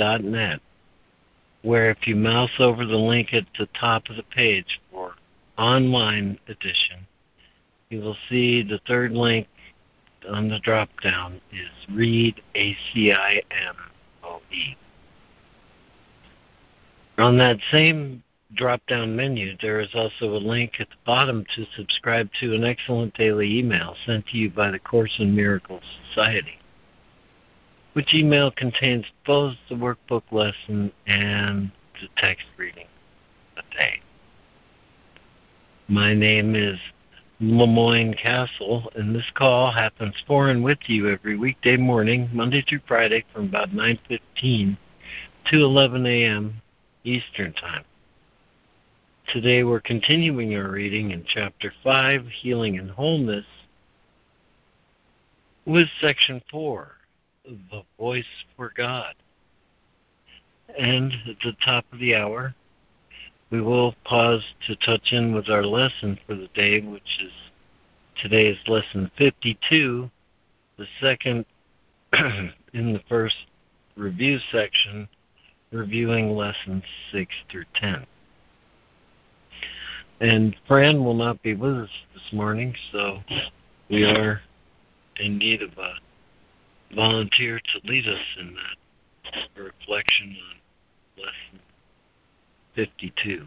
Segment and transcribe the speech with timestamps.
[0.00, 0.60] jcim.net,
[1.62, 5.14] where if you mouse over the link at the top of the page for
[5.58, 7.06] online edition,
[7.90, 9.46] you will see the third link
[10.28, 13.42] on the drop down is read ACIMOE.
[17.18, 18.22] On that same
[18.54, 22.64] drop down menu, there is also a link at the bottom to subscribe to an
[22.64, 26.59] excellent daily email sent to you by the Course in Miracles Society,
[27.92, 32.86] which email contains both the workbook lesson and the text reading
[33.56, 34.00] a day.
[35.88, 36.78] My name is
[37.42, 42.80] LeMoyne Castle, and this call happens for and with you every weekday morning, Monday through
[42.86, 44.76] Friday, from about 9:15
[45.46, 46.62] to 11 a.m.
[47.02, 47.84] Eastern Time.
[49.32, 53.46] Today we're continuing our reading in Chapter 5, Healing and Wholeness,
[55.64, 56.99] with Section 4,
[57.44, 58.24] The Voice
[58.56, 59.14] for God.
[60.78, 62.54] And at the top of the hour,
[63.50, 67.32] we will pause to touch in with our lesson for the day, which is
[68.22, 70.10] today's lesson 52,
[70.76, 71.44] the second
[72.12, 73.36] in the first
[73.96, 75.08] review section,
[75.72, 78.06] reviewing lessons 6 through 10.
[80.20, 83.20] And Fran will not be with us this morning, so
[83.88, 84.42] we are
[85.18, 85.94] in need of a
[86.94, 91.60] volunteer to lead us in that reflection on lesson
[92.74, 93.46] 52.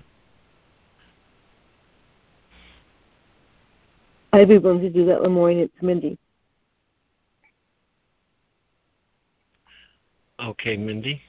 [4.32, 5.58] I'd be willing to do that, LeMoyne.
[5.58, 6.18] It's Mindy.
[10.40, 11.22] Okay, Mindy.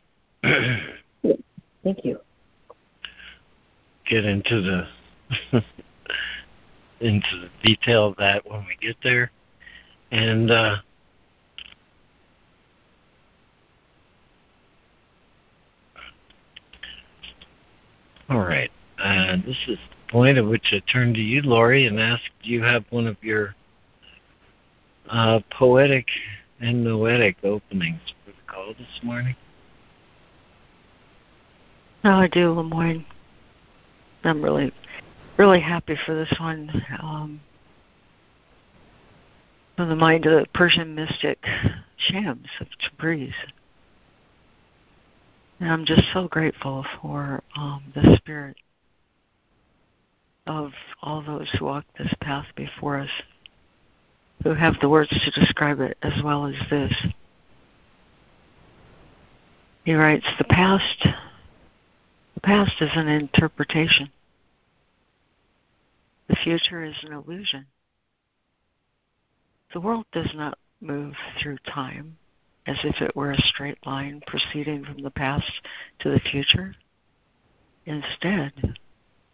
[0.42, 2.18] Thank you.
[4.06, 4.60] Get into
[5.52, 5.62] the
[7.00, 9.30] into the detail of that when we get there.
[10.10, 10.76] And uh,
[18.28, 21.98] all right, uh, this is the point at which I turn to you, Laurie, and
[21.98, 23.54] ask do you have one of your
[25.08, 26.06] uh, poetic
[26.60, 29.36] and noetic openings for the call this morning?
[32.02, 33.04] No, I do, LeMoyne.
[34.24, 34.72] I'm really
[35.36, 36.70] really happy for this one.
[37.02, 37.40] Um,
[39.76, 41.44] from the mind of the Persian mystic
[41.96, 43.32] Shams of Tabriz.
[45.60, 48.56] And I'm just so grateful for um, the spirit
[50.46, 50.72] of
[51.02, 53.10] all those who walk this path before us,
[54.42, 56.92] who have the words to describe it as well as this.
[59.84, 61.06] He writes, the past,
[62.34, 64.10] the past is an interpretation.
[66.28, 67.66] The future is an illusion.
[69.72, 72.16] The world does not move through time
[72.66, 75.50] as if it were a straight line proceeding from the past
[76.00, 76.74] to the future.
[77.86, 78.78] Instead,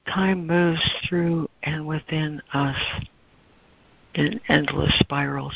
[0.06, 2.76] time moves through and within us
[4.14, 5.54] in endless spirals.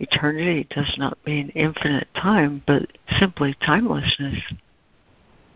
[0.00, 2.86] Eternity does not mean infinite time, but
[3.18, 4.38] simply timelessness.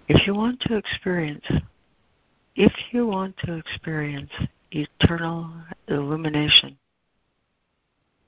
[0.09, 1.47] If you want to experience,
[2.55, 4.31] if you want to experience
[4.75, 5.51] eternal
[5.89, 6.79] illumination.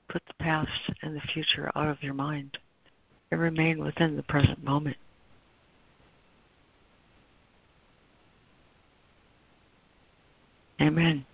[0.07, 2.57] Put the past and the future out of your mind
[3.31, 4.97] and remain within the present moment.
[10.81, 11.25] Amen.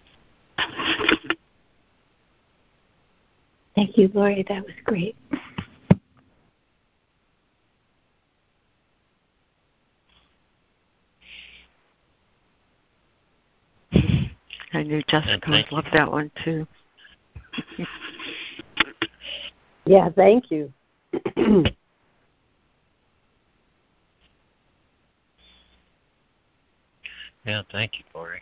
[3.76, 4.46] Thank you, Laurie.
[4.48, 5.16] That was great.
[14.74, 16.68] I knew Jessica would love that one too.
[19.86, 20.72] yeah, thank you.
[27.46, 28.42] yeah, thank you, Corey.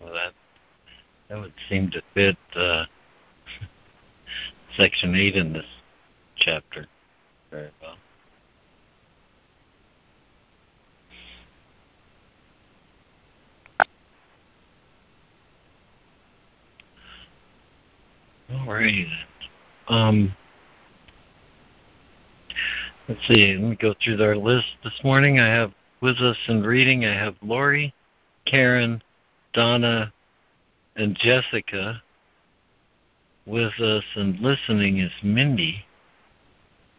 [0.00, 0.32] Well, that
[1.28, 2.84] that would seem to fit uh,
[4.76, 5.64] section eight in this
[6.36, 6.86] chapter
[7.50, 7.96] very well.
[18.52, 19.06] All right.
[19.88, 20.34] Um,
[23.06, 25.38] Let's see, let me go through our list this morning.
[25.38, 27.92] I have with us in reading, I have Lori,
[28.46, 29.02] Karen,
[29.52, 30.12] Donna,
[30.96, 32.02] and Jessica.
[33.46, 35.84] With us and listening is Mindy.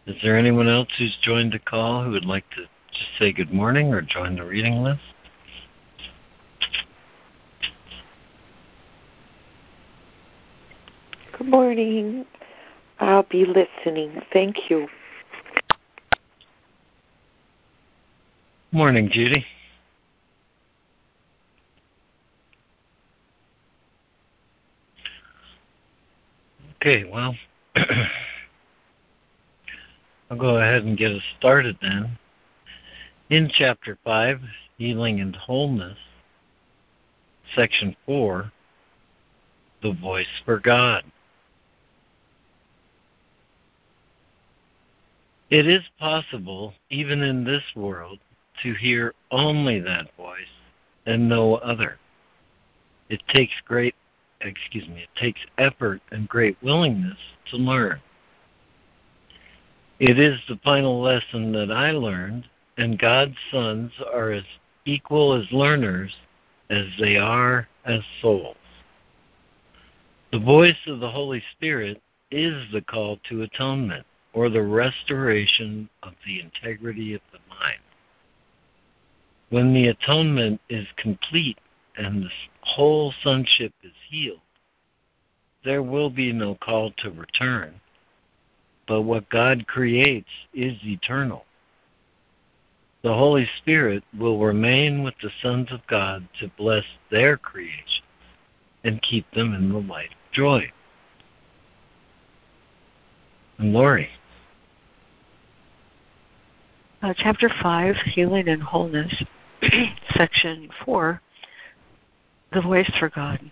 [0.06, 2.62] Is there anyone else who's joined the call who would like to
[2.92, 5.00] just say good morning or join the reading list?
[11.36, 12.24] Good morning.
[13.00, 14.22] I'll be listening.
[14.32, 14.86] Thank you.
[18.72, 19.44] Morning, Judy.
[26.86, 27.34] Okay, well,
[30.30, 32.16] I'll go ahead and get us started then.
[33.28, 34.38] In Chapter 5,
[34.78, 35.98] Healing and Wholeness,
[37.56, 38.52] Section 4,
[39.82, 41.02] The Voice for God.
[45.50, 48.20] It is possible, even in this world,
[48.62, 50.46] to hear only that voice
[51.04, 51.98] and no other.
[53.08, 53.96] It takes great,
[54.40, 57.18] excuse me, it takes effort and great willingness
[57.50, 58.00] to learn.
[59.98, 64.44] It is the final lesson that I learned, and God's sons are as
[64.84, 66.14] equal as learners
[66.68, 68.56] as they are as souls.
[70.32, 74.04] The voice of the Holy Spirit is the call to atonement
[74.34, 77.80] or the restoration of the integrity of the mind.
[79.48, 81.56] When the atonement is complete
[81.96, 84.40] and the whole sonship is healed,
[85.64, 87.80] there will be no call to return.
[88.86, 91.44] But what God creates is eternal.
[93.02, 98.04] The Holy Spirit will remain with the sons of God to bless their creation
[98.84, 100.72] and keep them in the light of joy.
[103.58, 104.08] And Lori.
[107.02, 109.22] Uh, chapter 5, Healing and Wholeness,
[110.16, 111.20] Section 4,
[112.52, 113.50] The Voice for God.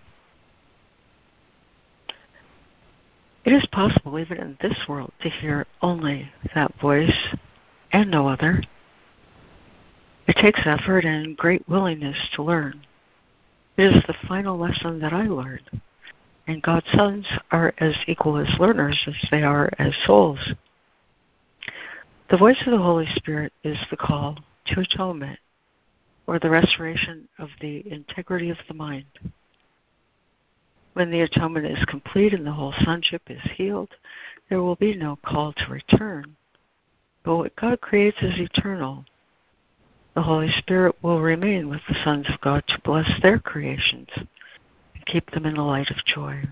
[3.45, 7.35] It is possible, even in this world, to hear only that voice
[7.91, 8.63] and no other.
[10.27, 12.81] It takes effort and great willingness to learn.
[13.77, 15.81] It is the final lesson that I learned.
[16.47, 20.53] And God's sons are as equal as learners as they are as souls.
[22.31, 25.37] The voice of the Holy Spirit is the call to atonement
[26.27, 29.05] or the restoration of the integrity of the mind.
[30.93, 33.89] When the atonement is complete and the whole sonship is healed,
[34.49, 36.35] there will be no call to return.
[37.23, 39.05] But what God creates is eternal.
[40.13, 45.05] The Holy Spirit will remain with the sons of God to bless their creations and
[45.05, 46.43] keep them in the light of joy.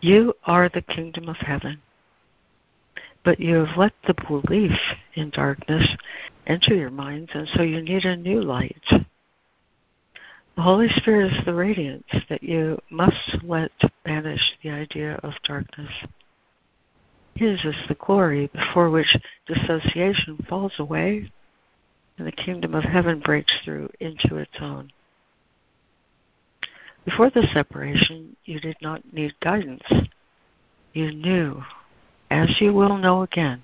[0.00, 1.80] You are the kingdom of heaven,
[3.24, 4.78] but you have let the belief
[5.14, 5.96] in darkness
[6.46, 8.82] enter your minds, and so you need a new light.
[8.90, 13.72] The Holy Spirit is the radiance that you must let
[14.04, 15.90] banish the idea of darkness.
[17.34, 19.16] His is the glory before which
[19.46, 21.30] dissociation falls away
[22.18, 24.92] and the kingdom of heaven breaks through into its own.
[27.04, 29.82] Before the separation, you did not need guidance.
[30.92, 31.62] You knew,
[32.30, 33.62] as you will know again,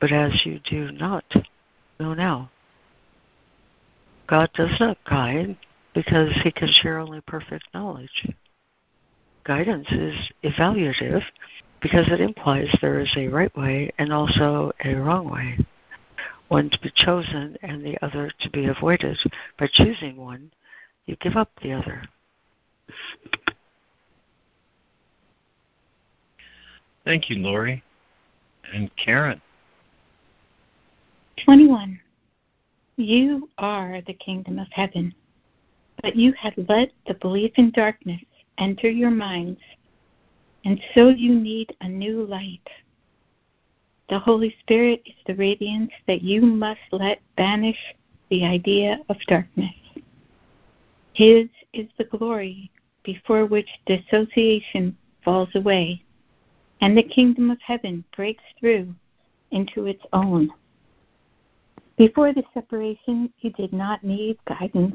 [0.00, 1.24] but as you do not
[1.98, 2.50] know now.
[4.26, 5.56] God does not guide
[5.94, 8.28] because he can share only perfect knowledge.
[9.44, 11.22] Guidance is evaluative
[11.80, 15.58] because it implies there is a right way and also a wrong way,
[16.48, 19.16] one to be chosen and the other to be avoided.
[19.58, 20.50] By choosing one,
[21.06, 22.02] you give up the other.
[27.06, 27.82] Thank you, Lori.
[28.74, 29.40] And Karen.
[31.44, 32.00] 21.
[32.96, 35.14] You are the kingdom of heaven,
[36.02, 38.20] but you have let the belief in darkness
[38.58, 39.60] enter your minds,
[40.64, 42.66] and so you need a new light.
[44.08, 47.94] The Holy Spirit is the radiance that you must let banish
[48.30, 49.74] the idea of darkness.
[51.12, 52.70] His is the glory
[53.04, 56.02] before which dissociation falls away,
[56.80, 58.94] and the kingdom of heaven breaks through
[59.50, 60.50] into its own.
[61.96, 64.94] Before the separation, you did not need guidance.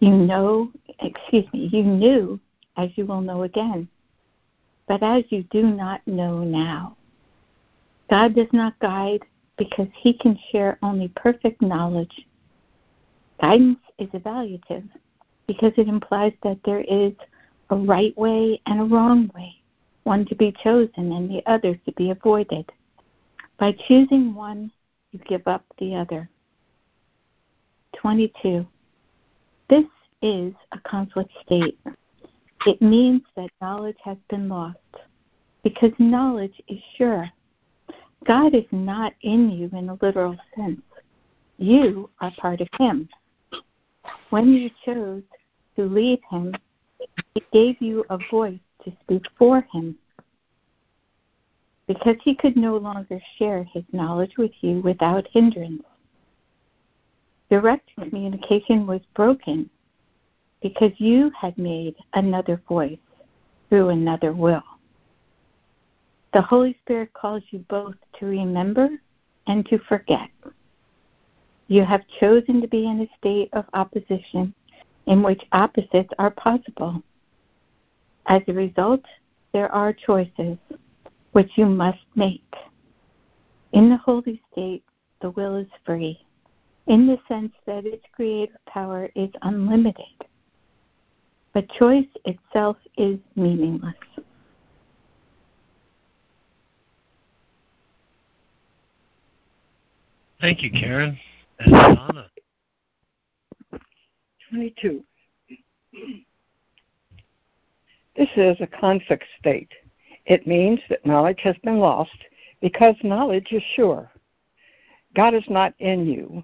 [0.00, 2.40] You know, excuse me, you knew
[2.76, 3.88] as you will know again,
[4.88, 6.96] but as you do not know now.
[8.10, 9.22] God does not guide
[9.56, 12.26] because he can share only perfect knowledge.
[13.40, 14.88] Guidance is evaluative
[15.46, 17.12] because it implies that there is
[17.70, 19.61] a right way and a wrong way,
[20.04, 22.70] one to be chosen and the other to be avoided.
[23.58, 24.70] By choosing one,
[25.12, 26.28] you give up the other.
[27.96, 28.66] 22.
[29.68, 29.84] This
[30.22, 31.78] is a conflict state.
[32.66, 34.78] It means that knowledge has been lost
[35.62, 37.30] because knowledge is sure.
[38.26, 40.80] God is not in you in a literal sense.
[41.58, 43.08] You are part of Him.
[44.30, 45.22] When you chose
[45.76, 46.54] to leave Him,
[47.34, 49.96] He gave you a voice to speak for Him.
[51.86, 55.82] Because He could no longer share His knowledge with you without hindrance.
[57.50, 59.68] Direct communication was broken
[60.62, 62.98] because you had made another voice
[63.68, 64.62] through another will.
[66.32, 68.88] The Holy Spirit calls you both to remember
[69.46, 70.30] and to forget.
[71.68, 74.54] You have chosen to be in a state of opposition
[75.06, 77.02] in which opposites are possible.
[78.26, 79.02] As a result,
[79.52, 80.56] there are choices
[81.32, 82.42] which you must make.
[83.72, 84.84] In the holy state,
[85.20, 86.24] the will is free,
[86.86, 90.04] in the sense that its creative power is unlimited.
[91.52, 93.94] But choice itself is meaningless.
[100.40, 101.18] Thank you, Karen.
[101.60, 102.30] And Donna.
[104.50, 105.04] 22.
[108.16, 109.72] This is a conflict state.
[110.26, 112.16] It means that knowledge has been lost
[112.60, 114.10] because knowledge is sure.
[115.14, 116.42] God is not in you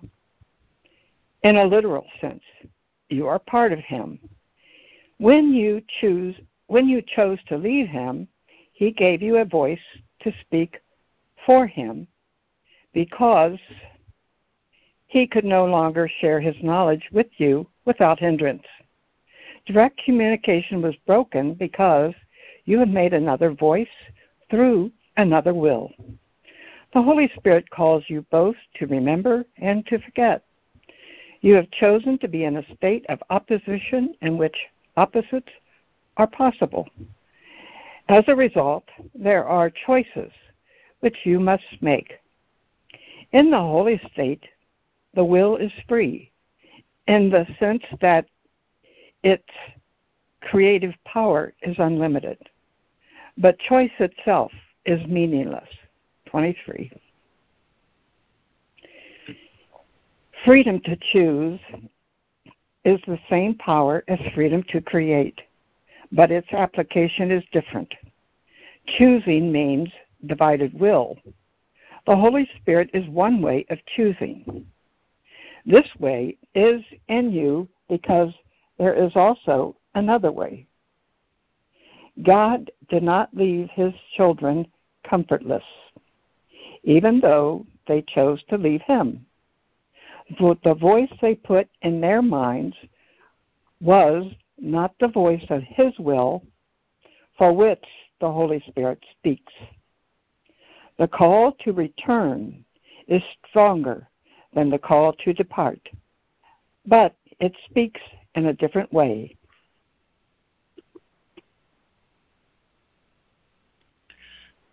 [1.43, 2.43] in a literal sense.
[3.09, 4.19] You are part of him.
[5.19, 6.35] When you choose
[6.67, 8.29] when you chose to leave him,
[8.73, 9.81] he gave you a voice
[10.21, 10.83] to speak
[11.47, 12.07] for him
[12.93, 13.59] because
[15.07, 18.67] he could no longer share his knowledge with you without hindrance.
[19.69, 22.15] Direct communication was broken because
[22.65, 23.87] you had made another voice
[24.51, 25.93] through another will.
[26.95, 30.43] The Holy Spirit calls you both to remember and to forget.
[31.43, 34.57] You have chosen to be in a state of opposition in which
[34.97, 35.53] opposites
[36.17, 36.89] are possible.
[38.09, 38.85] As a result,
[39.15, 40.33] there are choices
[41.01, 42.15] which you must make.
[43.33, 44.45] In the holy state,
[45.13, 46.33] the will is free
[47.07, 48.25] in the sense that
[49.23, 49.49] its
[50.41, 52.39] creative power is unlimited,
[53.37, 54.53] but choice itself
[54.87, 55.69] is meaningless.
[56.27, 56.93] 23.
[60.45, 61.59] Freedom to choose
[62.85, 65.41] is the same power as freedom to create,
[66.13, 67.93] but its application is different.
[68.87, 69.91] Choosing means
[70.27, 71.17] divided will.
[72.07, 74.67] The Holy Spirit is one way of choosing.
[75.67, 78.33] This way is in you because
[78.79, 80.67] there is also another way.
[82.23, 84.67] God did not leave his children
[85.09, 85.65] comfortless,
[86.83, 89.25] even though they chose to leave him
[90.39, 92.77] the voice they put in their minds
[93.81, 94.27] was
[94.59, 96.43] not the voice of His will,
[97.37, 97.85] for which
[98.21, 99.53] the Holy Spirit speaks.
[100.99, 102.65] The call to return
[103.07, 104.09] is stronger
[104.55, 105.89] than the call to depart,
[106.87, 108.01] but it speaks
[108.39, 109.37] in a different way.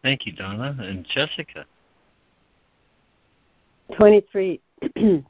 [0.03, 0.77] Thank you, Donna.
[0.79, 1.65] And Jessica.
[3.98, 4.62] 23.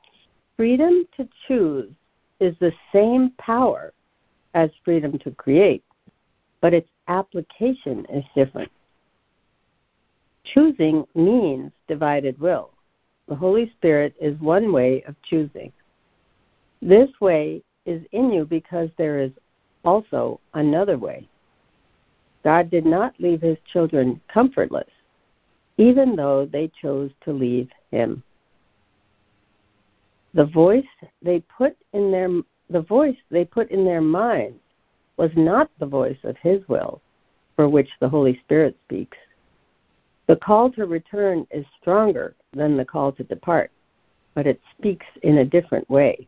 [0.58, 1.92] freedom to choose
[2.42, 3.94] is the same power
[4.54, 5.84] as freedom to create,
[6.62, 8.72] but its application is different.
[10.44, 12.72] Choosing means divided will.
[13.28, 15.72] The Holy Spirit is one way of choosing.
[16.82, 19.32] This way is in you because there is
[19.84, 21.28] also another way.
[22.44, 24.90] God did not leave his children comfortless,
[25.78, 28.24] even though they chose to leave him.
[30.34, 30.86] The voice
[31.22, 32.30] they put in their
[32.70, 34.60] the voice they put in their minds
[35.18, 37.00] was not the voice of his will
[37.56, 39.18] for which the holy spirit speaks.
[40.28, 43.72] The call to return is stronger than the call to depart
[44.36, 46.28] but it speaks in a different way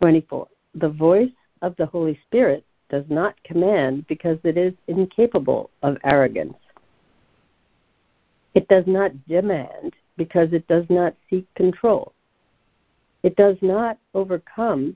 [0.00, 1.30] 24 the voice
[1.62, 6.56] of the holy spirit does not command because it is incapable of arrogance
[8.54, 12.12] it does not demand because it does not seek control
[13.24, 14.94] it does not overcome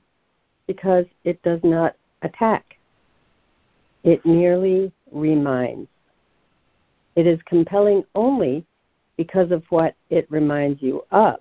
[0.67, 2.77] because it does not attack.
[4.03, 5.89] It merely reminds.
[7.15, 8.63] It is compelling only
[9.17, 11.39] because of what it reminds you of.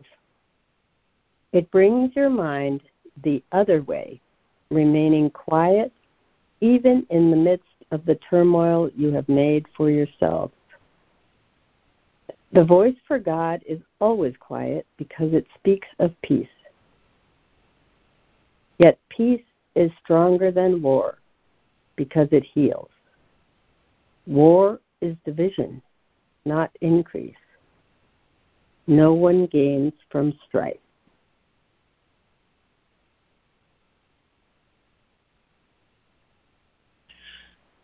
[1.52, 2.80] It brings your mind
[3.24, 4.20] the other way,
[4.70, 5.92] remaining quiet
[6.60, 10.50] even in the midst of the turmoil you have made for yourself.
[12.52, 16.48] The voice for God is always quiet because it speaks of peace.
[18.78, 19.42] Yet peace
[19.74, 21.18] is stronger than war
[21.96, 22.90] because it heals.
[24.26, 25.82] War is division,
[26.44, 27.34] not increase.
[28.86, 30.76] No one gains from strife.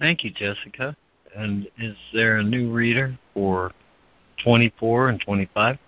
[0.05, 0.95] Thank you, Jessica.
[1.35, 3.73] And is there a new reader for
[4.43, 5.79] 24 and 25?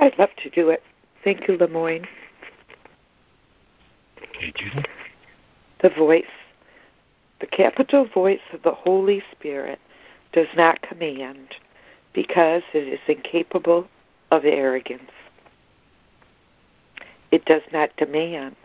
[0.00, 0.82] I'd love to do it.
[1.22, 2.04] Thank you, LeMoyne.
[4.20, 4.84] Okay, Judy.
[5.80, 6.24] The voice.
[7.38, 9.78] The capital voice of the Holy Spirit
[10.32, 11.54] does not command
[12.14, 13.86] because it is incapable
[14.32, 15.12] of arrogance.
[17.30, 18.56] It does not demand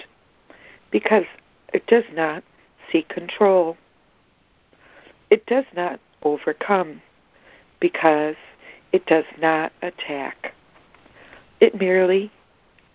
[0.89, 1.25] because
[1.73, 2.43] it does not
[2.91, 3.77] seek control.
[5.29, 7.01] It does not overcome
[7.79, 8.35] because
[8.91, 10.53] it does not attack.
[11.59, 12.31] It merely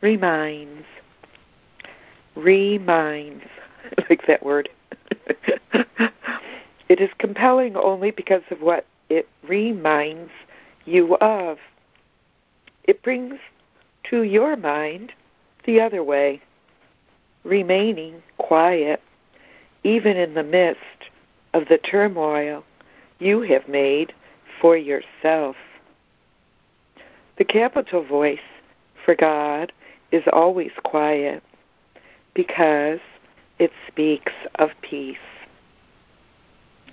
[0.00, 0.84] reminds.
[2.34, 3.44] Reminds.
[3.98, 4.68] I like that word.
[6.88, 10.30] it is compelling only because of what it reminds
[10.84, 11.58] you of.
[12.84, 13.38] It brings
[14.04, 15.12] to your mind
[15.64, 16.42] the other way,
[17.44, 19.00] remaining quiet,
[19.82, 21.10] even in the midst
[21.52, 22.64] of the turmoil
[23.18, 24.12] you have made
[24.60, 25.56] for yourself.
[27.36, 28.38] The capital voice
[29.04, 29.72] for God
[30.10, 31.42] is always quiet
[32.34, 33.00] because
[33.58, 35.16] it speaks of peace.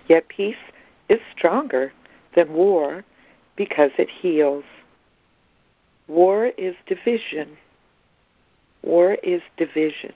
[0.07, 0.55] Yet peace
[1.09, 1.93] is stronger
[2.35, 3.03] than war
[3.55, 4.63] because it heals.
[6.07, 7.57] War is division.
[8.83, 10.13] War is division,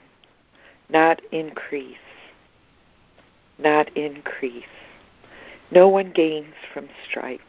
[0.88, 1.96] not increase.
[3.58, 4.64] Not increase.
[5.70, 7.40] No one gains from strife.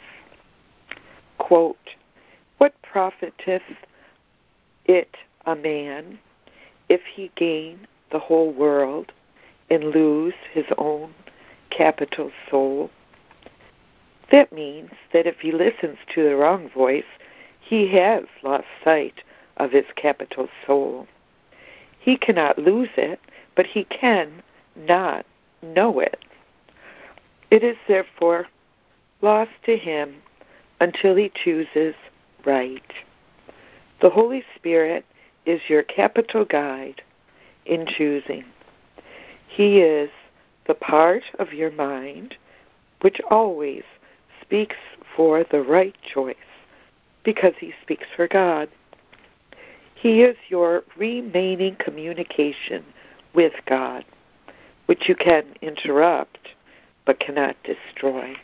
[1.38, 1.96] Quote,
[2.58, 3.62] What profiteth
[4.86, 6.20] it a man
[6.90, 9.12] if he gain the whole world
[9.70, 11.14] and lose his own
[11.70, 12.90] capital soul?
[14.32, 17.06] That means that if he listens to the wrong voice,
[17.60, 19.24] he has lost sight
[19.58, 21.08] of his capital soul.
[22.08, 23.20] He cannot lose it,
[23.54, 24.42] but he can
[24.78, 25.26] not
[25.62, 26.24] know it.
[27.52, 28.48] It is therefore
[29.22, 30.16] lost to him
[30.80, 31.96] until he chooses
[32.46, 32.94] right.
[34.00, 35.04] The Holy Spirit
[35.46, 37.02] is your capital guide
[37.66, 38.46] in choosing.
[39.46, 40.10] He is
[40.66, 42.38] the part of your mind
[43.02, 43.84] which always
[44.42, 44.78] speaks
[45.14, 46.38] for the right choice
[47.26, 48.70] because he speaks for God.
[50.00, 52.86] He is your remaining communication
[53.34, 54.06] with God,
[54.86, 56.38] which you can interrupt
[57.06, 58.36] but cannot destroy.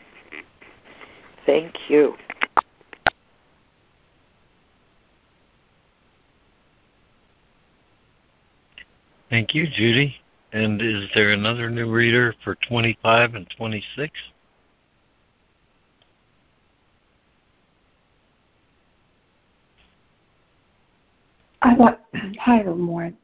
[1.46, 2.16] Thank you.
[9.30, 10.16] Thank you, Judy.
[10.52, 14.12] And is there another new reader for 25 and 26?
[21.64, 21.98] I want
[22.38, 23.16] hi everyone,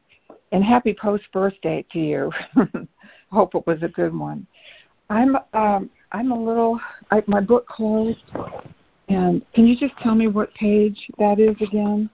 [0.50, 2.32] and happy post birthday to you.
[3.30, 4.46] Hope it was a good one.
[5.10, 8.24] I'm um I'm a little I, my book closed,
[9.08, 12.08] and can you just tell me what page that is again?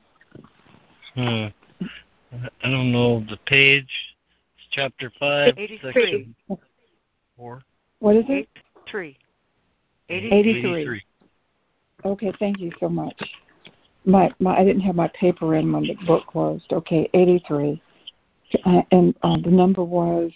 [1.14, 1.46] Hmm.
[2.62, 3.88] I don't know the page.
[4.56, 5.92] It's chapter five, 83.
[5.92, 6.34] section
[7.36, 7.62] four.
[8.00, 8.48] What is it?
[8.88, 9.16] 83.
[10.10, 11.02] 83.
[12.04, 13.14] Okay, thank you so much.
[14.06, 16.72] My my I didn't have my paper in when the book closed.
[16.72, 17.82] Okay, 83,
[18.64, 20.30] uh, and uh, the number was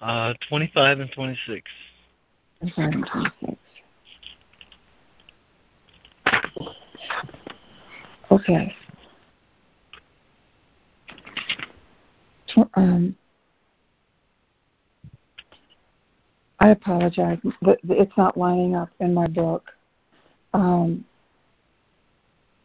[0.00, 1.70] Uh, 25 and 26.
[2.60, 3.06] 25 and
[3.40, 3.56] 26.
[8.30, 8.74] Okay.
[12.74, 13.16] Um,
[16.60, 17.38] I apologize.
[17.62, 19.70] It's not lining up in my book.
[20.54, 21.04] Um,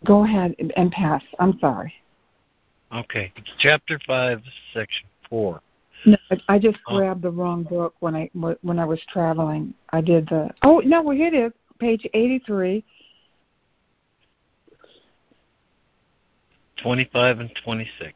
[0.05, 1.23] go ahead and- pass.
[1.39, 1.93] I'm sorry.
[2.93, 3.31] Okay.
[3.35, 4.41] It's chapter five,
[4.73, 5.61] section four.
[6.05, 6.17] No,
[6.49, 6.97] I- just Oh.
[6.97, 9.73] grabbed the wrong book when I when I was traveling.
[9.91, 10.51] I did the.
[10.63, 12.83] Oh no, well here it is, page eighty-three.
[16.77, 18.13] 25 and 26.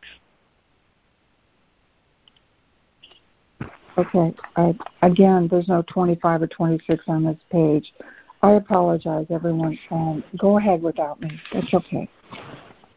[3.98, 4.36] Okay.
[4.58, 7.94] I, again, there's no twenty-five or twenty-six on this page.
[8.42, 9.78] I apologize, everyone.
[9.90, 11.40] Um, go ahead without me.
[11.54, 12.08] That's okay.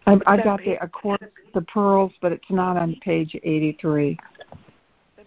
[0.07, 1.21] I've, I've got the of course
[1.55, 4.19] the pearls, but it's not on page 83.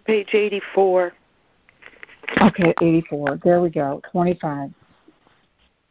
[0.05, 1.13] Page 84.
[2.41, 3.39] Okay, 84.
[3.43, 4.01] There we go.
[4.11, 4.71] 25.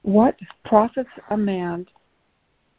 [0.03, 1.87] What profits a man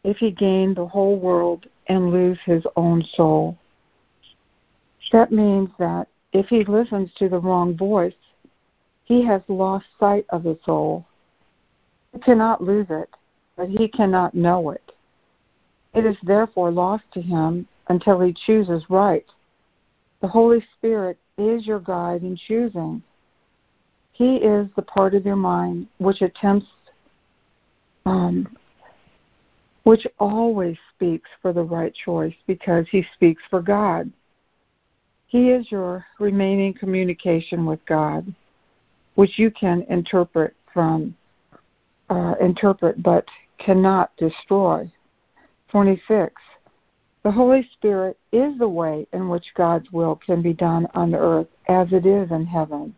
[0.03, 3.57] if he gain the whole world and lose his own soul?
[5.11, 8.13] That means that if he listens to the wrong voice,
[9.05, 11.05] he has lost sight of the soul.
[12.13, 13.09] He cannot lose it,
[13.57, 14.91] but he cannot know it.
[15.93, 19.25] It is therefore lost to him until he chooses right.
[20.21, 23.03] The Holy Spirit is your guide in choosing.
[24.13, 26.67] He is the part of your mind which attempts,
[28.05, 28.55] um,
[29.83, 34.11] which always speaks for the right choice because he speaks for God.
[35.27, 38.33] He is your remaining communication with God,
[39.15, 41.15] which you can interpret from
[42.13, 44.91] uh, interpret but cannot destroy.
[45.69, 46.33] 26.
[47.23, 51.47] The Holy Spirit is the way in which God's will can be done on earth
[51.67, 52.93] as it is in heaven.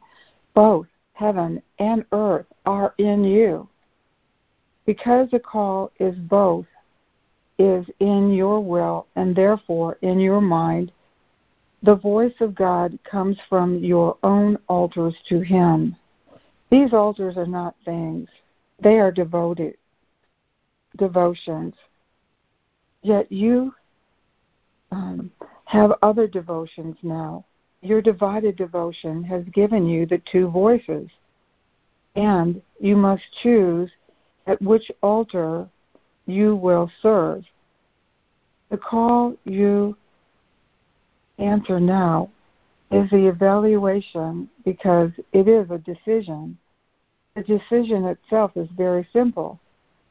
[0.54, 3.69] Both heaven and earth are in you.
[4.86, 6.65] Because the call is both,
[7.58, 10.91] is in your will and therefore in your mind,
[11.84, 15.95] the voice of God comes from your own altars to Him.
[16.69, 18.28] These altars are not things,
[18.81, 19.75] they are devoted
[20.97, 21.73] devotions.
[23.01, 23.73] Yet you
[24.91, 25.31] um,
[25.65, 27.45] have other devotions now.
[27.81, 31.09] Your divided devotion has given you the two voices,
[32.15, 33.91] and you must choose
[34.47, 35.67] at which altar
[36.25, 37.43] you will serve.
[38.69, 39.95] The call you
[41.38, 42.29] answer now
[42.91, 46.57] is the evaluation because it is a decision.
[47.35, 49.59] The decision itself is very simple.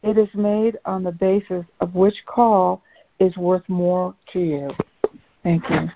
[0.02, 2.82] It is made on the basis of which call
[3.18, 4.70] is worth more to you.
[5.42, 5.88] Thank you.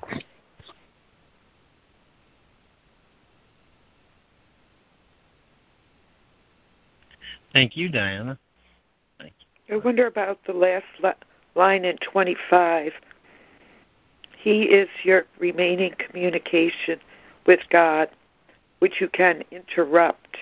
[7.52, 8.38] Thank you, Diana.
[9.18, 9.32] Thank
[9.68, 9.76] you.
[9.76, 10.86] I wonder about the last
[11.54, 12.92] line in 25.
[14.38, 17.00] He is your remaining communication
[17.46, 18.08] with God,
[18.78, 20.38] which you can interrupt,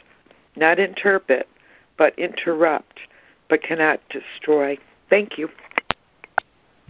[0.56, 1.48] not interpret,
[1.96, 3.00] but interrupt,
[3.48, 4.78] but cannot destroy.
[5.08, 5.48] Thank you.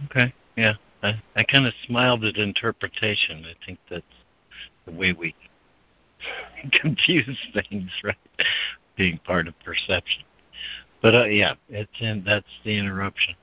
[0.05, 0.73] Okay, yeah.
[1.03, 3.45] I, I kind of smiled at interpretation.
[3.45, 4.03] I think that's
[4.85, 5.35] the way we
[6.81, 8.15] confuse things, right?
[8.95, 10.23] Being part of perception.
[11.01, 13.35] But uh, yeah, it's in, that's the interruption.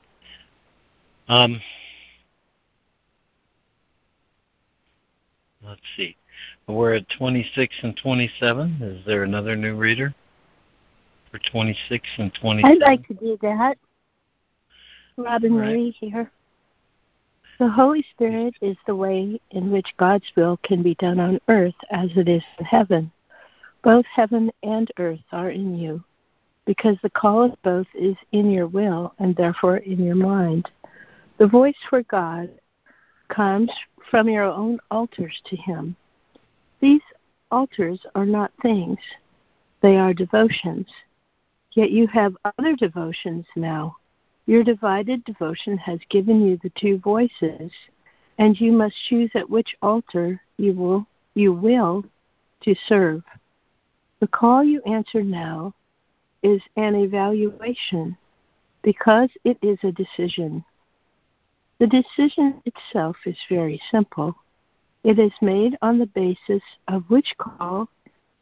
[1.28, 1.60] Um,
[5.64, 6.16] let's see.
[6.66, 8.78] We're at 26 and 27.
[8.80, 10.14] Is there another new reader
[11.30, 12.82] for 26 and 27?
[12.82, 13.76] I'd like to do that.
[15.16, 15.70] Robin right.
[15.70, 16.30] Marie here.
[17.58, 21.74] The Holy Spirit is the way in which God's will can be done on earth
[21.90, 23.12] as it is in heaven.
[23.82, 26.02] Both heaven and earth are in you,
[26.64, 30.68] because the call of both is in your will and therefore in your mind.
[31.38, 32.50] The voice for God
[33.28, 33.70] comes
[34.10, 35.94] from your own altars to Him.
[36.84, 37.00] These
[37.50, 38.98] altars are not things,
[39.80, 40.86] they are devotions.
[41.72, 43.96] Yet you have other devotions now
[44.46, 47.72] your divided devotion has given you the two voices,
[48.36, 52.04] and you must choose at which altar you will you will
[52.60, 53.22] to serve.
[54.20, 55.72] The call you answer now
[56.42, 58.14] is an evaluation
[58.82, 60.62] because it is a decision.
[61.78, 64.36] The decision itself is very simple.
[65.04, 67.88] It is made on the basis of which call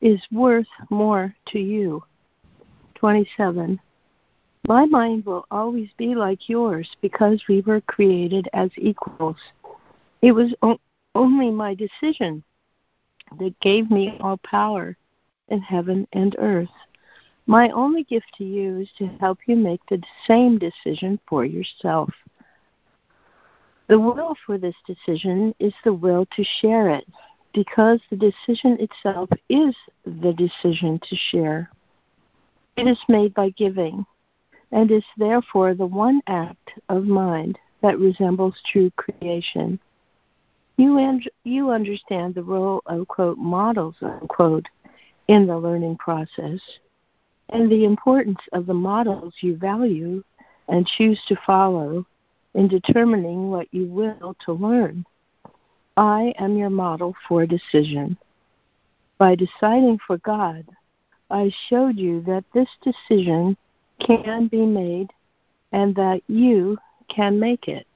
[0.00, 2.02] is worth more to you.
[2.94, 3.80] 27.
[4.68, 9.38] My mind will always be like yours because we were created as equals.
[10.22, 10.78] It was o-
[11.16, 12.44] only my decision
[13.38, 14.96] that gave me all power
[15.48, 16.70] in heaven and earth.
[17.46, 22.10] My only gift to you is to help you make the same decision for yourself.
[23.92, 27.06] The will for this decision is the will to share it,
[27.52, 29.76] because the decision itself is
[30.06, 31.70] the decision to share.
[32.78, 34.06] It is made by giving,
[34.70, 39.78] and is therefore the one act of mind that resembles true creation.
[40.78, 44.68] You, and, you understand the role of, quote, models, unquote,
[45.28, 46.62] in the learning process
[47.50, 50.24] and the importance of the models you value
[50.68, 52.06] and choose to follow
[52.54, 55.04] in determining what you will to learn.
[55.96, 58.16] I am your model for decision.
[59.18, 60.66] By deciding for God,
[61.30, 63.56] I showed you that this decision
[64.00, 65.10] can be made
[65.72, 67.86] and that you can make it.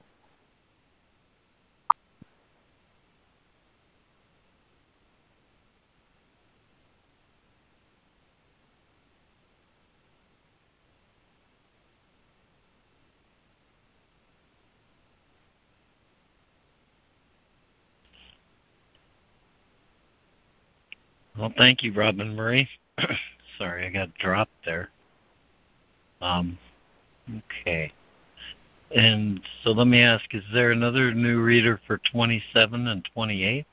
[21.37, 22.67] Well, thank you, Robin Marie.
[23.59, 24.89] Sorry, I got dropped there.
[26.19, 26.57] Um,
[27.29, 27.91] okay.
[28.95, 33.65] And so let me ask, is there another new reader for 27 and 28?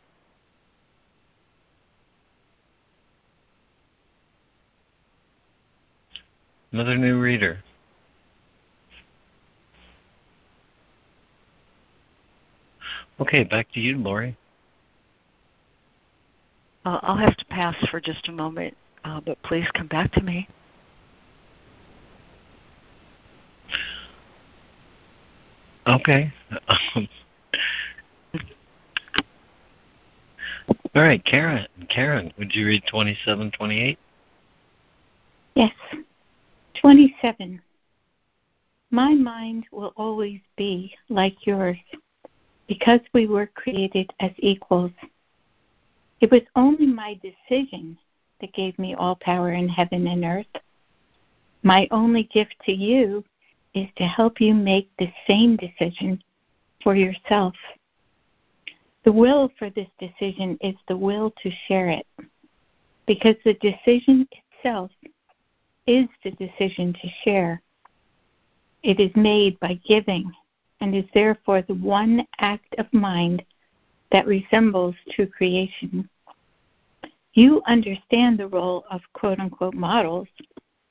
[6.73, 7.63] Another new reader.
[13.21, 14.37] Okay, back to you, Lori.
[16.85, 20.23] Uh, I'll have to pass for just a moment, uh, but please come back to
[20.23, 20.49] me.
[25.87, 26.33] Okay.
[30.95, 31.67] All right, Karen.
[31.89, 33.99] Karen, would you read 27, 28?
[35.55, 35.73] Yes.
[36.81, 37.61] 27.
[38.91, 41.77] My mind will always be like yours
[42.69, 44.93] because we were created as equals.
[46.25, 47.99] It was only my decision
[48.41, 50.63] that gave me all power in heaven and earth.
[51.63, 53.23] My only gift to you
[53.75, 56.23] is to help you make the same decision
[56.83, 57.53] for yourself.
[59.05, 62.07] The will for this decision is the will to share it
[63.07, 64.91] because the decision itself
[65.87, 67.61] is the decision to share.
[68.83, 70.33] It is made by giving
[70.81, 73.45] and is therefore the one act of mind
[74.11, 76.09] that resembles true creation.
[77.35, 80.29] You understand the role of quote unquote models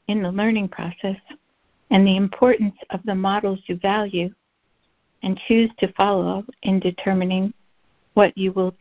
[0.08, 1.18] in the learning process
[1.90, 4.30] and the importance of the models you value
[5.24, 7.54] and choose to follow in determining
[8.14, 8.76] what you will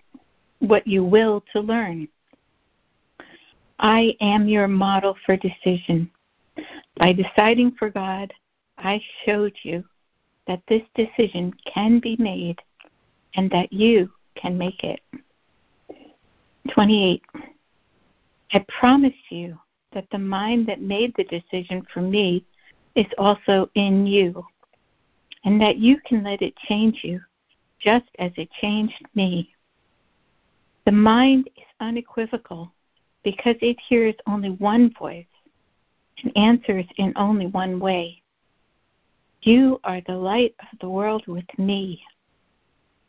[0.58, 2.08] what you will to learn.
[3.78, 6.10] I am your model for decision.
[6.96, 8.32] By deciding for God,
[8.78, 9.84] I showed you
[10.46, 12.60] that this decision can be made
[13.34, 15.00] and that you can make it.
[16.72, 17.22] 28.
[18.52, 19.58] I promise you
[19.92, 22.44] that the mind that made the decision for me
[22.94, 24.44] is also in you,
[25.44, 27.20] and that you can let it change you
[27.80, 29.52] just as it changed me.
[30.84, 32.72] The mind is unequivocal
[33.22, 35.26] because it hears only one voice
[36.22, 38.22] and answers in only one way.
[39.42, 42.02] You are the light of the world with me.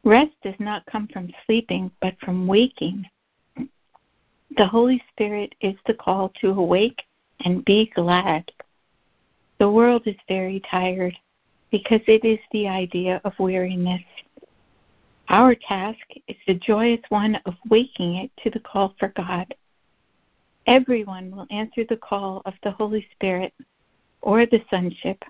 [0.04, 3.06] Rest does not come from sleeping, but from waking.
[4.56, 7.02] The Holy Spirit is the call to awake
[7.44, 8.52] and be glad.
[9.58, 11.18] The world is very tired
[11.72, 14.04] because it is the idea of weariness.
[15.30, 19.56] Our task is the joyous one of waking it to the call for God.
[20.68, 23.54] Everyone will answer the call of the Holy Spirit
[24.22, 25.24] or the sonship.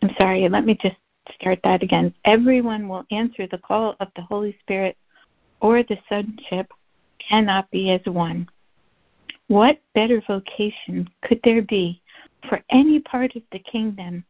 [0.00, 0.96] I'm sorry, let me just
[1.38, 2.14] start that again.
[2.24, 4.96] Everyone will answer the call of the Holy Spirit
[5.62, 6.70] or the sonship
[7.18, 8.48] cannot be as one.
[9.46, 12.02] What better vocation could there be
[12.48, 14.24] for any part of the kingdom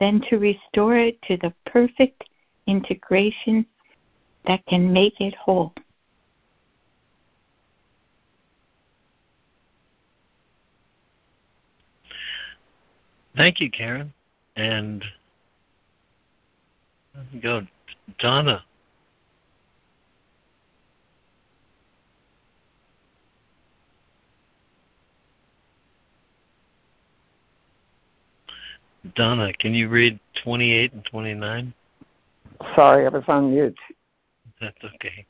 [0.00, 2.24] than to restore it to the perfect
[2.66, 3.66] integration
[4.46, 5.74] that can make it whole?
[13.36, 14.12] Thank you, Karen.
[14.56, 15.04] And
[17.40, 17.66] go,
[18.18, 18.64] Donna.
[29.14, 31.72] Donna, can you read 28 and 29?
[32.74, 33.78] Sorry, I was on mute.
[34.60, 35.26] That's okay.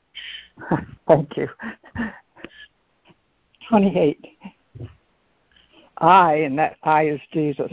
[1.08, 1.48] Thank you.
[3.68, 4.26] 28.
[5.98, 7.72] I, and that I is Jesus.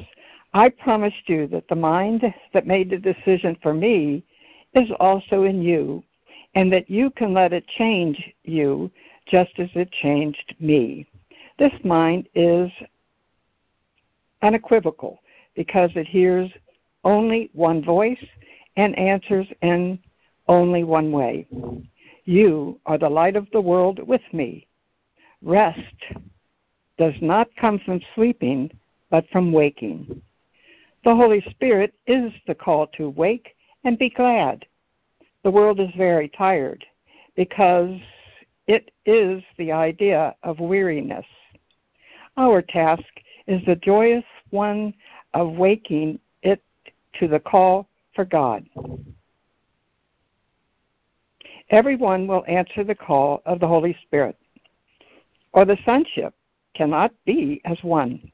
[0.54, 4.24] I promised you that the mind that made the decision for me
[4.74, 6.04] is also in you,
[6.56, 8.92] and that you can let it change you
[9.28, 11.08] just as it changed me.
[11.58, 12.70] This mind is
[14.42, 15.20] unequivocal
[15.56, 16.50] because it hears
[17.04, 18.24] only one voice
[18.78, 20.00] and answers in
[20.48, 21.48] only one way.
[22.26, 24.68] You are the light of the world with me.
[25.42, 25.80] Rest
[26.98, 28.72] does not come from sleeping,
[29.10, 30.22] but from waking.
[31.04, 34.66] The Holy Spirit is the call to wake and be glad.
[35.44, 36.84] The world is very tired
[37.36, 38.00] because
[38.68, 41.26] it is the idea of weariness.
[42.38, 43.04] Our task
[43.46, 44.94] is the joyous one
[45.36, 46.64] of waking it
[47.20, 48.66] to the call for God.
[51.70, 54.38] Everyone will answer the call of the Holy Spirit,
[55.54, 56.34] or the sonship
[56.74, 58.32] cannot be as one.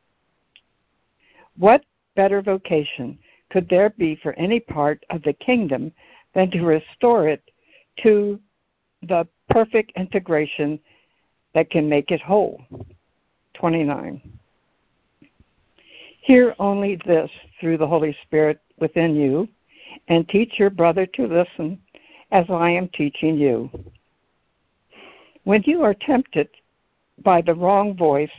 [1.58, 1.84] What
[2.16, 3.18] better vocation
[3.50, 5.92] could there be for any part of the kingdom
[6.34, 7.42] than to restore it
[8.04, 8.40] to
[9.04, 10.80] the perfect integration
[11.54, 12.62] that can make it whole?
[13.54, 14.22] 29.
[16.22, 19.48] Hear only this through the Holy Spirit within you,
[20.08, 21.80] and teach your brother to listen
[22.32, 23.70] as I am teaching you.
[25.44, 26.50] When you are tempted
[27.24, 28.32] by the wrong voice,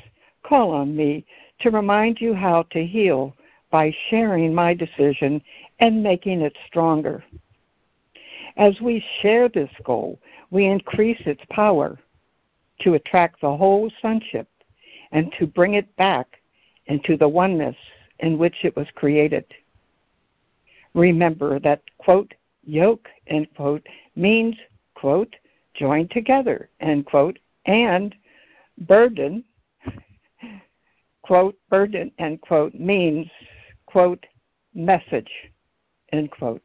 [0.44, 1.26] call on me
[1.60, 3.34] to remind you how to heal
[3.72, 5.42] by sharing my decision
[5.80, 7.24] and making it stronger.
[8.56, 11.98] As we share this goal, we increase its power
[12.82, 14.48] to attract the whole sonship
[15.10, 16.38] and to bring it back
[16.86, 17.76] into the oneness
[18.18, 19.44] in which it was created.
[20.94, 24.56] Remember that, quote, yoke, end quote, means,
[24.94, 25.34] quote,
[25.74, 28.14] join together, end quote, and
[28.78, 29.44] burden,
[31.22, 33.28] quote, burden, end quote, means,
[33.86, 34.26] quote,
[34.74, 35.30] message,
[36.12, 36.62] end quote.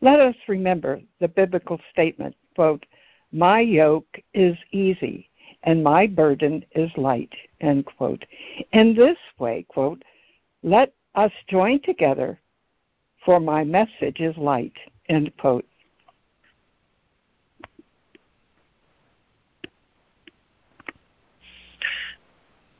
[0.00, 2.86] Let us remember the biblical statement, quote,
[3.32, 5.28] my yoke is easy
[5.64, 8.24] and my burden is light, end quote.
[8.72, 10.02] In this way, quote,
[10.62, 12.38] let us join together
[13.24, 14.72] for my message is light,
[15.08, 15.66] end quote.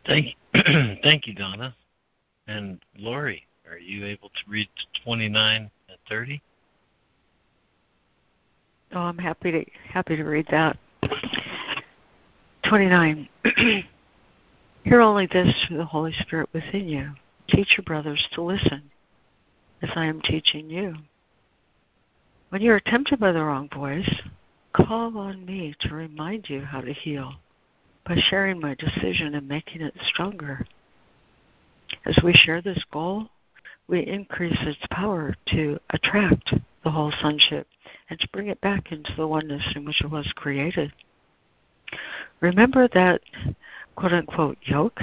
[0.07, 0.63] Thank you.
[1.03, 1.75] Thank you, Donna.
[2.47, 4.69] And Lori, are you able to read
[5.05, 6.41] 29 and 30?
[8.95, 10.79] Oh, I'm happy to happy to read that.
[12.69, 13.29] 29.
[14.85, 17.13] Hear only this through the Holy Spirit within you.
[17.49, 18.91] Teach your brothers to listen
[19.83, 20.97] as I am teaching you.
[22.51, 24.23] When you are tempted by the wrong voice,
[24.73, 27.35] call on me to remind you how to heal
[28.07, 30.67] by sharing my decision and making it stronger.
[32.07, 33.29] As we share this goal,
[33.87, 37.67] we increase its power to attract the whole sonship
[38.09, 40.93] and to bring it back into the oneness in which it was created.
[42.41, 43.21] Remember that
[43.97, 45.01] quote unquote yoke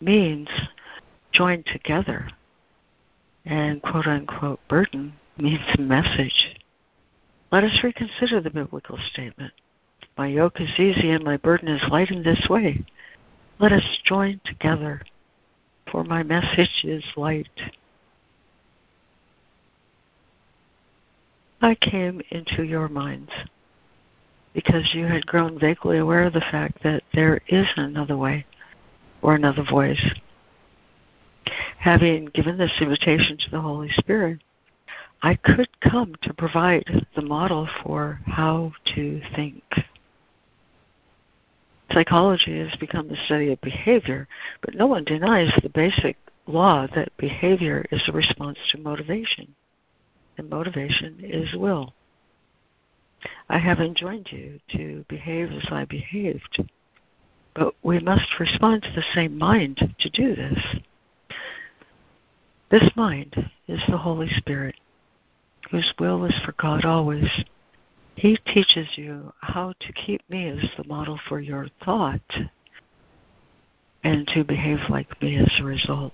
[0.00, 0.48] means
[1.32, 2.28] joined together
[3.44, 6.56] and quote unquote burden means message.
[7.52, 9.52] Let us reconsider the biblical statement.
[10.16, 12.84] My yoke is easy and my burden is light in this way.
[13.58, 15.02] Let us join together,
[15.90, 17.48] for my message is light.
[21.60, 23.30] I came into your minds
[24.54, 28.46] because you had grown vaguely aware of the fact that there is another way
[29.20, 30.02] or another voice
[31.84, 34.40] having given this invitation to the Holy Spirit,
[35.22, 39.62] I could come to provide the model for how to think.
[41.92, 44.26] Psychology has become the study of behavior,
[44.62, 49.54] but no one denies the basic law that behavior is a response to motivation,
[50.38, 51.92] and motivation is will.
[53.48, 56.64] I have enjoined you to behave as I behaved,
[57.54, 60.58] but we must respond to the same mind to do this.
[62.70, 64.74] This mind is the Holy Spirit,
[65.70, 67.28] whose will is for God always.
[68.16, 72.20] He teaches you how to keep me as the model for your thought
[74.02, 76.12] and to behave like me as a result.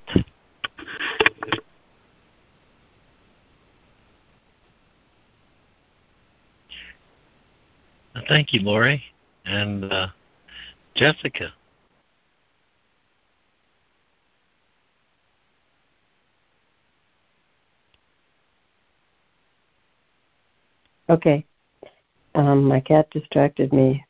[8.28, 9.02] Thank you, Lori.
[9.44, 10.09] And uh,
[10.94, 11.52] Jessica.
[21.09, 21.44] Okay.
[22.35, 24.04] Um, my cat distracted me.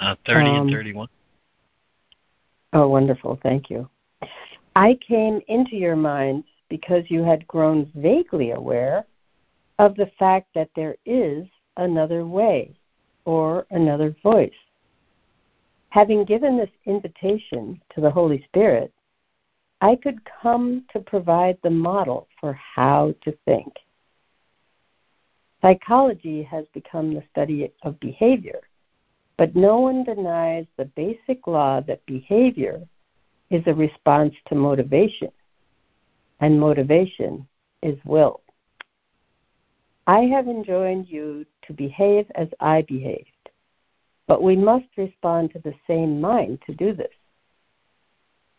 [0.00, 1.08] Uh, 30 um, and 31.
[2.72, 3.38] Oh, wonderful.
[3.42, 3.88] Thank you.
[4.76, 9.04] I came into your minds because you had grown vaguely aware
[9.78, 11.46] of the fact that there is
[11.76, 12.74] another way
[13.24, 14.52] or another voice.
[15.90, 18.92] Having given this invitation to the Holy Spirit,
[19.80, 23.72] I could come to provide the model for how to think.
[25.62, 28.60] Psychology has become the study of behavior,
[29.36, 32.80] but no one denies the basic law that behavior
[33.50, 35.30] is a response to motivation,
[36.40, 37.46] and motivation
[37.82, 38.40] is will.
[40.10, 43.48] I have enjoined you to behave as I behaved,
[44.26, 47.14] but we must respond to the same mind to do this.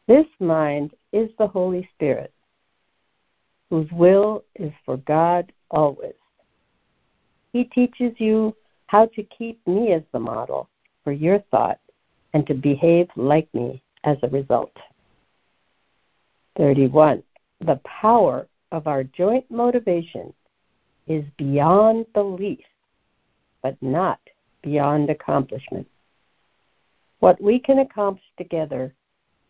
[0.07, 2.33] This mind is the Holy Spirit,
[3.69, 6.13] whose will is for God always.
[7.51, 8.55] He teaches you
[8.87, 10.69] how to keep me as the model
[11.03, 11.81] for your thought
[12.33, 14.77] and to behave like me as a result.
[16.55, 17.21] 31.
[17.59, 20.33] The power of our joint motivation
[21.07, 22.65] is beyond belief,
[23.61, 24.19] but not
[24.61, 25.87] beyond accomplishment.
[27.19, 28.93] What we can accomplish together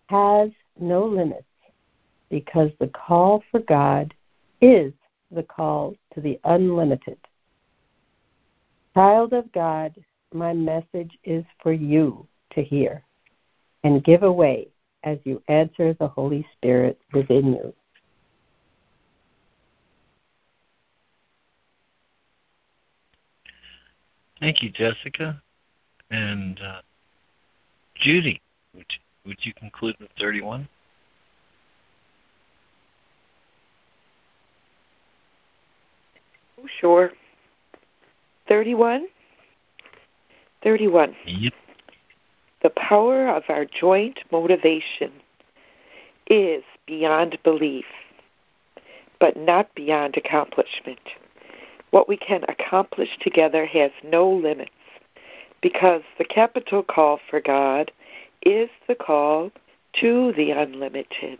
[0.07, 1.45] has no limits
[2.29, 4.13] because the call for God
[4.61, 4.93] is
[5.31, 7.17] the call to the unlimited.
[8.93, 9.93] Child of God,
[10.33, 13.03] my message is for you to hear
[13.83, 14.67] and give away
[15.03, 17.73] as you answer the Holy Spirit within you.
[24.41, 25.41] Thank you, Jessica.
[26.09, 26.81] And uh,
[27.95, 28.41] Judy,
[28.75, 30.67] would you, would you conclude with 31?
[36.59, 37.11] Oh, sure.
[38.49, 39.05] 31?
[40.63, 41.15] 31.
[41.27, 41.53] Yep.
[42.63, 45.11] The power of our joint motivation
[46.27, 47.85] is beyond belief,
[49.19, 50.99] but not beyond accomplishment.
[51.91, 54.71] What we can accomplish together has no limits
[55.61, 57.91] because the capital call for God
[58.41, 59.51] is the call
[59.99, 61.37] to the unlimited.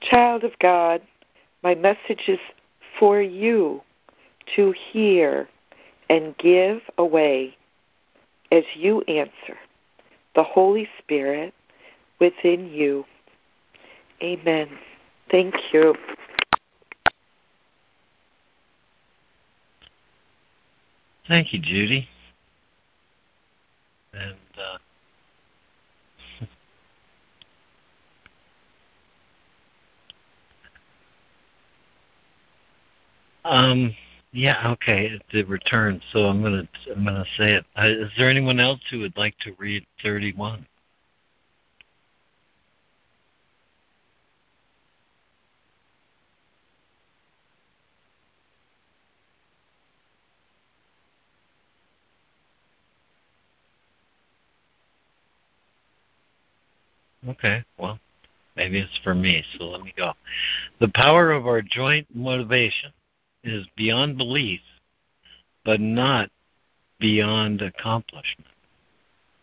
[0.00, 1.02] Child of God,
[1.62, 2.38] my message is
[2.98, 3.82] for you
[4.56, 5.48] to hear
[6.08, 7.56] and give away
[8.52, 9.58] as you answer
[10.34, 11.52] the Holy Spirit
[12.20, 13.04] within you.
[14.22, 14.68] Amen.
[15.30, 15.94] Thank you.
[21.28, 22.08] Thank you, Judy.
[24.14, 24.34] And
[33.44, 33.94] uh, um,
[34.32, 36.02] yeah, okay, it returned.
[36.12, 37.64] So I'm gonna I'm gonna say it.
[37.76, 40.66] Uh, is there anyone else who would like to read 31?
[57.28, 57.98] Okay, well,
[58.56, 60.12] maybe it's for me, so let me go.
[60.80, 62.90] The power of our joint motivation
[63.44, 64.60] is beyond belief,
[65.64, 66.30] but not
[66.98, 68.48] beyond accomplishment.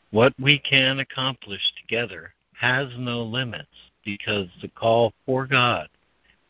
[0.10, 3.68] What we can accomplish together has no limits
[4.04, 5.88] because the call for God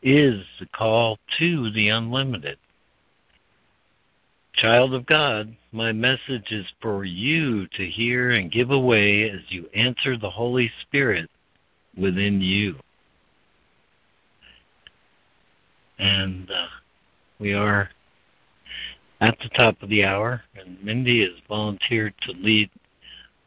[0.02, 2.58] is the call to the unlimited.
[4.56, 9.68] Child of God, my message is for you to hear and give away as you
[9.74, 11.28] answer the Holy Spirit
[11.94, 12.76] within you.
[15.98, 16.68] And uh,
[17.38, 17.90] we are
[19.20, 22.70] at the top of the hour, and Mindy has volunteered to lead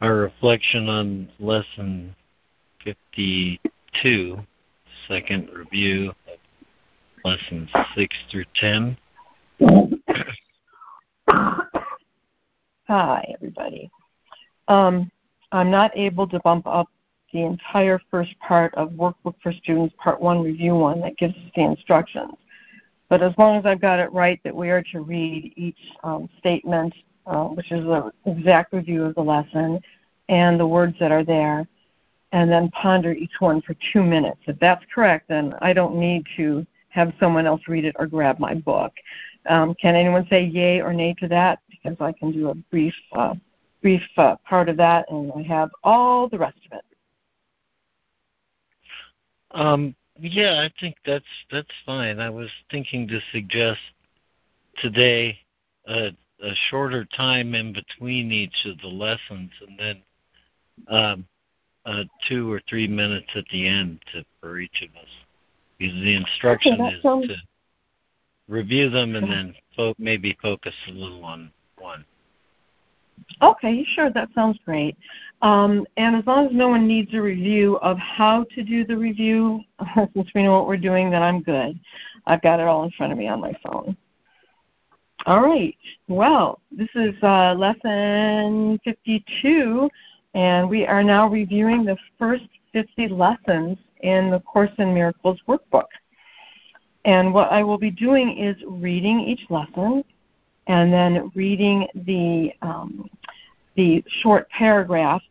[0.00, 2.14] our reflection on lesson
[2.84, 4.38] 52,
[5.08, 6.38] second review of
[7.24, 8.96] lessons 6 through 10.
[12.88, 13.90] Hi, everybody.
[14.68, 15.10] Um,
[15.52, 16.88] I'm not able to bump up
[17.32, 21.50] the entire first part of Workbook for Students, Part 1, Review 1, that gives us
[21.54, 22.34] the instructions.
[23.08, 26.28] But as long as I've got it right that we are to read each um,
[26.38, 26.94] statement,
[27.26, 29.80] uh, which is an exact review of the lesson,
[30.28, 31.66] and the words that are there,
[32.32, 34.40] and then ponder each one for two minutes.
[34.46, 38.38] If that's correct, then I don't need to have someone else read it or grab
[38.38, 38.92] my book.
[39.48, 41.60] Um, can anyone say yay or nay to that?
[41.70, 43.34] Because I can do a brief, uh,
[43.80, 46.84] brief uh, part of that, and I have all the rest of it.
[49.52, 52.20] Um, yeah, I think that's that's fine.
[52.20, 53.80] I was thinking to suggest
[54.76, 55.38] today
[55.88, 56.10] a,
[56.42, 60.02] a shorter time in between each of the lessons, and then
[60.88, 61.26] um,
[61.86, 65.08] uh, two or three minutes at the end to, for each of us.
[65.78, 67.26] Because the instruction okay, is sounds...
[67.28, 67.36] to
[68.50, 72.04] review them and then fo- maybe focus a little on one.
[73.42, 74.96] Okay, sure, that sounds great.
[75.40, 78.96] Um, and as long as no one needs a review of how to do the
[78.96, 79.60] review,
[80.14, 81.78] since we know what we're doing, then I'm good.
[82.26, 83.96] I've got it all in front of me on my phone.
[85.26, 85.76] All right,
[86.08, 89.88] well, this is uh, lesson 52,
[90.34, 95.84] and we are now reviewing the first 50 lessons in the Course in Miracles workbook.
[97.04, 100.04] And what I will be doing is reading each lesson
[100.66, 103.08] and then reading the um,
[103.76, 105.22] the short paragraph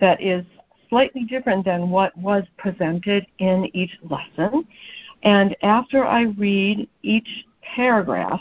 [0.00, 0.44] that is
[0.88, 4.66] slightly different than what was presented in each lesson.
[5.22, 7.28] And after I read each
[7.62, 8.40] paragraph,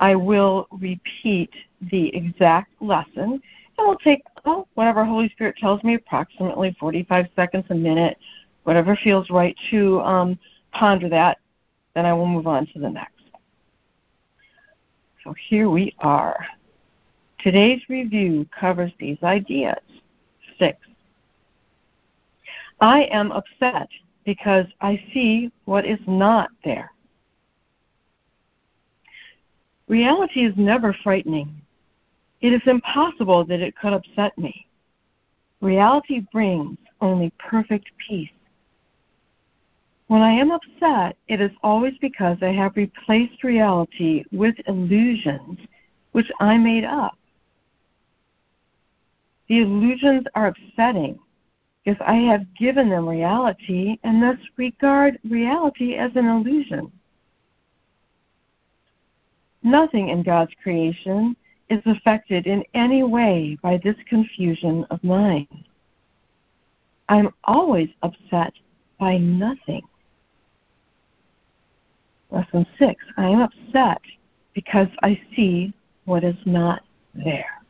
[0.00, 1.50] I will repeat
[1.90, 3.22] the exact lesson.
[3.24, 3.42] and
[3.78, 8.18] It will take oh, whatever Holy Spirit tells me, approximately 45 seconds, a minute,
[8.64, 10.38] whatever feels right to um,
[10.72, 11.38] ponder that.
[11.96, 13.22] Then I will move on to the next.
[15.24, 16.36] So here we are.
[17.38, 19.78] Today's review covers these ideas.
[20.58, 20.76] Six.
[22.82, 23.88] I am upset
[24.26, 26.92] because I see what is not there.
[29.88, 31.48] Reality is never frightening.
[32.42, 34.66] It is impossible that it could upset me.
[35.62, 38.28] Reality brings only perfect peace.
[40.08, 45.58] When I am upset, it is always because I have replaced reality with illusions
[46.12, 47.18] which I made up.
[49.48, 51.18] The illusions are upsetting
[51.84, 56.90] because I have given them reality and thus regard reality as an illusion.
[59.62, 61.36] Nothing in God's creation
[61.68, 65.48] is affected in any way by this confusion of mine.
[67.08, 68.52] I'm always upset
[68.98, 69.82] by nothing.
[72.30, 74.00] Lesson 6 I am upset
[74.54, 75.72] because I see
[76.04, 76.82] what is not
[77.14, 77.62] there.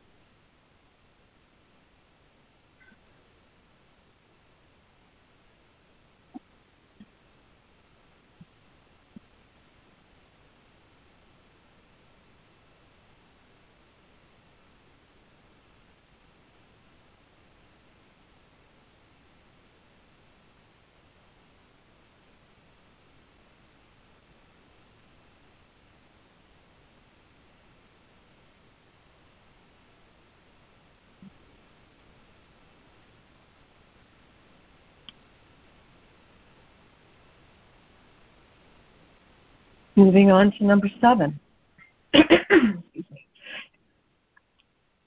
[39.97, 41.41] Moving on to number seven.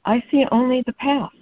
[0.06, 1.36] I see only the past.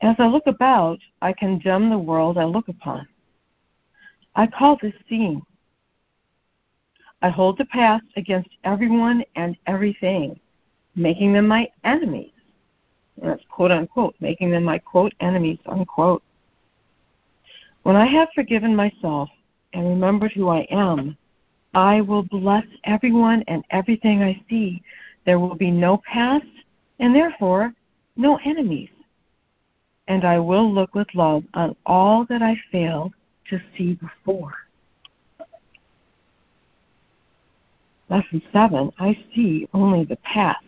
[0.00, 3.08] As I look about, I condemn the world I look upon.
[4.36, 5.42] I call this seeing.
[7.22, 10.38] I hold the past against everyone and everything,
[10.94, 12.30] making them my enemies.
[13.20, 16.22] That's quote unquote, making them my quote enemies unquote.
[17.82, 19.30] When I have forgiven myself,
[19.76, 21.18] and remembered who I am,
[21.74, 24.82] I will bless everyone and everything I see.
[25.26, 26.46] There will be no past
[26.98, 27.74] and therefore
[28.16, 28.88] no enemies.
[30.08, 33.12] And I will look with love on all that I failed
[33.50, 34.54] to see before.
[38.08, 40.64] Lesson 7 I see only the past.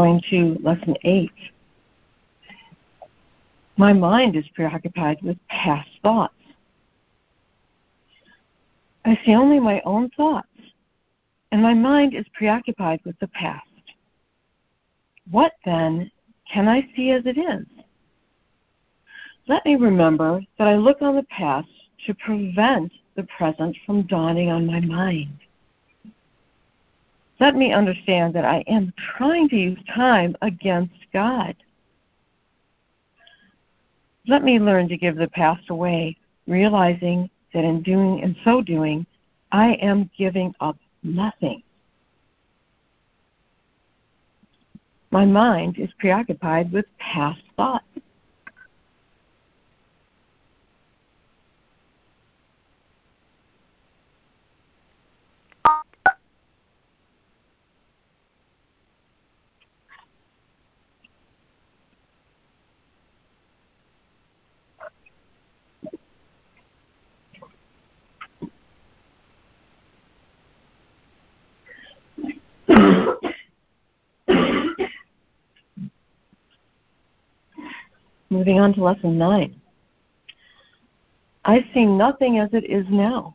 [0.00, 1.30] Going to lesson eight.
[3.76, 6.32] My mind is preoccupied with past thoughts.
[9.04, 10.48] I see only my own thoughts,
[11.52, 13.66] and my mind is preoccupied with the past.
[15.30, 16.10] What then
[16.50, 17.66] can I see as it is?
[19.48, 21.68] Let me remember that I look on the past
[22.06, 25.40] to prevent the present from dawning on my mind.
[27.40, 31.56] Let me understand that I am trying to use time against God.
[34.26, 39.06] Let me learn to give the past away, realizing that in doing and so doing,
[39.50, 41.62] I am giving up nothing.
[45.10, 47.84] My mind is preoccupied with past thoughts.
[78.30, 79.60] Moving on to lesson nine.
[81.44, 83.34] I see nothing as it is now.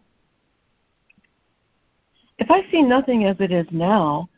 [2.38, 4.30] If I see nothing as it is now,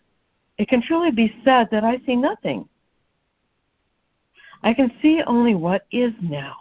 [0.57, 2.67] it can truly be said that I see nothing.
[4.63, 6.55] I can see only what is now.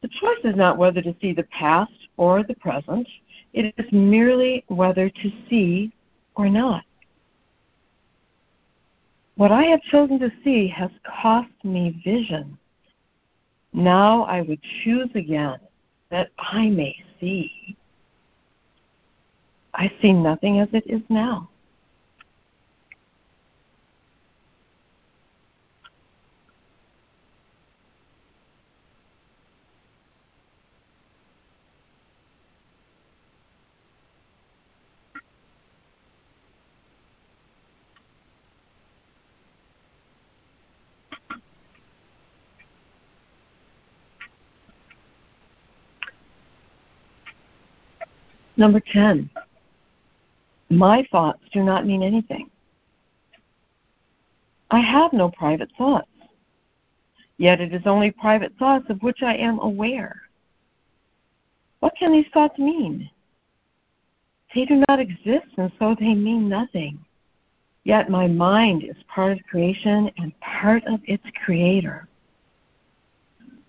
[0.00, 3.08] The choice is not whether to see the past or the present,
[3.52, 5.92] it is merely whether to see
[6.34, 6.84] or not.
[9.36, 12.56] What I have chosen to see has cost me vision.
[13.72, 15.58] Now I would choose again
[16.10, 17.76] that I may see.
[19.74, 21.50] I see nothing as it is now.
[48.56, 49.28] Number 10.
[50.70, 52.50] My thoughts do not mean anything.
[54.70, 56.08] I have no private thoughts.
[57.36, 60.22] Yet it is only private thoughts of which I am aware.
[61.80, 63.10] What can these thoughts mean?
[64.54, 66.98] They do not exist, and so they mean nothing.
[67.82, 72.08] Yet my mind is part of creation and part of its creator.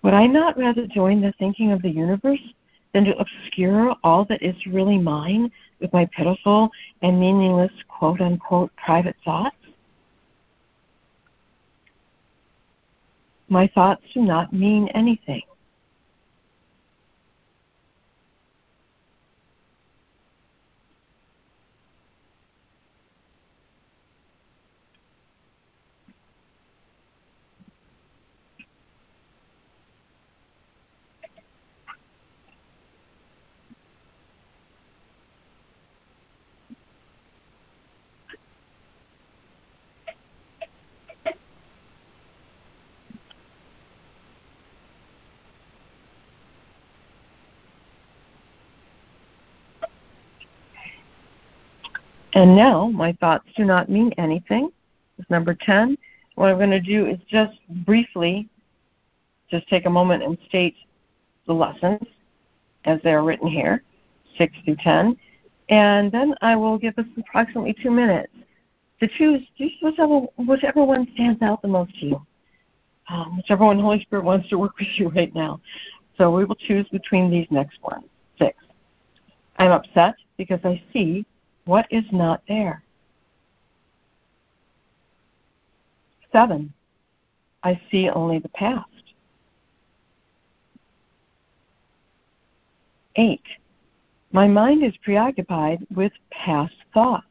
[0.03, 2.39] Would I not rather join the thinking of the universe
[2.95, 6.71] than to obscure all that is really mine with my pitiful
[7.01, 9.57] and meaningless quote unquote private thoughts?
[13.49, 15.41] My thoughts do not mean anything.
[52.36, 54.69] And now my thoughts do not mean anything.
[55.17, 55.97] Is number 10.
[56.36, 58.49] What I'm going to do is just briefly
[59.49, 60.75] just take a moment and state
[61.47, 62.01] the lessons
[62.83, 63.83] as they are written here,
[64.38, 65.17] 6 through 10.
[65.69, 68.33] And then I will give us approximately two minutes
[68.99, 69.41] to choose
[69.81, 72.25] whichever, whichever one stands out the most to you,
[73.09, 75.61] um, whichever one Holy Spirit wants to work with you right now.
[76.17, 78.05] So we will choose between these next ones.
[78.38, 78.57] Six.
[79.57, 81.25] I'm upset because I see
[81.66, 82.84] what is not there?
[86.32, 86.74] Seven,
[87.63, 88.89] I see only the past.
[93.16, 93.43] Eight,
[94.32, 97.26] my mind is preoccupied with past thoughts.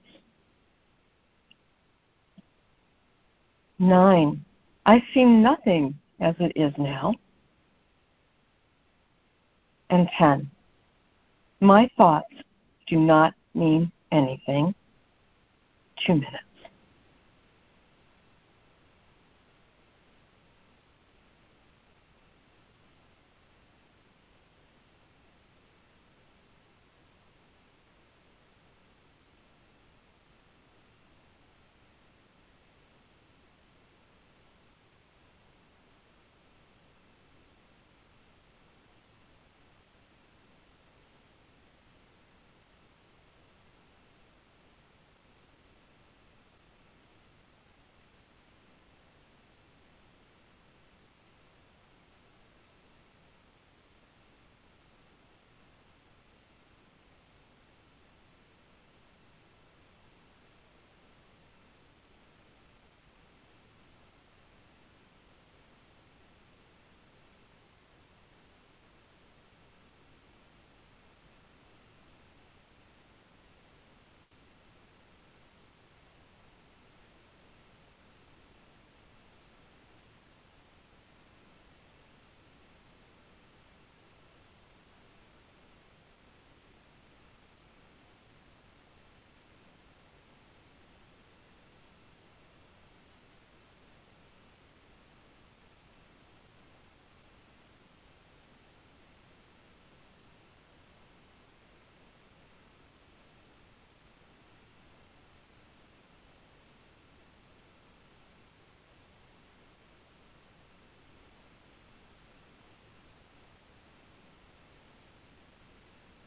[3.78, 4.45] Nine,
[4.87, 7.14] I see nothing as it is now.
[9.91, 10.51] And ten,
[11.61, 12.32] my thoughts
[12.87, 14.74] do not mean anything.
[16.06, 16.53] Two minutes.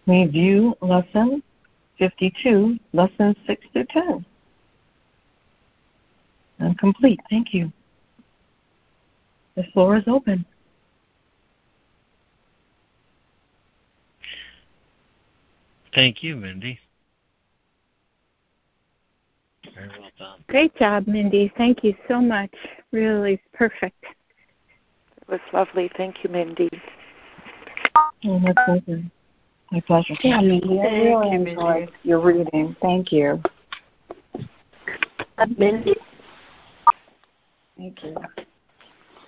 [0.08, 1.44] Review lesson
[2.00, 4.26] 52, lessons 6 through 10.
[6.60, 7.20] I'm complete.
[7.30, 7.72] Thank you.
[9.56, 10.46] The floor is open.
[15.94, 16.80] Thank you, Mindy.
[19.76, 20.44] Very well done.
[20.48, 21.52] Great job, Mindy.
[21.58, 22.54] Thank you so much.
[22.92, 24.04] Really perfect.
[24.04, 25.90] It was lovely.
[25.98, 26.70] Thank you, Mindy.
[28.24, 29.04] Oh, my pleasure.
[29.72, 30.16] My pleasure.
[30.24, 32.76] Yeah, I Thank really you, enjoyed your reading.
[32.82, 33.42] Thank you.
[35.58, 35.96] Mindy.
[37.78, 38.16] Thank you.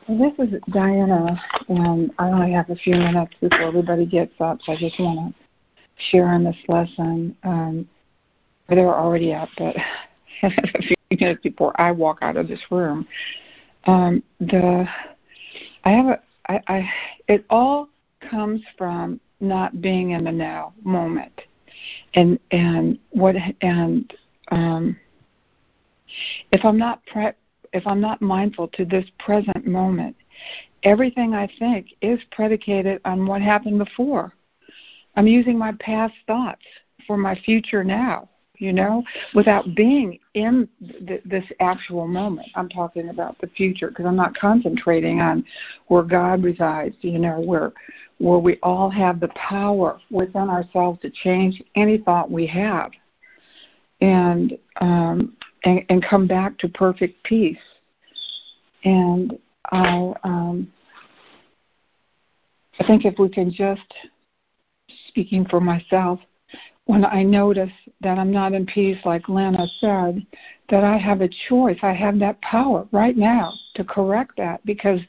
[0.08, 4.60] Well, this is Diana, and I only have a few minutes before everybody gets up,
[4.64, 7.36] so I just want to share on this lesson.
[7.44, 7.88] Um,
[8.70, 9.76] they were already up, but
[10.44, 13.08] a few minutes before I walk out of this room.
[13.86, 14.88] Um, the
[15.84, 16.90] I have a I, I
[17.28, 17.90] it all
[18.30, 21.42] comes from not being in the now moment,
[22.14, 24.14] and and what and
[24.52, 24.98] um,
[26.52, 27.32] if I'm not pre-
[27.74, 30.16] if I'm not mindful to this present moment,
[30.84, 34.34] everything I think is predicated on what happened before.
[35.16, 36.66] I'm using my past thoughts
[37.06, 38.30] for my future now,
[38.60, 39.04] you know,
[39.34, 40.70] without being in
[41.08, 42.48] th- this actual moment.
[42.56, 45.44] I'm talking about the future because I'm not concentrating on
[45.88, 47.74] where God resides, you know, where
[48.20, 52.92] where we all have the power within ourselves to change any thought we have.
[54.02, 57.58] And um and, and come back to perfect peace.
[58.84, 59.38] And
[59.72, 60.72] I, um,
[62.80, 63.94] I think if we can just,
[65.08, 66.20] speaking for myself,
[66.90, 67.70] when I notice
[68.02, 70.26] that I'm not in peace, like Lana said,
[70.72, 71.78] that I have a choice.
[71.84, 75.00] I have that power right now to correct that because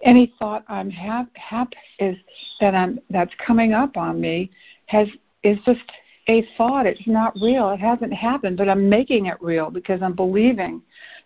[0.00, 1.68] any thought I'm have, have
[1.98, 2.16] is
[2.62, 4.50] that I'm that's coming up on me
[4.86, 5.08] has
[5.42, 5.82] is just
[6.28, 6.86] a thought.
[6.86, 7.68] It's not real.
[7.68, 10.80] It hasn't happened, but I'm making it real because I'm believing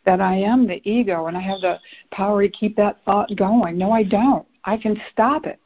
[0.07, 1.79] that I am the ego and I have the
[2.11, 3.79] power to keep that thought going.
[3.79, 4.49] No, I don't.
[4.65, 5.61] I can stop it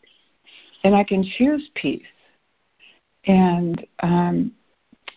[0.82, 2.04] and I can choose peace.
[3.26, 4.52] And um,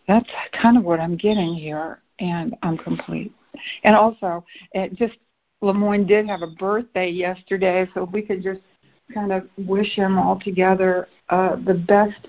[0.07, 0.29] that's
[0.61, 3.33] kind of what I'm getting here, and I'm complete.
[3.83, 5.17] And also, it just
[5.61, 8.61] LeMoyne did have a birthday yesterday, so if we could just
[9.13, 12.27] kind of wish him all together uh, the best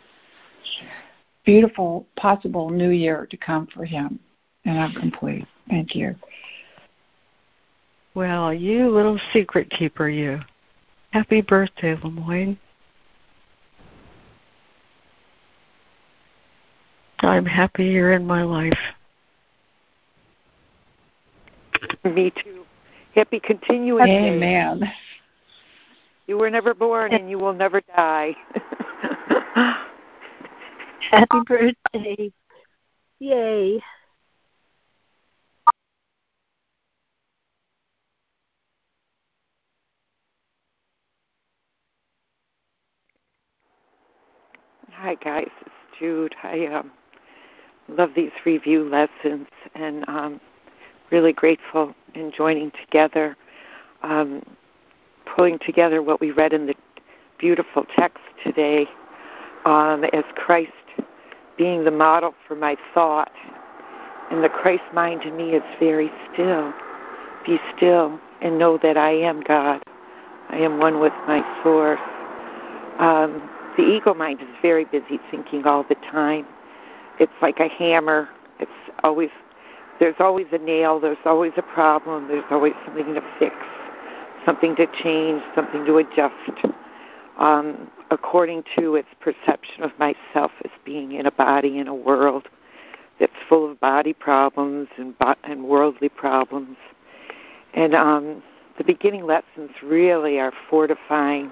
[1.45, 4.19] beautiful possible new year to come for him.
[4.65, 5.47] And I'm complete.
[5.69, 6.15] Thank you.
[8.15, 10.41] Well, you little secret keeper, you.
[11.11, 12.59] Happy birthday, LeMoyne.
[17.21, 18.79] I'm happy you're in my life.
[22.05, 22.65] Me too.
[23.15, 24.35] Happy continuing day.
[24.35, 24.93] Amen.
[26.27, 28.37] You were never born and you will never die.
[31.11, 32.31] Happy birthday.
[33.19, 33.83] Yay.
[44.93, 46.35] Hi guys, it's Jude.
[46.43, 46.91] I um,
[47.89, 50.41] love these review lessons and um,
[51.11, 53.37] really grateful in joining together,
[54.03, 54.43] um,
[55.27, 56.75] pulling together what we read in the
[57.39, 58.87] beautiful text today
[59.65, 60.73] um, as Christ
[61.57, 63.33] being the model for my thought.
[64.31, 66.73] And the Christ mind in me is very still.
[67.47, 69.83] Be still and know that I am God.
[70.51, 72.01] I am one with my source.
[72.99, 76.47] Um, the ego mind is very busy thinking all the time.
[77.19, 78.29] It's like a hammer.
[78.61, 78.71] It's
[79.03, 79.31] always
[79.99, 83.57] there's always a nail, there's always a problem, there's always something to fix,
[84.47, 86.67] something to change, something to adjust.
[87.39, 92.49] Um, according to its perception of myself as being in a body in a world
[93.21, 96.77] that's full of body problems and bo- and worldly problems.
[97.75, 98.43] And um,
[98.77, 101.51] the beginning lessons really are fortifying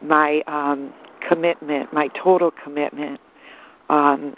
[0.00, 0.92] my um,
[1.26, 3.20] commitment, my total commitment
[3.88, 4.34] um,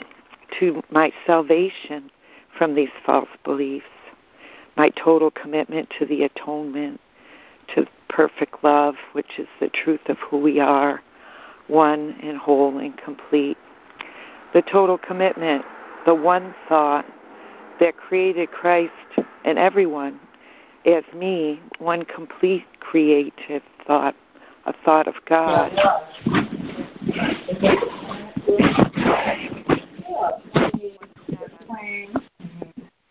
[0.59, 2.11] to my salvation
[2.57, 3.87] from these false beliefs,
[4.77, 7.01] my total commitment to the atonement,
[7.75, 11.03] to perfect love, which is the truth of who we are,
[11.69, 13.59] one and whole and complete.
[14.55, 15.65] The total commitment,
[16.07, 17.05] the one thought
[17.81, 18.93] that created Christ
[19.45, 20.21] and everyone
[20.87, 24.15] as me, one complete creative thought,
[24.67, 25.73] a thought of God.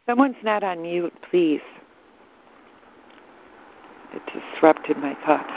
[0.07, 1.61] Someone's not on mute, please.
[4.13, 4.22] It
[4.53, 5.49] disrupted my thought.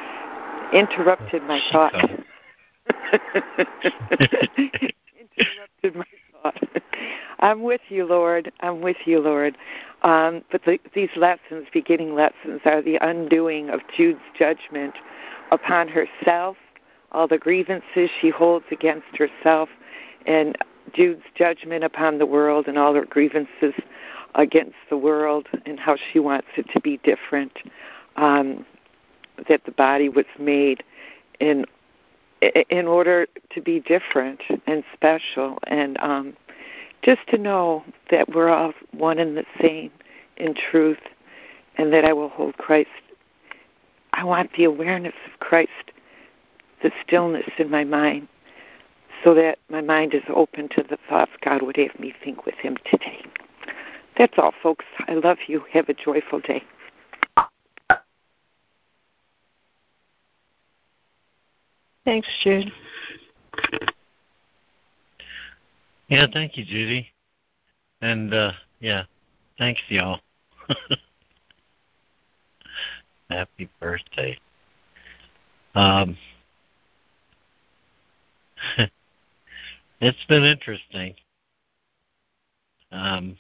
[0.73, 1.95] Interrupted my thought.
[5.39, 6.05] Interrupted my
[6.43, 6.63] thought.
[7.41, 8.51] I'm with you, Lord.
[8.61, 9.57] I'm with you, Lord.
[10.03, 14.95] Um, but the, these lessons, beginning lessons, are the undoing of Jude's judgment
[15.53, 16.57] upon herself,
[17.13, 19.69] all the grievances she holds against herself,
[20.27, 20.57] and
[20.89, 23.75] Jude's judgment upon the world and all her grievances
[24.35, 27.53] against the world and how she wants it to be different.
[28.17, 28.65] Um,
[29.49, 30.83] that the body was made
[31.41, 31.65] in
[32.41, 36.37] in order to be different and special and um,
[37.03, 39.91] just to know that we're all one and the same
[40.37, 41.01] in truth
[41.77, 42.91] and that I will hold Christ.
[44.13, 45.93] I want the awareness of Christ,
[46.83, 48.29] the stillness in my mind,
[49.25, 52.55] so that my mind is open to the thoughts God would have me think with
[52.57, 53.25] Him today.
[54.17, 54.85] That's all, folks.
[55.07, 55.65] I love you.
[55.73, 56.63] Have a joyful day.
[62.05, 62.73] Thanks, Jude.
[66.09, 67.09] Yeah, thank you, Judy.
[68.01, 69.05] And uh yeah,
[69.59, 70.21] thanks y'all.
[73.31, 74.39] Happy birthday.
[75.75, 76.17] Um
[80.01, 81.15] it's been interesting.
[82.93, 83.37] Um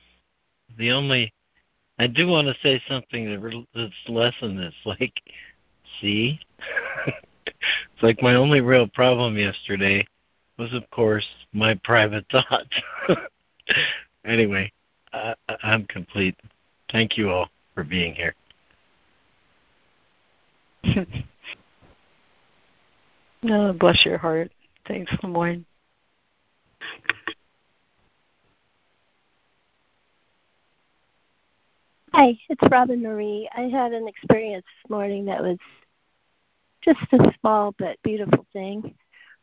[0.76, 1.32] the only
[1.98, 3.40] I do want to say something that
[4.08, 4.74] less than this.
[4.84, 5.20] like
[6.00, 6.40] see
[7.98, 10.06] it's like my only real problem yesterday
[10.58, 12.70] was, of course, my private thoughts.
[14.24, 14.72] anyway,
[15.12, 16.36] I, I'm complete.
[16.90, 18.34] Thank you all for being here.
[23.42, 24.50] no, bless your heart.
[24.86, 25.64] Thanks, LeMoyne.
[32.12, 33.48] Hi, it's Robin Marie.
[33.56, 35.56] I had an experience this morning that was
[36.82, 38.94] just a small but beautiful thing.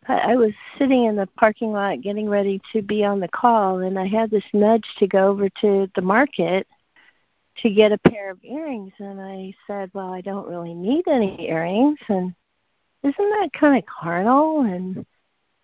[0.07, 3.97] I was sitting in the parking lot getting ready to be on the call, and
[3.97, 6.67] I had this nudge to go over to the market
[7.59, 8.91] to get a pair of earrings.
[8.99, 11.99] And I said, Well, I don't really need any earrings.
[12.09, 12.35] And
[13.03, 14.61] isn't that kind of carnal?
[14.61, 15.05] And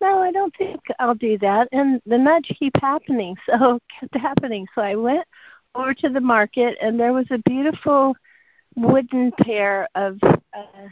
[0.01, 1.69] no, I don't think I'll do that.
[1.71, 4.67] And the nudge kept happening, so kept happening.
[4.75, 5.25] So I went
[5.75, 8.15] over to the market, and there was a beautiful
[8.75, 10.87] wooden pair of uh,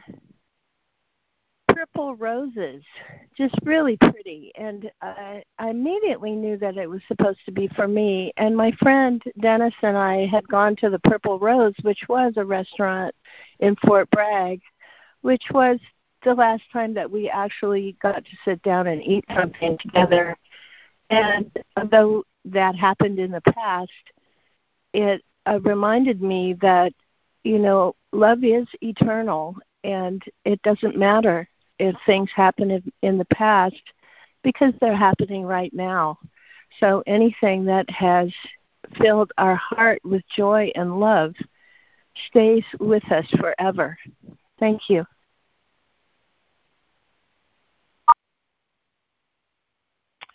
[1.68, 2.84] purple roses,
[3.38, 4.52] just really pretty.
[4.56, 8.34] And I, I immediately knew that it was supposed to be for me.
[8.38, 12.46] And my friend Dennis and I had gone to the Purple Rose, which was a
[12.46, 13.16] restaurant
[13.60, 14.62] in Fort Bragg,
[15.22, 15.80] which was
[16.24, 20.36] the last time that we actually got to sit down and eat something together.
[21.10, 21.52] And
[21.90, 23.92] though that happened in the past,
[24.94, 26.94] it uh, reminded me that,
[27.44, 31.48] you know, love is eternal and it doesn't matter
[31.80, 33.82] if things happen in, in the past
[34.44, 36.20] because they're happening right now.
[36.80, 38.32] So anything that has
[38.98, 41.34] filled our heart with joy and love
[42.28, 43.98] stays with us forever.
[44.60, 45.06] Thank you.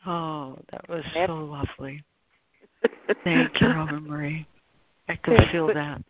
[0.06, 2.02] Oh, that was so lovely.
[3.24, 4.46] Thank you, Robin Marie.
[5.08, 6.02] I could feel that.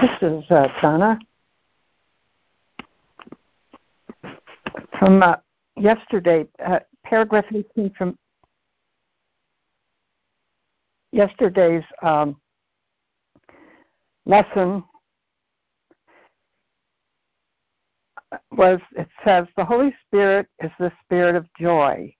[0.00, 1.18] This is uh, Donna
[4.98, 5.36] from uh,
[5.76, 8.18] yesterday, uh, paragraph 18 from
[11.12, 12.36] yesterday's um,
[14.26, 14.84] lesson
[18.50, 22.12] was it says the Holy Spirit is the spirit of joy.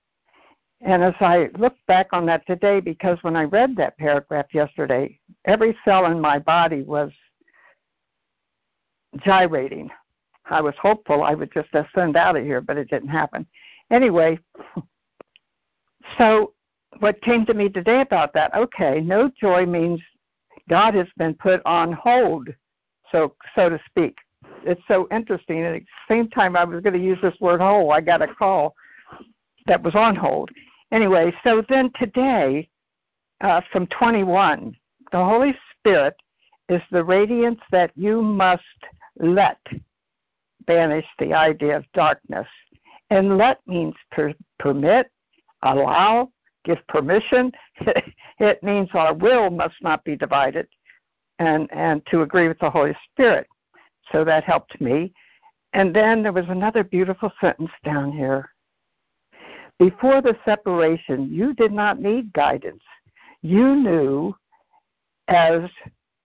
[0.82, 5.18] And as I look back on that today, because when I read that paragraph yesterday,
[5.46, 7.10] every cell in my body was
[9.16, 9.90] gyrating.
[10.48, 13.46] I was hopeful I would just ascend out of here, but it didn't happen.
[13.90, 14.38] Anyway,
[16.18, 16.52] so
[17.00, 20.00] what came to me today about that, okay, no joy means
[20.68, 22.48] God has been put on hold,
[23.10, 24.16] so so to speak.
[24.64, 25.62] It's so interesting.
[25.62, 28.34] At the same time I was going to use this word hold, I got a
[28.34, 28.74] call
[29.66, 30.50] that was on hold.
[30.92, 32.68] Anyway, so then today,
[33.40, 34.76] uh, from 21,
[35.12, 36.14] the Holy Spirit
[36.68, 38.62] is the radiance that you must
[39.18, 39.58] let
[40.66, 42.46] banish the idea of darkness.
[43.10, 45.10] And let means per- permit,
[45.62, 46.30] allow,
[46.64, 47.52] give permission.
[48.38, 50.66] it means our will must not be divided
[51.38, 53.46] and, and to agree with the Holy Spirit.
[54.12, 55.12] So that helped me.
[55.72, 58.50] And then there was another beautiful sentence down here.
[59.78, 62.82] Before the separation, you did not need guidance.
[63.42, 64.34] You knew
[65.28, 65.68] as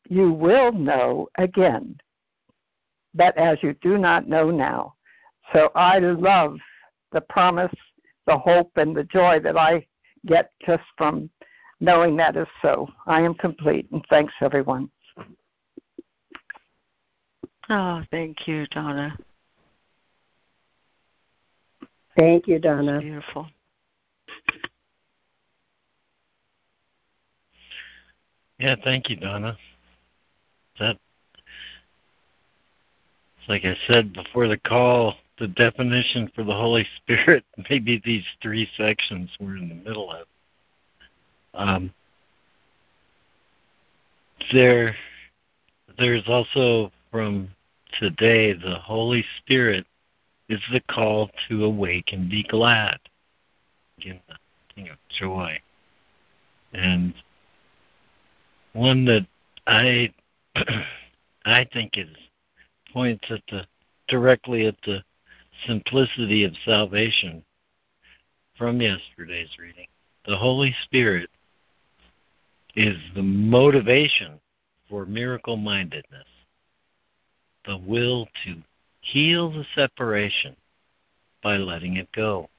[0.10, 1.98] you will know again,
[3.14, 4.94] but as you do not know now.
[5.54, 6.58] So I love
[7.12, 7.74] the promise,
[8.26, 9.86] the hope, and the joy that I
[10.26, 11.30] get just from
[11.80, 12.88] knowing that is so.
[13.08, 14.90] I am complete, and thanks, everyone.
[17.70, 19.18] Oh, thank you, Donna.
[22.18, 22.94] Thank you, Donna.
[22.94, 23.48] That's beautiful.
[28.60, 29.58] Yeah, thank you, Donna.
[30.80, 30.98] That,
[33.48, 38.68] like I said before the call, the definition for the Holy Spirit, maybe these three
[38.78, 40.28] sections we're in the middle of.
[41.54, 41.94] Um,
[44.52, 44.96] there,
[45.98, 47.50] there's also from
[48.00, 49.86] today the Holy Spirit
[50.50, 53.00] is the call to awake and be glad.
[53.98, 54.36] Again, the
[54.76, 55.60] thing of joy.
[56.74, 57.14] And
[58.74, 59.26] one that
[59.68, 60.14] I
[61.46, 62.08] I think is
[62.94, 63.66] points at the
[64.08, 65.04] directly at the
[65.68, 67.44] simplicity of salvation
[68.58, 69.88] from yesterday's reading.
[70.26, 71.30] The Holy Spirit
[72.76, 74.40] is the motivation
[74.90, 76.28] for miracle mindedness,
[77.66, 78.56] the will to
[79.02, 80.56] heal the separation
[81.42, 82.50] by letting it go.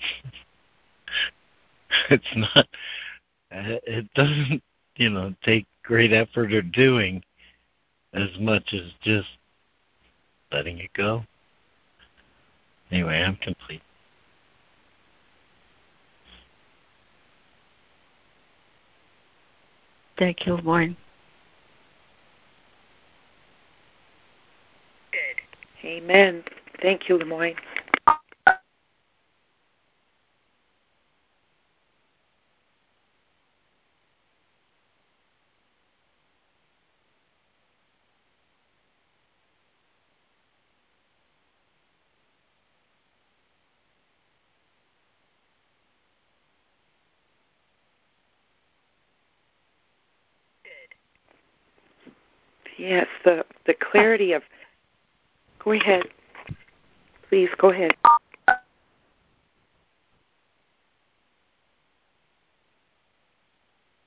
[2.10, 2.66] it's not,
[3.50, 4.62] it doesn't,
[4.96, 7.22] you know, take great effort or doing
[8.14, 9.28] as much as just
[10.52, 11.24] letting it go.
[12.90, 13.82] Anyway, I'm complete.
[20.18, 20.94] Thank you, LeMoyne.
[25.10, 25.86] Good.
[25.86, 26.44] Amen.
[26.80, 27.56] Thank you, LeMoyne.
[52.82, 54.42] Yes, the the clarity of.
[55.62, 56.02] Go ahead.
[57.28, 57.92] Please go ahead.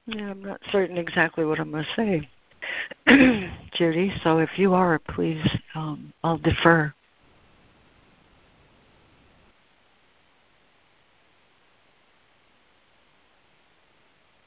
[0.08, 4.12] Yeah, I'm not certain exactly what I'm going to say, Judy.
[4.24, 6.94] So if you are, please, um, I'll defer.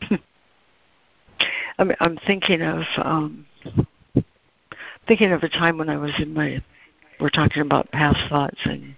[1.78, 3.46] I'm, thinking of um,
[5.08, 6.62] thinking of a time when I was in my.
[7.18, 8.94] We're talking about past thoughts and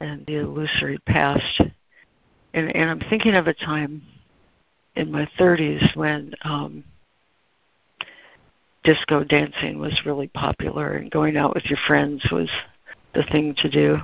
[0.00, 1.60] and the illusory past,
[2.54, 4.02] and and I'm thinking of a time
[4.94, 6.84] in my 30s when um,
[8.84, 12.50] disco dancing was really popular and going out with your friends was
[13.14, 13.98] the thing to do.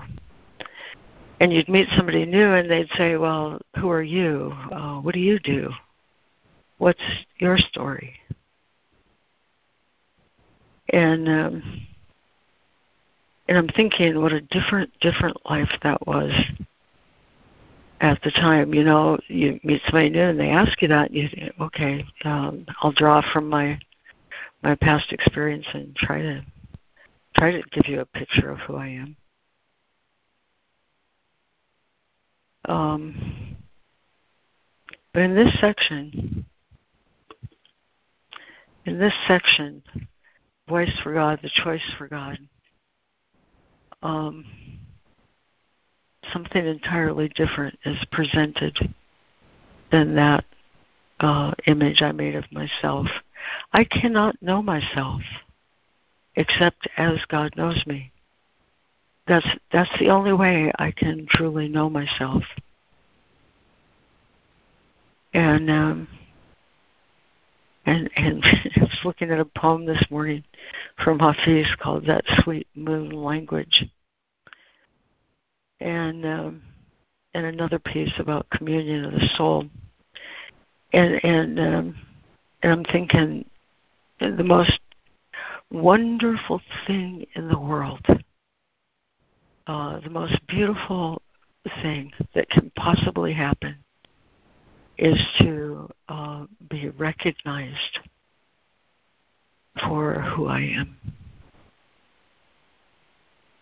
[1.40, 4.52] And you'd meet somebody new and they'd say, Well, who are you?
[4.72, 5.70] Uh, what do you do?
[6.78, 7.02] What's
[7.38, 8.14] your story?
[10.92, 11.86] And um,
[13.48, 16.32] and I'm thinking what a different different life that was
[18.00, 18.74] at the time.
[18.74, 22.66] You know, you meet somebody new and they ask you that, you think, okay, um,
[22.82, 23.78] I'll draw from my
[24.62, 26.44] my past experience and try to
[27.36, 29.16] try to give you a picture of who I am.
[32.66, 33.56] Um,
[35.12, 36.46] but in this section,
[38.86, 39.82] in this section,
[40.68, 42.38] voice for God, the choice for God.
[44.02, 44.44] Um,
[46.32, 48.76] something entirely different is presented
[49.90, 50.44] than that
[51.20, 53.06] uh, image I made of myself.
[53.72, 55.22] I cannot know myself
[56.36, 58.10] except as God knows me.
[59.26, 62.42] That's that's the only way I can truly know myself.
[65.32, 66.08] And um,
[67.86, 68.42] and and
[68.76, 70.44] I was looking at a poem this morning
[71.02, 73.84] from Hafiz called "That Sweet Moon Language,"
[75.80, 76.62] and um,
[77.34, 79.66] and another piece about communion of the soul.
[80.92, 81.96] And and um,
[82.62, 83.44] and I'm thinking
[84.20, 84.80] the most
[85.70, 88.06] wonderful thing in the world,
[89.66, 91.20] uh, the most beautiful
[91.82, 93.76] thing that can possibly happen
[94.98, 97.98] is to uh, be recognized
[99.86, 100.96] for who I am.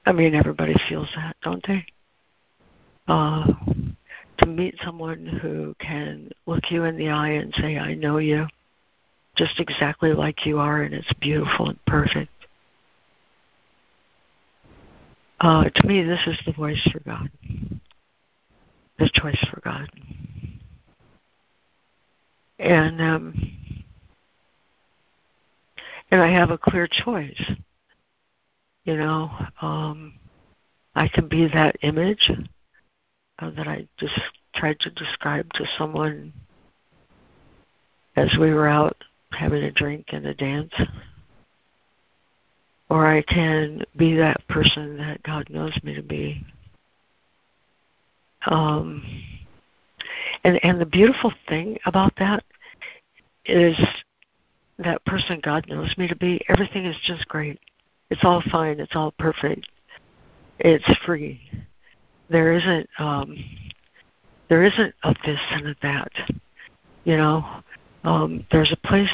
[0.05, 1.85] I mean, everybody feels that, don't they?
[3.09, 3.47] Uh,
[4.39, 8.47] to meet someone who can look you in the eye and say, I know you
[9.37, 12.31] just exactly like you are, and it's beautiful and perfect.
[15.41, 17.29] Uh, to me, this is the voice for God,
[18.99, 19.89] the choice for God.
[22.63, 23.53] And um,
[26.13, 27.53] and I have a clear choice.
[28.85, 30.15] You know, um,
[30.95, 32.31] I can be that image
[33.41, 34.19] uh, that I just
[34.55, 36.33] tried to describe to someone
[38.15, 38.97] as we were out
[39.33, 40.75] having a drink and a dance.
[42.91, 46.45] Or I can be that person that God knows me to be.
[48.47, 49.03] Um,
[50.45, 52.45] and and the beautiful thing about that
[53.45, 53.77] is
[54.79, 57.59] that person God knows me to be, everything is just great.
[58.11, 58.81] It's all fine.
[58.81, 59.69] It's all perfect.
[60.59, 61.41] It's free.
[62.29, 63.37] There isn't um,
[64.49, 66.13] there isn't a this and a that.
[67.05, 67.45] You know,
[68.05, 69.11] um, there's a place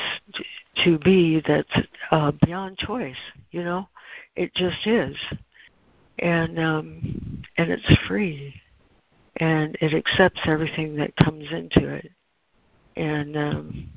[0.85, 3.17] to be that's uh, beyond choice.
[3.51, 3.89] You know,
[4.37, 5.17] it just is,
[6.19, 8.55] and um, and it's free,
[9.37, 12.11] and it accepts everything that comes into it,
[12.97, 13.91] and um,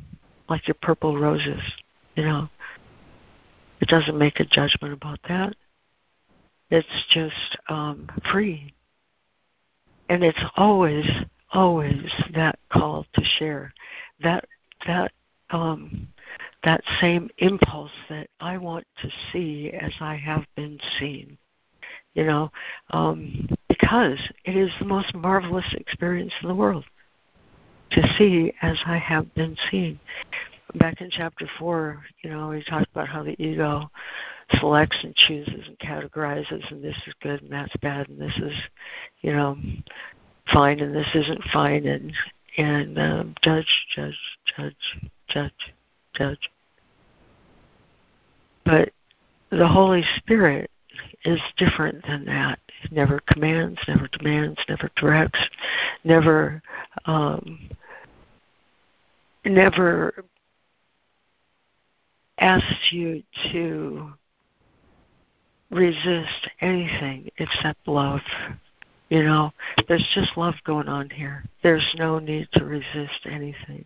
[0.52, 1.62] like your purple roses,
[2.16, 2.49] you know,
[3.80, 5.56] it doesn't make a judgment about that.
[6.70, 8.74] It's just um, free,
[10.10, 11.06] and it's always
[11.54, 13.74] always that call to share
[14.22, 14.45] that
[14.86, 15.14] that
[15.52, 16.08] um,
[16.64, 21.38] that same impulse that I want to see as I have been seen.
[22.14, 22.52] You know,
[22.89, 26.84] um, because it is the most marvelous experience in the world
[27.92, 30.00] to see as I have been seen.
[30.76, 33.89] Back in chapter four, you know, we talked about how the ego
[34.60, 38.54] selects and chooses and categorizes, and this is good and that's bad, and this is,
[39.22, 39.58] you know,
[40.54, 42.14] fine and this isn't fine, and
[42.58, 44.18] and um, judge, judge,
[44.56, 45.74] judge, judge,
[46.14, 46.50] judge.
[48.66, 48.92] But
[49.50, 50.70] the Holy Spirit
[51.26, 52.60] is different than that.
[52.84, 55.39] It never commands, never demands, never directs,
[56.04, 56.62] never
[57.06, 57.70] um,
[59.46, 60.26] never
[62.38, 64.14] asks you to
[65.70, 68.22] resist anything except love.
[69.10, 69.52] You know,
[69.88, 71.44] there's just love going on here.
[71.64, 73.86] There's no need to resist anything.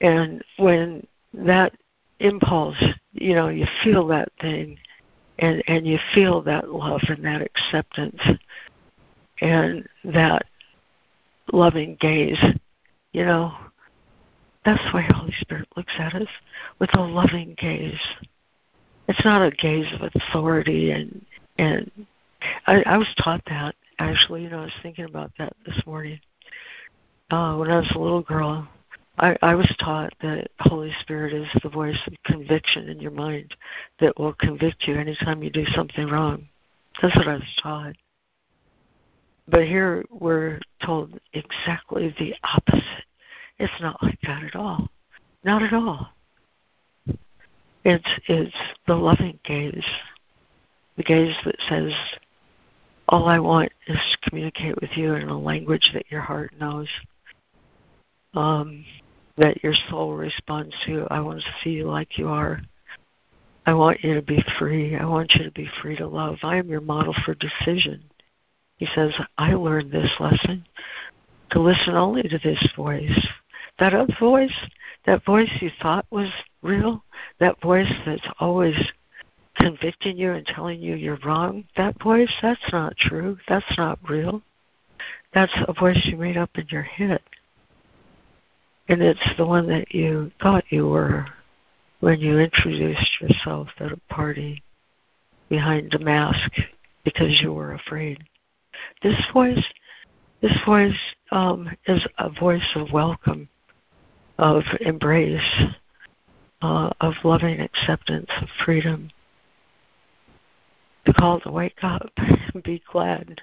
[0.00, 1.72] And when that
[2.20, 2.82] impulse,
[3.12, 4.78] you know, you feel that thing
[5.38, 8.20] and and you feel that love and that acceptance
[9.40, 10.44] and that
[11.52, 12.42] loving gaze,
[13.12, 13.52] you know,
[14.64, 16.28] that's the way Holy Spirit looks at us
[16.78, 18.00] with a loving gaze.
[19.08, 21.24] It's not a gaze of authority and
[21.58, 21.90] and
[22.66, 24.42] I, I was taught that actually.
[24.42, 26.18] You know, I was thinking about that this morning.
[27.30, 28.68] Uh, when I was a little girl,
[29.18, 33.54] I, I was taught that Holy Spirit is the voice of conviction in your mind
[34.00, 36.48] that will convict you anytime you do something wrong.
[37.00, 37.94] That's what I was taught.
[39.48, 43.04] But here we're told exactly the opposite.
[43.62, 44.88] It's not like that at all.
[45.44, 46.08] Not at all.
[47.84, 48.56] It's it's
[48.88, 49.86] the loving gaze.
[50.96, 51.92] The gaze that says,
[53.08, 56.88] All I want is to communicate with you in a language that your heart knows.
[58.34, 58.84] Um,
[59.36, 61.06] that your soul responds to.
[61.08, 62.60] I want to see you like you are.
[63.64, 64.96] I want you to be free.
[64.96, 66.38] I want you to be free to love.
[66.42, 68.02] I am your model for decision.
[68.78, 70.66] He says, I learned this lesson
[71.52, 73.28] to listen only to this voice.
[73.78, 74.54] That other voice,
[75.06, 76.30] that voice you thought was
[76.62, 77.04] real,
[77.40, 78.76] that voice that's always
[79.56, 83.36] convicting you and telling you you're wrong, that voice, that's not true.
[83.48, 84.42] That's not real.
[85.34, 87.20] That's a voice you made up in your head.
[88.88, 91.26] And it's the one that you thought you were
[92.00, 94.62] when you introduced yourself at a party
[95.48, 96.50] behind a mask
[97.04, 98.18] because you were afraid.
[99.02, 99.64] This voice,
[100.40, 100.98] this voice
[101.30, 103.48] um, is a voice of welcome,
[104.42, 105.40] of embrace,
[106.62, 109.08] uh, of loving acceptance, of freedom.
[111.06, 113.40] The call to wake up and be glad.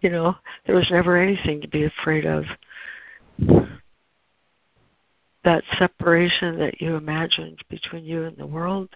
[0.00, 0.34] You know,
[0.66, 2.44] there was never anything to be afraid of
[5.44, 8.88] that separation that you imagined between you and the world,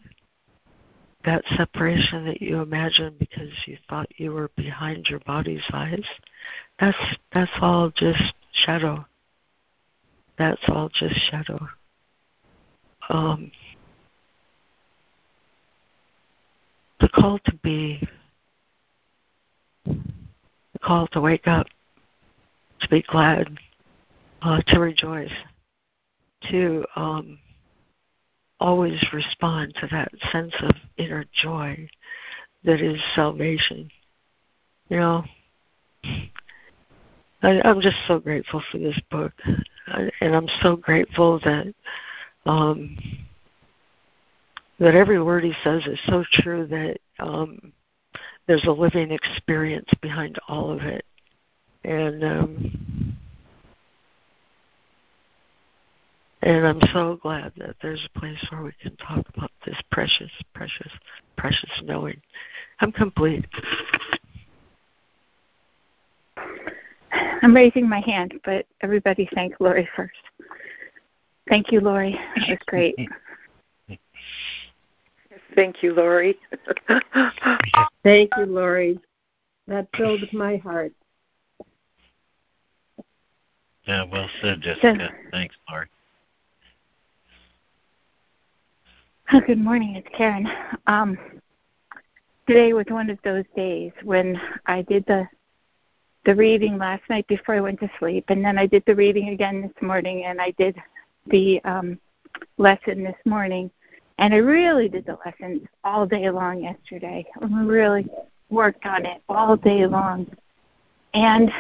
[1.24, 6.04] that separation that you imagined because you thought you were behind your body's eyes,
[6.80, 6.98] that's
[7.32, 9.06] that's all just shadow.
[10.38, 11.66] That's all just shadow.
[13.08, 13.50] Um,
[17.00, 18.06] the call to be,
[19.84, 21.66] the call to wake up,
[22.80, 23.58] to be glad,
[24.42, 25.32] uh, to rejoice,
[26.50, 27.38] to um,
[28.60, 31.88] always respond to that sense of inner joy
[32.64, 33.90] that is salvation.
[34.88, 35.24] You know,
[37.42, 39.32] I, I'm just so grateful for this book,
[40.20, 41.74] and I'm so grateful that
[42.46, 42.96] um,
[44.78, 47.72] that every word he says is so true that um,
[48.46, 51.04] there's a living experience behind all of it,
[51.84, 53.16] and um,
[56.42, 60.30] and I'm so glad that there's a place where we can talk about this precious,
[60.54, 60.92] precious,
[61.36, 62.20] precious knowing.
[62.80, 63.44] I'm complete.
[67.42, 70.14] I'm raising my hand, but everybody thank Lori first.
[71.48, 72.18] Thank you, Lori.
[72.36, 72.96] That was great.
[75.54, 76.38] Thank you, Lori.
[78.02, 79.00] Thank you, Lori.
[79.68, 80.92] That filled my heart.
[83.86, 85.10] Yeah, well said, Jessica.
[85.30, 85.86] Thanks, Lori.
[89.32, 90.46] Oh, good morning, it's Karen.
[90.86, 91.16] Um,
[92.46, 95.26] today was one of those days when I did the
[96.26, 99.28] the reading last night before I went to sleep, and then I did the reading
[99.28, 100.76] again this morning, and I did
[101.28, 102.00] the um,
[102.58, 103.70] lesson this morning.
[104.18, 107.24] And I really did the lessons all day long yesterday.
[107.40, 108.08] I really
[108.50, 110.26] worked on it all day long.
[111.14, 111.50] And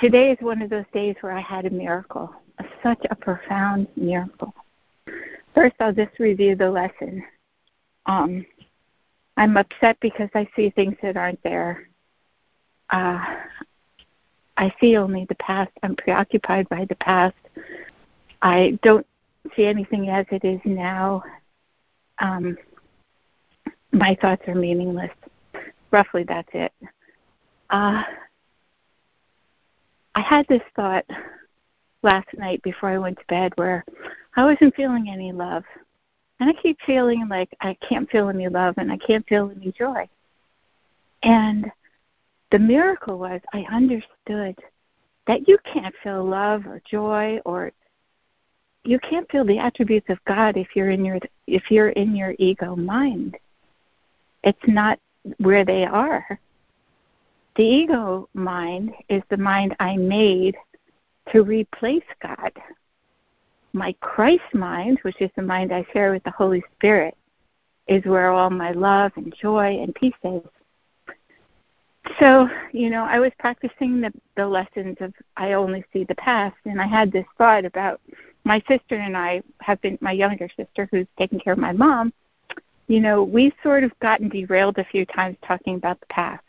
[0.00, 3.88] today is one of those days where I had a miracle, a, such a profound
[3.96, 4.54] miracle.
[5.54, 7.24] First, I'll just review the lesson.
[8.06, 8.46] Um,
[9.36, 11.89] I'm upset because I see things that aren't there
[12.90, 13.18] uh,
[14.56, 15.70] I see only the past.
[15.82, 17.36] I'm preoccupied by the past.
[18.42, 19.06] I don't
[19.56, 21.22] see anything as it is now.
[22.18, 22.56] Um,
[23.92, 25.10] my thoughts are meaningless.
[25.90, 26.72] Roughly, that's it.
[27.70, 28.02] Uh,
[30.14, 31.06] I had this thought
[32.02, 33.84] last night before I went to bed where
[34.36, 35.64] I wasn't feeling any love.
[36.38, 39.72] And I keep feeling like I can't feel any love and I can't feel any
[39.72, 40.08] joy.
[41.22, 41.70] And
[42.50, 44.58] the miracle was I understood
[45.26, 47.72] that you can't feel love or joy or
[48.84, 52.34] you can't feel the attributes of God if you're in your if you're in your
[52.38, 53.36] ego mind.
[54.42, 54.98] It's not
[55.38, 56.40] where they are.
[57.56, 60.56] The ego mind is the mind I made
[61.30, 62.52] to replace God.
[63.72, 67.16] My Christ mind, which is the mind I share with the Holy Spirit,
[67.86, 70.42] is where all my love and joy and peace is.
[72.18, 76.56] So, you know, I was practicing the, the lessons of I only see the past,
[76.64, 78.00] and I had this thought about
[78.44, 82.12] my sister and I have been, my younger sister who's taking care of my mom,
[82.88, 86.42] you know, we've sort of gotten derailed a few times talking about the past.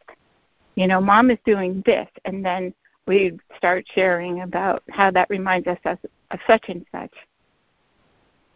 [0.75, 2.73] You know, mom is doing this, and then
[3.05, 5.99] we start sharing about how that reminds us of,
[6.31, 7.13] of such and such.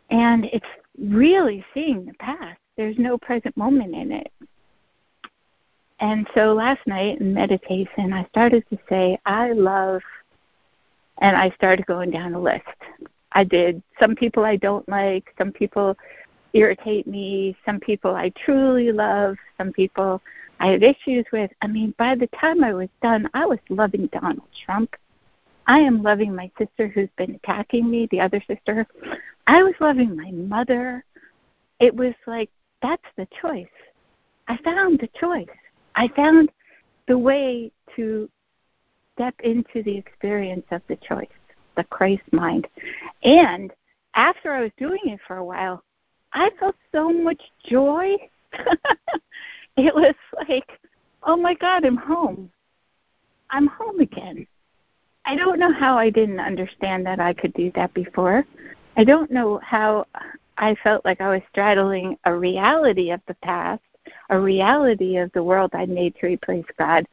[0.10, 0.66] And it's
[0.98, 2.58] really seeing the past.
[2.78, 4.32] There's no present moment in it.
[6.06, 10.04] And so last night in meditation, I started to say, I love,
[11.18, 12.62] and I started going down a list.
[13.32, 15.98] I did some people I don't like, some people
[16.54, 20.22] irritate me, some people I truly love, some people
[20.60, 21.50] I have issues with.
[21.64, 24.96] I mean, by the time I was done, I was loving Donald Trump.
[25.66, 28.86] I am loving my sister who's been attacking me, the other sister.
[29.48, 31.04] I was loving my mother.
[31.80, 32.52] It was like,
[32.84, 33.66] that's the choice.
[34.48, 35.48] I found the choice.
[35.96, 36.52] I found
[37.08, 38.30] the way to
[39.16, 41.28] step into the experience of the choice,
[41.78, 42.68] the Christ mind.
[43.24, 43.72] And
[44.14, 45.84] after I was doing it for a while,
[46.34, 48.18] I felt so much joy.
[49.78, 50.16] it was
[50.50, 50.80] like,
[51.24, 52.52] oh my God, I'm home.
[53.50, 54.46] I'm home again.
[55.26, 58.46] I don't know how I didn't understand that I could do that before.
[58.98, 60.06] I don't know how
[60.58, 63.82] I felt like I was straddling a reality of the past
[64.30, 67.06] a reality of the world I made to replace God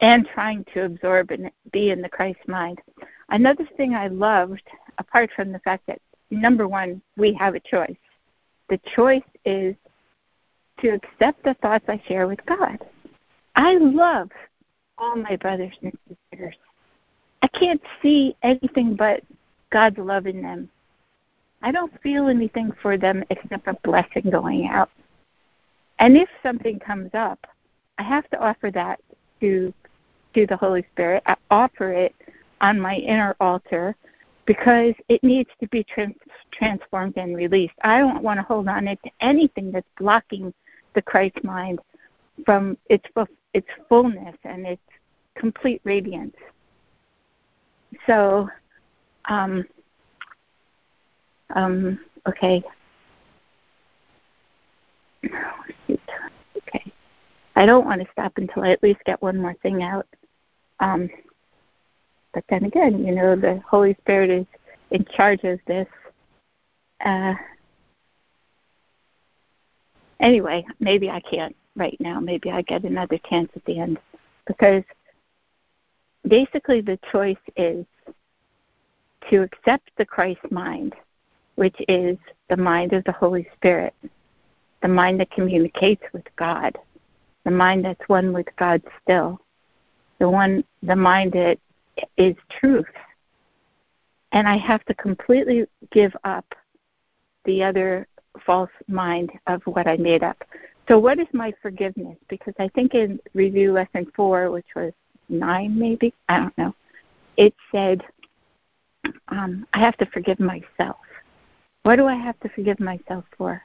[0.00, 2.80] and trying to absorb and be in the Christ mind.
[3.30, 4.62] Another thing I loved,
[4.98, 6.00] apart from the fact that,
[6.30, 7.96] number one, we have a choice.
[8.70, 9.74] The choice is
[10.80, 12.78] to accept the thoughts I share with God.
[13.56, 14.30] I love
[14.98, 16.54] all my brothers and sisters.
[17.42, 19.22] I can't see anything but
[19.70, 20.68] God's love in them.
[21.62, 24.90] I don't feel anything for them except a blessing going out.
[25.98, 27.38] And if something comes up,
[27.98, 29.00] I have to offer that
[29.40, 29.72] to
[30.34, 31.22] to the Holy Spirit.
[31.26, 32.14] I offer it
[32.60, 33.96] on my inner altar
[34.44, 36.14] because it needs to be trans-
[36.52, 37.74] transformed and released.
[37.82, 40.52] I don't want to hold on to anything that's blocking
[40.94, 41.80] the Christ mind
[42.44, 43.04] from its
[43.54, 44.82] its fullness and its
[45.34, 46.36] complete radiance.
[48.06, 48.48] So,
[49.28, 49.64] um,
[51.54, 51.98] um.
[52.26, 52.62] Okay.
[57.58, 60.06] I don't want to stop until I at least get one more thing out.
[60.78, 61.10] Um,
[62.32, 64.46] but then again, you know, the Holy Spirit is
[64.92, 65.88] in charge of this.
[67.04, 67.34] Uh,
[70.20, 72.20] anyway, maybe I can't right now.
[72.20, 73.98] Maybe I get another chance at the end
[74.46, 74.84] because
[76.28, 77.84] basically the choice is
[79.30, 80.94] to accept the Christ mind,
[81.56, 82.18] which is
[82.50, 83.94] the mind of the Holy Spirit,
[84.80, 86.78] the mind that communicates with God,
[87.48, 89.40] the mind that's one with God still,
[90.18, 91.58] the one the mind that
[92.18, 92.84] is truth.
[94.32, 96.44] And I have to completely give up
[97.46, 98.06] the other
[98.44, 100.36] false mind of what I made up.
[100.88, 102.18] So, what is my forgiveness?
[102.28, 104.92] Because I think in review lesson four, which was
[105.30, 106.74] nine, maybe, I don't know,
[107.38, 108.02] it said,
[109.28, 110.98] um, I have to forgive myself.
[111.84, 113.62] What do I have to forgive myself for?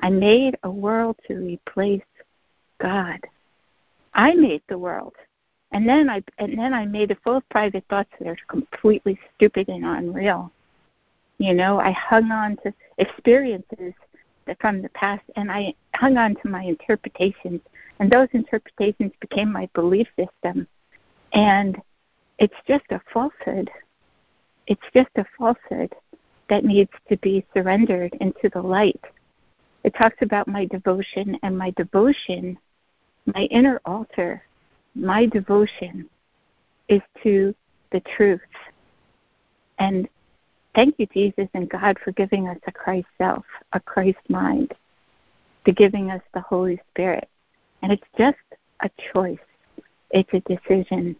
[0.00, 2.02] I made a world to replace
[2.82, 3.20] God.
[4.14, 5.14] I made the world.
[5.70, 9.18] And then I and then I made it full of private thoughts that are completely
[9.34, 10.52] stupid and unreal.
[11.38, 13.94] You know, I hung on to experiences
[14.60, 17.60] from the past and I hung on to my interpretations
[17.98, 20.66] and those interpretations became my belief system
[21.32, 21.80] and
[22.38, 23.70] it's just a falsehood
[24.66, 25.94] it's just a falsehood
[26.48, 29.00] that needs to be surrendered into the light
[29.84, 32.58] it talks about my devotion and my devotion
[33.26, 34.42] my inner altar
[34.94, 36.08] my devotion
[36.88, 37.54] is to
[37.92, 38.40] the truth
[39.78, 40.08] and
[40.74, 43.44] Thank you, Jesus and God, for giving us a Christ self,
[43.74, 44.72] a Christ mind,
[45.66, 47.28] to giving us the Holy Spirit.
[47.82, 48.38] And it's just
[48.80, 49.38] a choice.
[50.10, 51.14] It's a decision.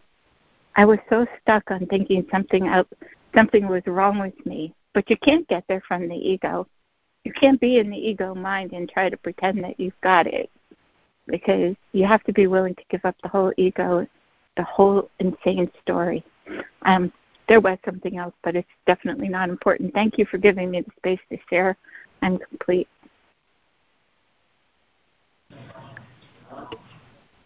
[0.75, 2.87] I was so stuck on thinking something out
[3.35, 4.73] something was wrong with me.
[4.93, 6.67] But you can't get there from the ego.
[7.23, 10.49] You can't be in the ego mind and try to pretend that you've got it.
[11.27, 14.05] Because you have to be willing to give up the whole ego,
[14.57, 16.23] the whole insane story.
[16.83, 17.11] Um,
[17.47, 19.93] there was something else, but it's definitely not important.
[19.93, 21.77] Thank you for giving me the space to share.
[22.21, 22.87] I'm complete.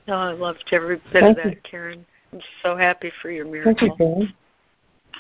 [0.08, 1.60] No, I loved every bit Thank of that, you.
[1.70, 2.06] Karen.
[2.32, 3.98] I'm so happy for your Thank you, miracle.
[3.98, 4.34] Karen.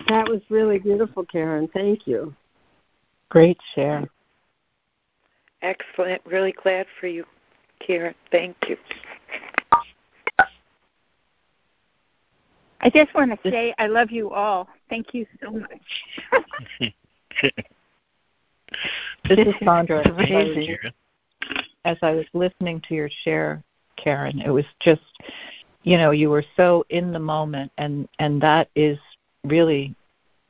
[0.07, 1.67] That was really beautiful, Karen.
[1.73, 2.34] Thank you.
[3.29, 4.07] Great share.
[5.61, 6.21] Excellent.
[6.25, 7.25] Really glad for you,
[7.79, 8.15] Karen.
[8.31, 8.77] Thank you.
[12.79, 14.69] I just want to say I love you all.
[14.89, 16.93] Thank you so much.
[19.27, 19.99] This is Sandra.
[19.99, 20.77] It's amazing.
[21.85, 23.63] As I was listening to your share,
[23.95, 25.01] Karen, it was just,
[25.83, 28.97] you know, you were so in the moment, and and that is
[29.43, 29.95] really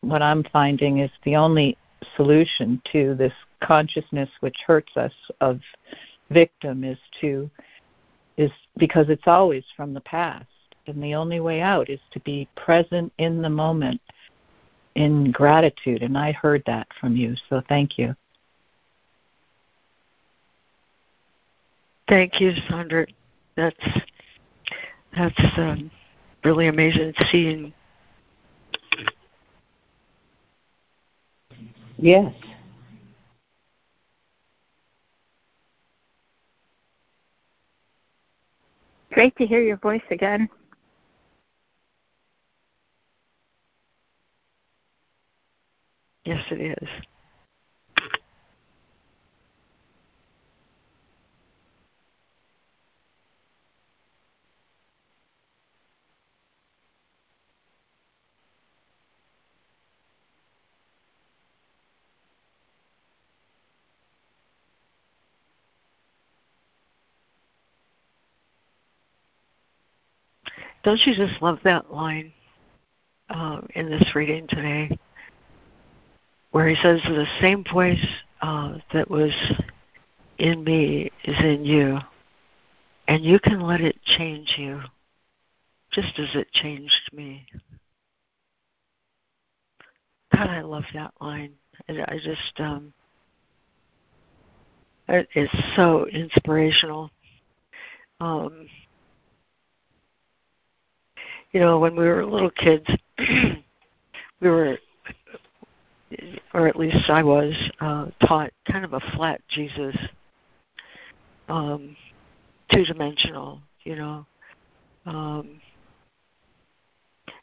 [0.01, 1.77] what I'm finding is the only
[2.15, 5.59] solution to this consciousness which hurts us of
[6.29, 7.49] victim is to
[8.37, 10.45] is because it's always from the past
[10.85, 13.99] and the only way out is to be present in the moment
[14.95, 18.15] in gratitude and i heard that from you so thank you
[22.07, 23.05] Thank you, Sandra.
[23.55, 23.75] That's
[25.15, 25.91] that's um,
[26.43, 27.73] really amazing seeing.
[31.97, 32.33] Yes.
[39.18, 40.48] Great to hear your voice again.
[46.23, 46.89] Yes, it is.
[70.88, 72.31] Don't you just love that line
[73.30, 74.97] uh, in this reading today,
[76.51, 78.07] where he says, "The same voice
[78.41, 79.34] uh, that was
[80.38, 81.97] in me is in you,
[83.09, 84.80] and you can let it change you,
[85.91, 87.45] just as it changed me."
[90.34, 91.51] God, I love that line.
[91.89, 92.93] I I just, um,
[95.09, 97.11] It is so inspirational.
[98.22, 98.69] Um,
[101.57, 102.85] you know, when we were little kids,
[104.41, 104.77] we were,
[106.53, 107.51] or at least I was,
[107.81, 109.95] uh, taught kind of a flat Jesus,
[111.49, 111.97] um,
[112.71, 114.23] two dimensional, you know.
[115.07, 115.59] Um,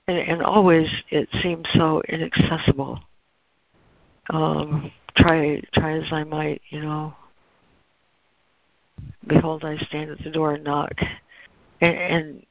[0.06, 3.00] and, and always it seemed so inaccessible.
[4.30, 7.16] Um, try try as I might, you know.
[9.26, 10.92] Behold, I stand at the door and knock,
[11.80, 12.46] and, and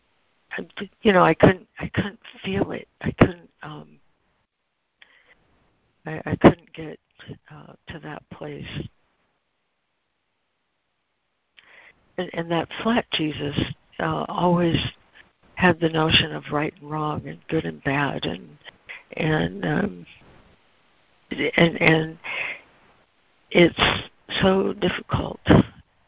[1.01, 2.87] you know, I couldn't I couldn't feel it.
[3.01, 3.99] I couldn't um,
[6.05, 6.99] I, I couldn't get
[7.51, 8.87] uh, to that place.
[12.17, 13.57] And, and that flat Jesus
[13.99, 14.77] uh, always
[15.55, 18.47] had the notion of right and wrong and good and bad and
[19.15, 20.05] and um,
[21.31, 22.17] and and
[23.51, 24.09] it's
[24.41, 25.39] so difficult,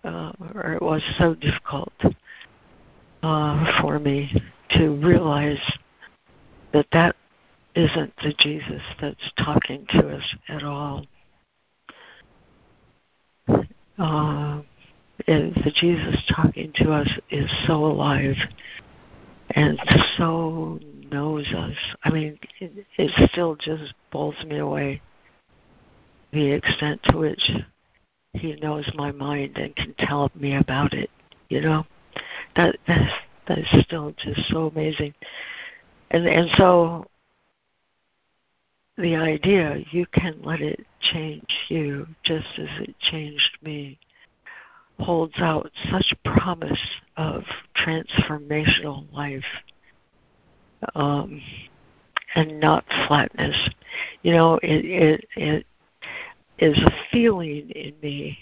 [0.03, 1.93] uh, or it was so difficult
[3.25, 4.31] uh, for me
[4.69, 5.59] to realize
[6.73, 7.15] that that
[7.75, 11.07] isn't the Jesus that's talking to us at all.
[13.97, 14.61] Uh,
[15.25, 18.35] the Jesus talking to us is so alive
[19.51, 19.79] and
[20.17, 20.79] so
[21.11, 21.75] knows us.
[22.03, 25.01] I mean, it, it still just blows me away
[26.31, 27.49] the extent to which
[28.33, 31.09] he knows my mind and can tell me about it.
[31.49, 31.85] You know,
[32.55, 33.11] that that's
[33.47, 35.13] that is still just so amazing.
[36.11, 37.05] And and so
[38.97, 43.99] the idea you can let it change you just as it changed me
[44.99, 46.79] holds out such promise
[47.17, 47.43] of
[47.75, 49.43] transformational life
[50.95, 51.41] um,
[52.35, 53.55] and not flatness.
[54.23, 55.65] You know, it it it
[56.59, 58.37] is a feeling in me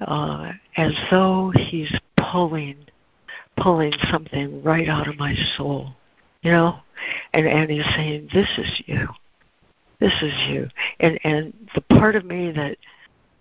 [0.00, 1.92] uh, as though he's
[2.34, 2.76] pulling
[3.56, 5.94] pulling something right out of my soul,
[6.42, 6.80] you know,
[7.32, 9.06] and and he's saying, "This is you,
[10.00, 12.76] this is you," and and the part of me that,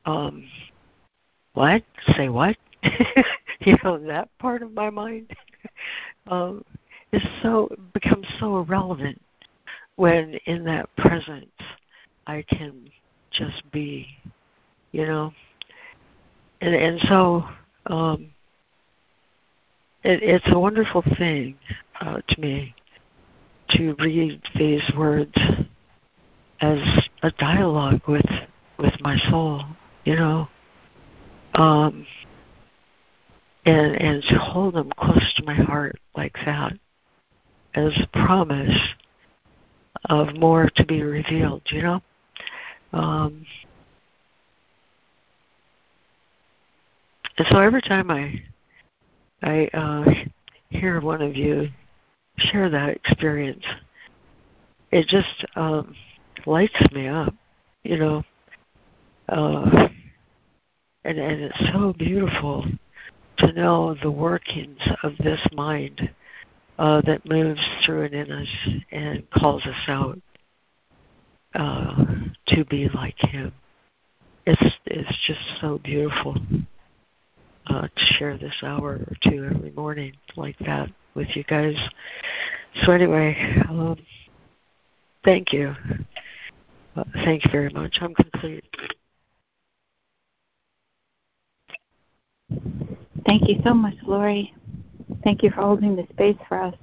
[0.06, 0.46] um,
[1.54, 1.82] what?
[2.16, 2.56] Say what,
[3.62, 5.36] you know, that part of my mind,
[6.28, 6.64] um,
[7.12, 9.20] is so becomes so irrelevant
[9.96, 11.50] when in that presence
[12.28, 12.88] I can
[13.32, 14.08] just be,
[14.92, 15.34] you know,
[16.62, 17.44] and and so.
[17.88, 18.33] um
[20.04, 21.56] it, it's a wonderful thing
[22.02, 22.76] uh, to me
[23.70, 25.34] to read these words
[26.62, 26.80] as
[27.24, 28.26] a dialogue with
[28.78, 29.64] with my soul,
[30.04, 30.48] you know,
[31.56, 32.06] um,
[33.66, 36.74] and and to hold them close to my heart like that
[37.76, 38.78] as a promise
[40.10, 42.02] of more to be revealed, you know.
[42.92, 43.46] Um,
[47.38, 48.44] and so every time I
[49.44, 50.06] I uh,
[50.70, 51.68] hear one of you
[52.38, 53.66] share that experience.
[54.92, 55.94] It just um,
[56.46, 57.34] lights me up,
[57.84, 58.24] you know.
[59.28, 59.90] Uh,
[61.04, 62.66] and and it's so beautiful
[63.40, 66.10] to know the workings of this mind
[66.80, 70.20] uh, that moves through and in us and calls us out
[71.56, 72.06] uh,
[72.48, 73.52] to be like Him.
[74.46, 76.38] It's it's just so beautiful
[77.68, 81.76] uh, to share this hour or two every morning like that with you guys.
[82.84, 83.36] So anyway,
[83.70, 83.98] um,
[85.24, 85.74] thank you.
[86.96, 87.98] Uh, thank you very much.
[88.02, 88.64] I'm complete.
[93.26, 94.54] Thank you so much, Lori.
[95.24, 96.76] Thank you for holding the space for us.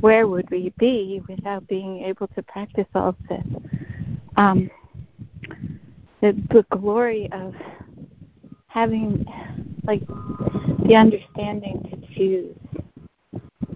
[0.00, 3.44] Where would we be without being able to practice all of this?
[4.36, 4.70] Um,
[6.20, 7.54] the, the glory of
[8.66, 9.24] having
[9.88, 10.06] like
[10.86, 12.54] the understanding to choose.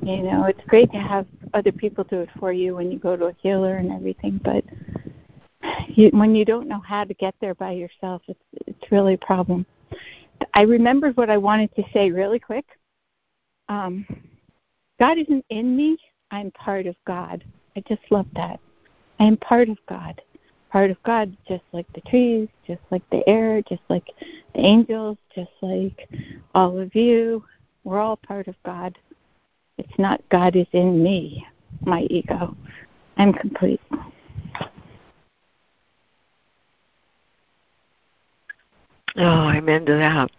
[0.03, 3.17] You know, it's great to have other people do it for you when you go
[3.17, 4.63] to a healer and everything, but
[5.89, 9.19] you, when you don't know how to get there by yourself, it's it's really a
[9.19, 9.65] problem.
[10.55, 12.67] I remembered what I wanted to say really quick.
[13.69, 14.07] Um,
[15.01, 15.97] God isn't in me;
[16.31, 17.43] I'm part of God.
[17.75, 18.61] I just love that.
[19.19, 20.21] I am part of God
[20.73, 24.09] part of God, just like the trees, just like the air, just like
[24.55, 26.09] the angels, just like
[26.55, 27.45] all of you.
[27.85, 28.99] We're all part of God.
[29.77, 31.47] It's not God is in me,
[31.85, 32.57] my ego.
[33.19, 33.81] I'm complete.
[39.17, 40.31] Oh, I'm into that.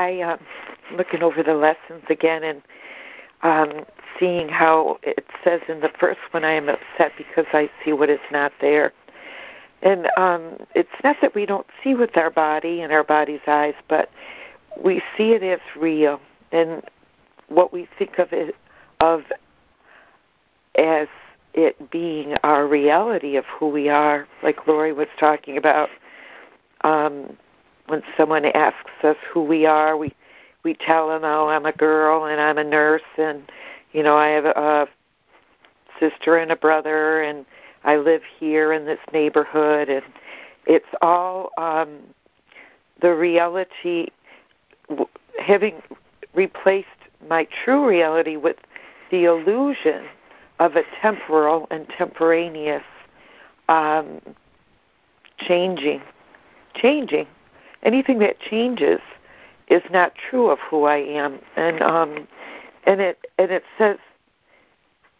[0.00, 0.38] Hi, um,
[0.96, 2.62] looking over the lessons again and
[3.42, 3.84] um,
[4.18, 8.08] seeing how it says in the first one, I am upset because I see what
[8.08, 8.94] is not there.
[9.82, 13.74] And um, it's not that we don't see with our body and our body's eyes,
[13.88, 14.10] but
[14.82, 16.18] we see it as real.
[16.50, 16.82] And
[17.48, 18.56] what we think of it
[19.00, 19.24] of
[20.76, 21.08] as
[21.52, 25.90] it being our reality of who we are, like Lori was talking about.
[26.84, 27.36] Um,
[27.90, 30.14] when someone asks us who we are, we
[30.62, 33.50] we tell them, "Oh, I'm a girl and I'm a nurse, and
[33.92, 34.88] you know, I have a,
[35.98, 37.44] sister and a brother, and
[37.84, 40.04] I live here in this neighborhood, and
[40.66, 41.98] it's all um,
[43.02, 44.08] the reality,
[45.38, 45.82] having
[46.34, 46.88] replaced
[47.28, 48.56] my true reality with
[49.10, 50.06] the illusion
[50.58, 52.84] of a temporal and temporaneous
[53.68, 54.20] um,
[55.38, 56.02] changing,
[56.74, 57.26] changing.
[57.82, 59.00] Anything that changes
[59.68, 62.28] is not true of who I am, and um,
[62.84, 63.98] and it and it says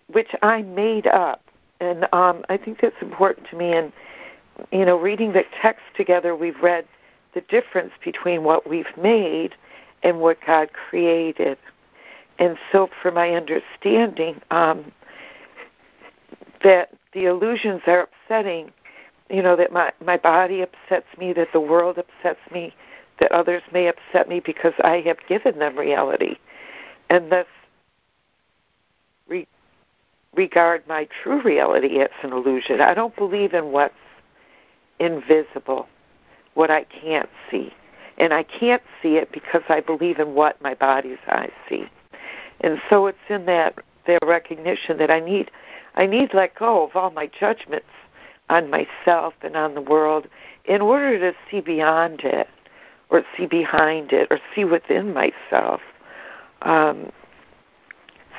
[0.08, 1.42] which I made up,
[1.80, 3.72] and um, I think that's important to me.
[3.72, 3.92] And
[4.72, 6.84] you know, reading the text together, we've read
[7.34, 9.54] the difference between what we've made
[10.02, 11.58] and what God created.
[12.38, 14.92] And so, for my understanding, um,
[16.62, 18.70] that the illusions are upsetting,
[19.30, 22.74] you know, that my, my body upsets me, that the world upsets me,
[23.20, 26.36] that others may upset me because I have given them reality.
[27.08, 27.46] And thus,
[29.28, 29.46] re-
[30.34, 32.80] regard my true reality as an illusion.
[32.80, 33.94] I don't believe in what's
[34.98, 35.88] invisible,
[36.54, 37.72] what I can't see.
[38.18, 41.86] And I can't see it because I believe in what my body's eyes see.
[42.60, 45.50] And so it's in that that recognition that I need
[45.94, 47.86] I need let go of all my judgments
[48.50, 50.26] on myself and on the world
[50.66, 52.48] in order to see beyond it
[53.08, 55.80] or see behind it or see within myself.
[56.62, 57.10] Um,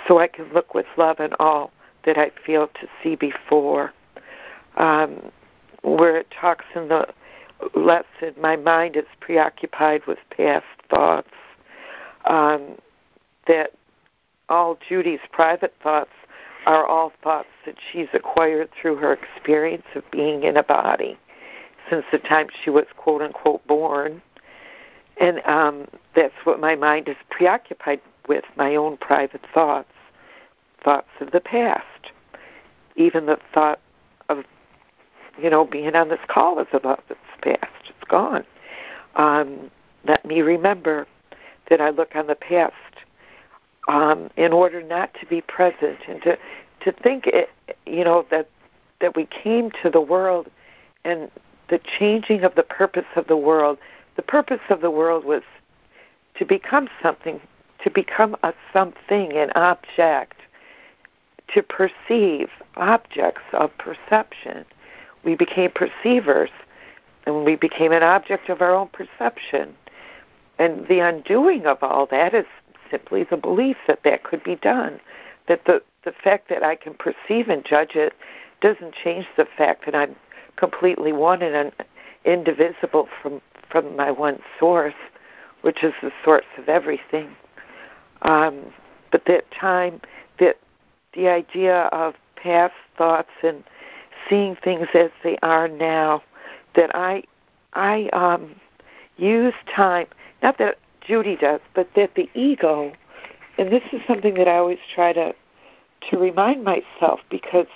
[0.07, 1.71] so I can look with love and all
[2.05, 3.93] that I feel to see before.
[4.77, 5.31] Um,
[5.81, 7.07] where it talks in the
[7.73, 11.29] lesson, my mind is preoccupied with past thoughts.
[12.25, 12.77] Um,
[13.47, 13.71] that
[14.49, 16.11] all Judy's private thoughts
[16.65, 21.17] are all thoughts that she's acquired through her experience of being in a body
[21.89, 24.21] since the time she was quote unquote born.
[25.19, 29.91] And um, that's what my mind is preoccupied with my own private thoughts,
[30.83, 32.11] thoughts of the past.
[32.95, 33.79] Even the thought
[34.29, 34.43] of,
[35.41, 37.89] you know, being on this call is about its past.
[37.89, 38.45] It's gone.
[39.15, 39.71] Um,
[40.07, 41.07] let me remember
[41.69, 42.73] that I look on the past
[43.87, 46.37] um, in order not to be present and to
[46.81, 47.49] to think it,
[47.85, 48.49] you know that
[48.99, 50.49] that we came to the world
[51.03, 51.29] and
[51.69, 53.77] the changing of the purpose of the world.
[54.15, 55.41] The purpose of the world was
[56.35, 57.39] to become something,
[57.83, 60.37] to become a something, an object,
[61.53, 64.65] to perceive objects of perception.
[65.23, 66.49] We became perceivers,
[67.25, 69.75] and we became an object of our own perception.
[70.59, 72.45] And the undoing of all that is
[72.91, 74.99] simply the belief that that could be done.
[75.47, 78.13] That the, the fact that I can perceive and judge it
[78.59, 80.15] doesn't change the fact that I'm
[80.57, 81.72] completely one and
[82.26, 84.93] indivisible from, from my one source,
[85.61, 87.35] which is the source of everything.
[88.22, 88.59] Um,
[89.11, 90.01] but that time,
[90.39, 90.59] that
[91.13, 93.63] the idea of past thoughts and
[94.30, 96.22] seeing things as they are now,
[96.76, 97.23] that I
[97.73, 98.55] I um,
[99.18, 100.07] use time.
[100.43, 102.94] Not that Judy does, but that the ego,
[103.57, 105.34] and this is something that I always try to
[106.10, 107.68] to remind myself because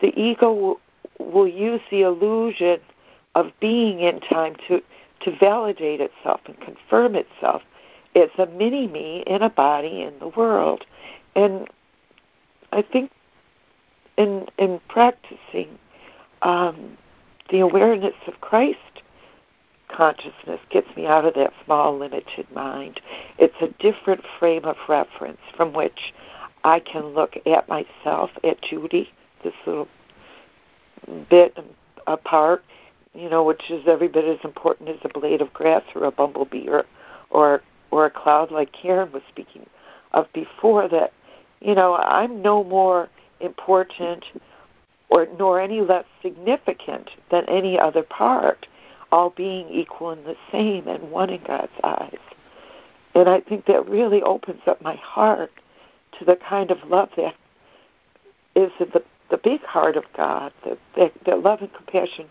[0.00, 0.80] the ego will,
[1.20, 2.80] will use the illusion
[3.34, 4.82] of being in time to
[5.20, 7.62] to validate itself and confirm itself
[8.16, 10.84] as a mini me in a body in the world,
[11.34, 11.68] and
[12.72, 13.10] I think
[14.16, 15.78] in in practicing
[16.42, 16.98] um,
[17.50, 19.01] the awareness of Christ
[19.96, 23.00] consciousness gets me out of that small, limited mind.
[23.38, 26.12] It's a different frame of reference from which
[26.64, 29.10] I can look at myself, at Judy,
[29.42, 29.88] this little
[31.28, 31.56] bit
[32.06, 32.64] apart,
[33.14, 36.10] you know, which is every bit as important as a blade of grass or a
[36.10, 36.84] bumblebee or
[37.30, 39.66] or or a cloud like Karen was speaking
[40.12, 41.12] of before that,
[41.60, 43.08] you know, I'm no more
[43.40, 44.24] important
[45.10, 48.66] or nor any less significant than any other part
[49.12, 52.18] all being equal and the same and one in God's eyes.
[53.14, 55.52] And I think that really opens up my heart
[56.18, 57.34] to the kind of love that
[58.56, 62.26] is the, the big heart of God, the, the, the love and compassion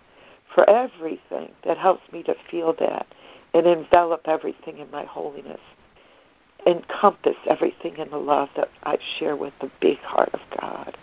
[0.54, 3.06] for everything that helps me to feel that
[3.54, 5.60] and envelop everything in my holiness,
[6.66, 10.98] encompass everything in the love that I share with the big heart of God.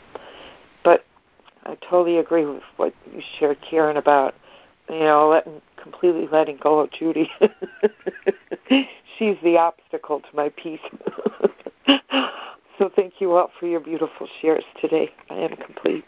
[0.82, 1.04] But
[1.64, 4.34] I totally agree with what you shared, Karen, about
[4.88, 7.30] you know letting completely letting go of Judy.
[9.18, 10.80] She's the obstacle to my peace.
[12.78, 15.10] so thank you all for your beautiful shares today.
[15.30, 16.04] I am complete.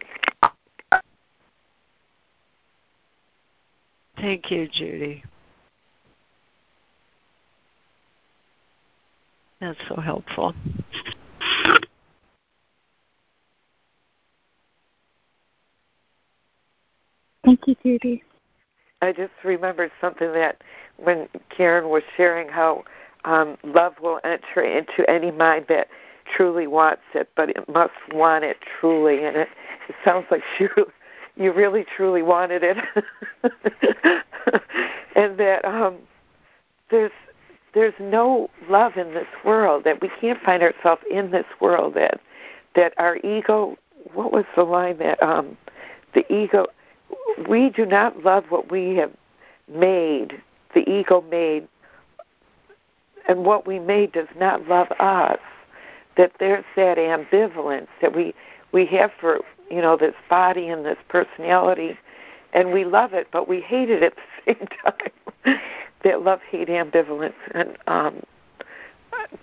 [4.17, 5.25] Thank you, Judy.
[9.61, 10.55] That's so helpful.
[17.45, 18.23] Thank you, Judy.
[19.03, 20.63] I just remembered something that
[20.97, 22.85] when Karen was sharing how
[23.25, 25.89] um, love will enter into any mind that
[26.35, 29.25] truly wants it, but it must want it truly.
[29.25, 29.49] And it,
[29.89, 30.69] it sounds like you
[31.37, 32.77] you really truly wanted it,
[35.17, 35.97] and that um,
[36.91, 37.13] there's
[37.73, 42.21] there's no love in this world that we can't find ourselves in this world that
[42.75, 43.77] that our ego.
[44.15, 45.57] What was the line that um,
[46.15, 46.67] the ego?
[47.49, 49.13] We do not love what we have
[49.69, 50.41] made.
[50.75, 51.67] The ego made,
[53.29, 55.39] and what we made does not love us.
[56.17, 58.35] That there's that ambivalence that we
[58.73, 61.99] we have for you know this body and this personality,
[62.53, 65.61] and we love it, but we hate it at the same time.
[66.03, 68.23] that love hate ambivalence, and um,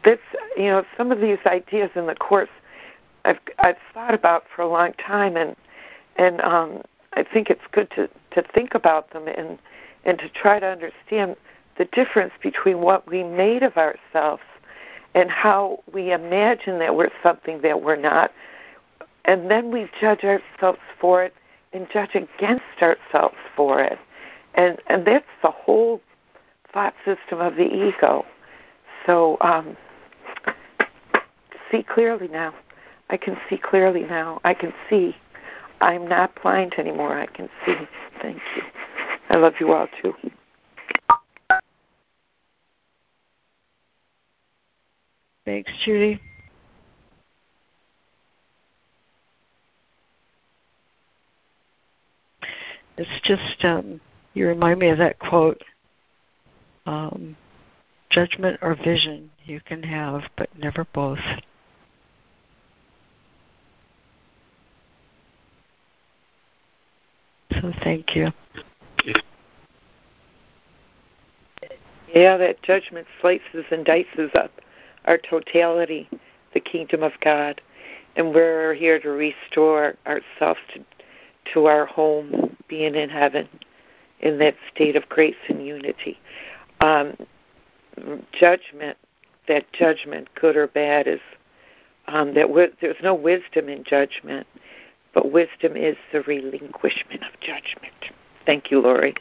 [0.03, 0.21] that's
[0.55, 2.49] you know some of these ideas in the course
[3.25, 5.55] I've I've thought about for a long time, and
[6.15, 6.81] and um,
[7.17, 9.57] I think it's good to to think about them and
[10.05, 11.35] and to try to understand
[11.77, 14.43] the difference between what we made of ourselves
[15.13, 18.31] and how we imagine that we're something that we're not
[19.27, 21.33] and then we judge ourselves for it
[21.73, 23.99] and judge against ourselves for it.
[24.55, 26.01] And and that's the whole
[26.73, 28.25] thought system of the ego.
[29.05, 29.77] So um,
[31.71, 32.53] see clearly now.
[33.09, 34.41] I can see clearly now.
[34.43, 35.15] I can see.
[35.81, 37.17] I'm not blind anymore.
[37.17, 37.75] I can see.
[38.21, 38.63] Thank you.
[39.29, 40.13] I love you all too.
[45.45, 46.19] Thanks, Judy.
[52.97, 54.01] It's just um,
[54.33, 55.61] you remind me of that quote.
[56.85, 57.35] Um,
[58.09, 61.19] judgment or vision you can have, but never both.
[67.83, 68.31] Thank you.
[72.13, 74.51] Yeah, that judgment slices and dices up
[75.05, 76.09] our totality,
[76.53, 77.61] the kingdom of God.
[78.15, 80.83] And we're here to restore ourselves to
[81.53, 83.47] to our home, being in heaven,
[84.19, 86.19] in that state of grace and unity.
[86.81, 87.15] Um,
[88.37, 88.97] judgment,
[89.47, 91.19] that judgment, good or bad, is
[92.07, 92.47] um, that
[92.81, 94.47] there's no wisdom in judgment,
[95.17, 98.11] but wisdom is the relinquishment of judgment.
[98.45, 99.15] Thank you, Lori.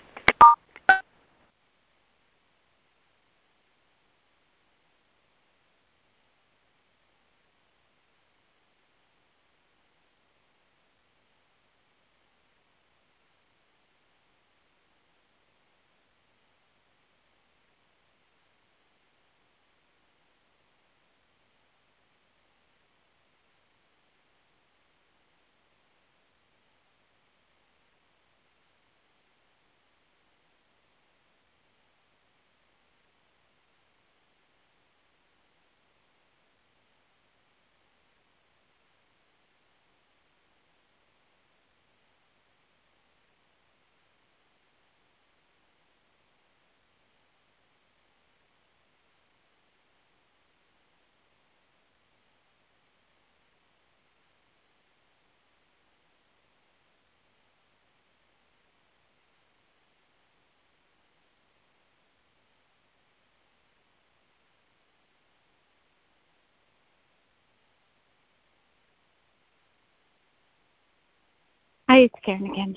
[71.97, 72.77] Hi, it's Karen again.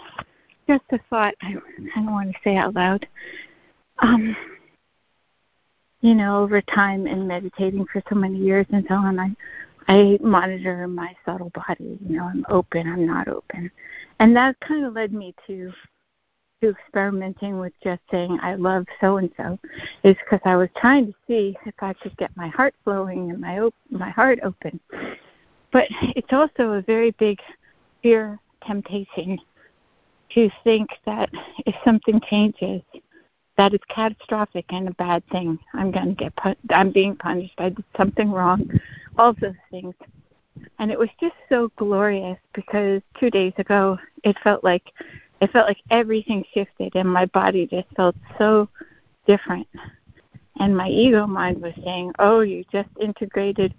[0.65, 1.53] Just a thought I,
[1.93, 3.05] I don't want to say out loud.
[4.01, 4.33] Um,
[5.99, 9.35] you know, over time in meditating for so many years and so on, I
[9.89, 11.99] I monitor my subtle body.
[12.07, 13.69] You know, I'm open, I'm not open,
[14.21, 15.73] and that kind of led me to
[16.61, 19.59] to experimenting with just saying I love so and so,
[20.05, 23.41] is because I was trying to see if I could get my heart flowing and
[23.41, 24.79] my op- my heart open.
[25.73, 27.41] But it's also a very big
[28.01, 29.39] fear temptation
[30.31, 31.29] to think that
[31.65, 32.81] if something changes,
[33.57, 35.59] that it's catastrophic and a bad thing.
[35.73, 37.55] I'm going to get put, I'm being punished.
[37.57, 38.69] I did something wrong.
[39.17, 39.95] All those things.
[40.79, 44.83] And it was just so glorious because 2 days ago it felt like
[45.41, 48.67] it felt like everything shifted and my body just felt so
[49.25, 49.67] different.
[50.59, 53.73] And my ego mind was saying, "Oh, you just integrated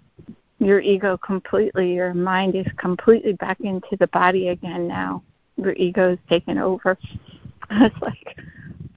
[0.61, 1.93] your ego completely.
[1.93, 5.23] Your mind is completely back into the body again now.
[5.57, 6.97] Your ego is taken over."
[7.69, 8.37] I was like,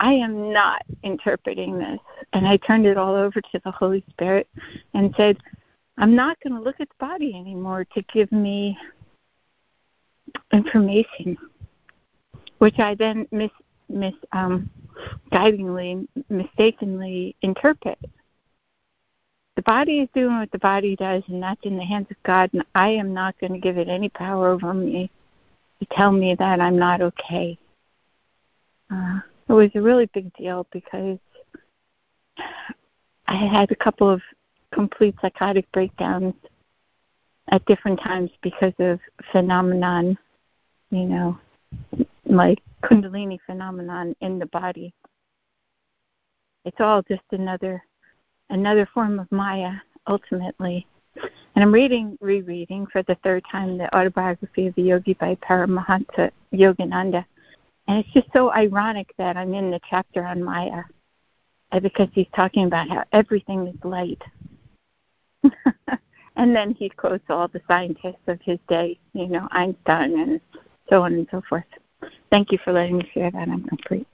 [0.00, 2.00] I am not interpreting this.
[2.32, 4.48] And I turned it all over to the Holy Spirit
[4.94, 5.38] and said,
[5.96, 8.76] I'm not going to look at the body anymore to give me
[10.52, 11.36] information,
[12.58, 13.50] which I then mis,
[13.88, 14.68] mis um,
[15.32, 17.98] guidingly, mistakenly interpret.
[19.56, 22.50] The body is doing what the body does, and that's in the hands of God,
[22.52, 25.10] and I am not going to give it any power over me
[25.78, 27.56] to tell me that I'm not okay.
[28.90, 31.18] Uh, it was a really big deal because
[33.26, 34.20] I had a couple of
[34.72, 36.34] complete psychotic breakdowns
[37.48, 38.98] at different times because of
[39.30, 40.18] phenomenon,
[40.90, 41.38] you know,
[42.26, 44.92] like Kundalini phenomenon in the body.
[46.64, 47.82] It's all just another
[48.50, 49.72] another form of Maya
[50.06, 50.86] ultimately.
[51.16, 56.30] And I'm reading, rereading for the third time the autobiography of the yogi by Paramahansa
[56.52, 57.24] Yogananda.
[57.86, 60.82] And it's just so ironic that I'm in the chapter on Maya
[61.72, 64.22] uh, because he's talking about how everything is light.
[66.36, 70.40] and then he quotes all the scientists of his day, you know, Einstein and
[70.88, 71.64] so on and so forth.
[72.30, 73.48] Thank you for letting me share that.
[73.48, 74.08] I'm complete.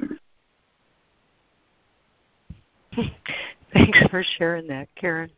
[3.74, 5.30] Thanks for sharing that, Karen.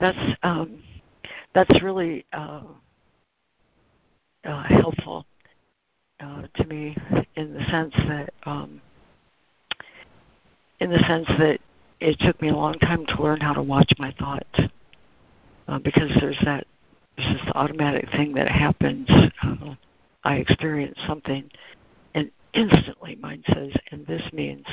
[0.00, 0.82] That's um,
[1.54, 2.62] that's really uh,
[4.44, 5.24] uh, helpful
[6.20, 6.96] uh, to me
[7.36, 8.80] in the sense that um,
[10.80, 11.60] in the sense that
[12.00, 14.60] it took me a long time to learn how to watch my thoughts
[15.68, 16.66] uh, because there's that
[17.16, 19.08] there's this automatic thing that happens.
[19.42, 19.74] Uh,
[20.24, 21.50] I experience something,
[22.54, 24.66] instantly mind says, "And this means."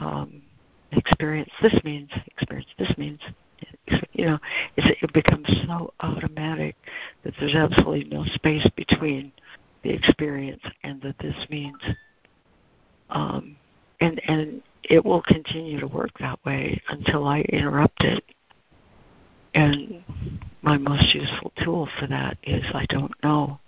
[0.00, 0.42] Um,
[0.92, 3.20] experience this means experience this means
[4.12, 4.38] you know,
[4.76, 6.76] it becomes so automatic
[7.22, 9.32] that there's absolutely no space between
[9.82, 11.80] the experience and that this means.
[13.10, 13.56] Um,
[14.00, 18.24] and and it will continue to work that way until I interrupt it.
[19.54, 20.02] And
[20.62, 23.60] my most useful tool for that is I don't know.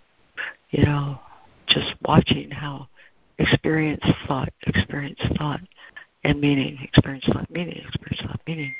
[0.70, 1.20] You know,
[1.70, 2.88] just watching how
[3.38, 5.60] experience thought, experience thought,
[6.24, 8.74] and meaning, experience thought, meaning, experience thought, meaning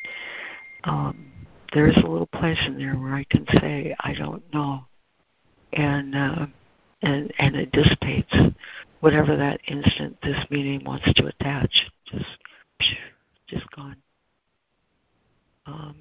[0.84, 1.30] um,
[1.72, 4.84] there is a little place in there where I can say I don't know,
[5.72, 6.46] and uh,
[7.02, 8.34] and and it dissipates
[9.00, 11.70] whatever that instant this meaning wants to attach.
[12.06, 12.38] Just
[13.48, 13.96] just gone.
[15.66, 15.96] Um,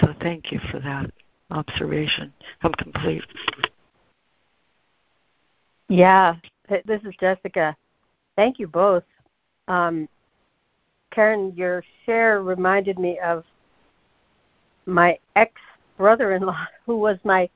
[0.00, 1.10] so thank you for that
[1.50, 2.32] observation.
[2.62, 3.22] I'm complete.
[5.94, 6.34] Yeah,
[6.68, 7.76] this is Jessica.
[8.34, 9.04] Thank you both.
[9.68, 10.08] Um,
[11.12, 13.44] Karen, your share reminded me of
[14.86, 15.52] my ex
[15.96, 17.48] brother-in-law, who was my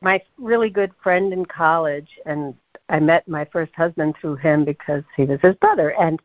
[0.00, 2.54] my really good friend in college, and
[2.88, 6.18] I met my first husband through him because he was his brother, and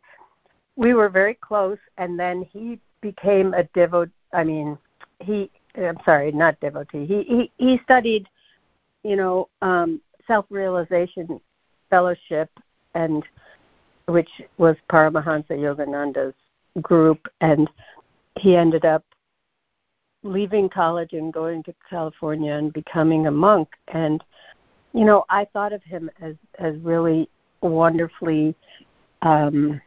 [0.78, 1.80] we were very close.
[1.98, 4.14] And then he became a devotee.
[4.32, 4.78] I mean,
[5.20, 5.52] he.
[5.76, 7.06] I'm sorry, not devotee.
[7.06, 8.30] He he he studied,
[9.04, 10.02] you know, um,
[10.32, 11.42] self-realization
[11.90, 12.50] fellowship,
[12.96, 13.22] and
[14.06, 16.34] which was Paramahansa Yogananda's
[16.82, 17.70] group, and
[18.40, 19.04] he ended up
[20.24, 23.68] leaving college and going to California and becoming a monk.
[23.90, 24.24] And
[24.94, 27.30] you know, I thought of him as as really
[27.60, 28.56] wonderfully
[29.24, 29.82] um,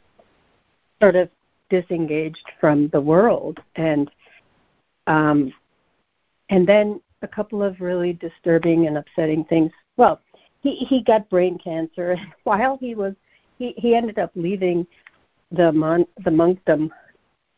[1.00, 1.30] sort of
[1.70, 4.10] disengaged from the world, and
[5.06, 5.54] um,
[6.50, 9.72] and then a couple of really disturbing and upsetting things.
[9.96, 10.20] Well,
[10.64, 13.14] he he got brain cancer while he was
[13.58, 14.84] he he ended up leaving
[15.52, 16.90] the mon the monkdom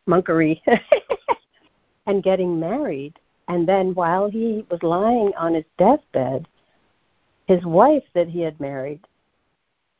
[0.07, 0.61] monkery
[2.07, 3.15] and getting married
[3.49, 6.47] and then while he was lying on his deathbed
[7.47, 9.01] his wife that he had married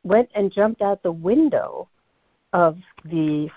[0.03, 1.87] went and jumped out the window
[2.53, 3.49] of the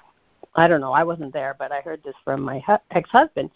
[0.57, 3.51] I don't know, I wasn't there, but I heard this from my hu- ex-husband.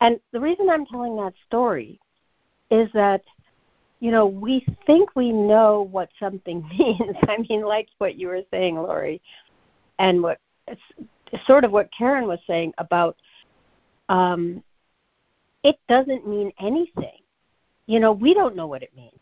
[0.00, 2.00] And the reason I'm telling that story
[2.70, 3.22] is that
[4.00, 7.16] you know, we think we know what something means.
[7.28, 9.20] I mean, like what you were saying, Lori,
[9.98, 10.80] and what it's
[11.46, 13.16] sort of what Karen was saying about
[14.08, 14.62] um,
[15.62, 17.18] it doesn't mean anything.
[17.86, 19.18] you know, we don't know what it means.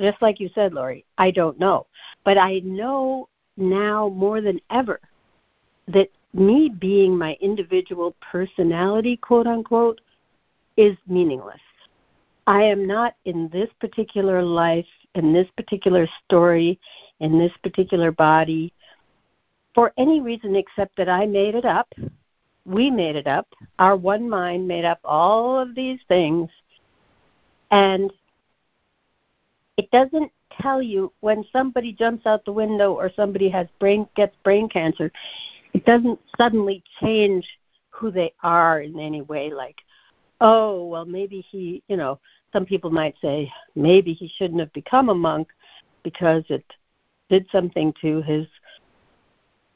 [0.00, 1.86] Just like you said, Lori, I don't know.
[2.24, 5.00] But I know now more than ever
[5.88, 10.00] that me being my individual personality, quote unquote,
[10.76, 11.60] is meaningless.
[12.48, 16.80] I am not in this particular life, in this particular story,
[17.20, 18.72] in this particular body
[19.74, 21.92] for any reason except that I made it up.
[22.64, 23.48] We made it up.
[23.78, 26.48] Our one mind made up all of these things.
[27.70, 28.10] And
[29.76, 34.34] it doesn't tell you when somebody jumps out the window or somebody has brain gets
[34.42, 35.12] brain cancer
[35.74, 37.46] it doesn't suddenly change
[37.90, 39.76] who they are in any way like
[40.40, 42.18] oh well maybe he you know
[42.52, 45.48] some people might say maybe he shouldn't have become a monk
[46.02, 46.64] because it
[47.28, 48.46] did something to his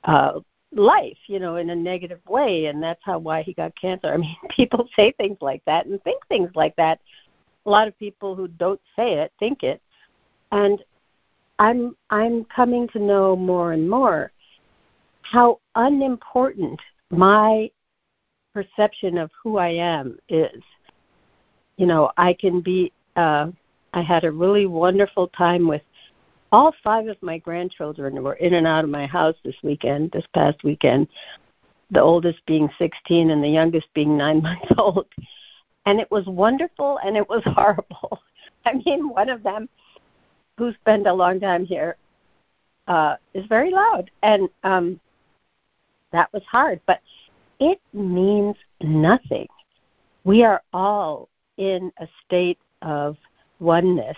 [0.04, 0.40] uh
[0.74, 4.12] life you know in a negative way and that's how why he got cancer.
[4.12, 7.00] I mean people say things like that and think things like that.
[7.66, 9.80] A lot of people who don't say it think it.
[10.50, 10.82] And
[11.58, 14.32] i'm i'm coming to know more and more
[15.22, 16.80] how unimportant
[17.10, 17.70] my
[18.52, 20.62] perception of who I am is.
[21.76, 23.48] You know, I can be uh
[23.94, 25.82] I had a really wonderful time with
[26.50, 30.10] all five of my grandchildren who were in and out of my house this weekend,
[30.12, 31.08] this past weekend.
[31.90, 35.06] The oldest being 16 and the youngest being 9 months old.
[35.84, 38.22] And it was wonderful and it was horrible.
[38.64, 39.68] I mean, one of them
[40.58, 41.96] who spent a long time here
[42.88, 45.00] uh is very loud and um
[46.12, 47.00] that was hard, but
[47.58, 49.48] it means nothing.
[50.24, 51.28] We are all
[51.62, 53.16] in a state of
[53.60, 54.16] oneness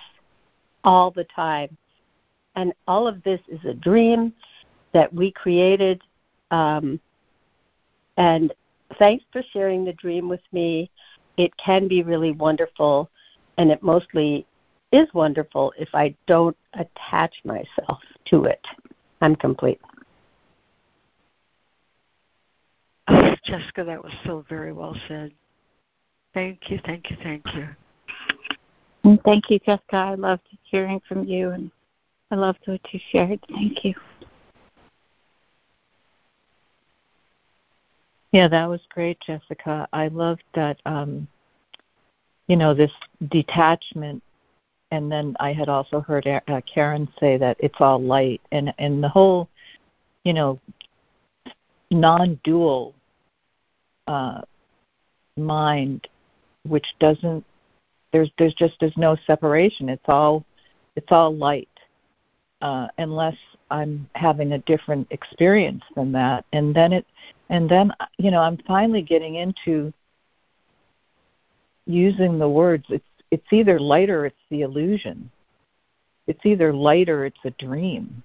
[0.82, 1.76] all the time.
[2.56, 4.32] And all of this is a dream
[4.92, 6.00] that we created.
[6.50, 6.98] Um,
[8.16, 8.54] and
[8.98, 10.90] thanks for sharing the dream with me.
[11.36, 13.10] It can be really wonderful,
[13.58, 14.46] and it mostly
[14.92, 18.64] is wonderful if I don't attach myself to it.
[19.20, 19.80] I'm complete.
[23.08, 25.32] Oh, Jessica, that was so very well said.
[26.34, 27.68] Thank you, thank you, thank you.
[29.04, 29.96] And thank you, Jessica.
[29.96, 31.70] I loved hearing from you, and
[32.32, 33.38] I loved what you shared.
[33.48, 33.94] Thank you.
[38.32, 39.88] Yeah, that was great, Jessica.
[39.92, 40.78] I loved that.
[40.84, 41.28] Um,
[42.48, 42.92] you know, this
[43.28, 44.22] detachment,
[44.90, 49.02] and then I had also heard uh, Karen say that it's all light, and and
[49.02, 49.48] the whole,
[50.24, 50.58] you know,
[51.90, 52.92] non-dual
[54.08, 54.42] uh,
[55.36, 56.08] mind,
[56.66, 57.44] which doesn't
[58.12, 59.88] there's there's just there's no separation.
[59.88, 60.44] It's all
[60.96, 61.68] it's all light,
[62.62, 63.36] uh, unless
[63.70, 67.06] I'm having a different experience than that, and then it
[67.50, 69.92] and then you know I'm finally getting into
[71.86, 72.86] using the words.
[72.88, 75.30] It's it's either light or it's the illusion.
[76.26, 78.22] It's either light or it's a dream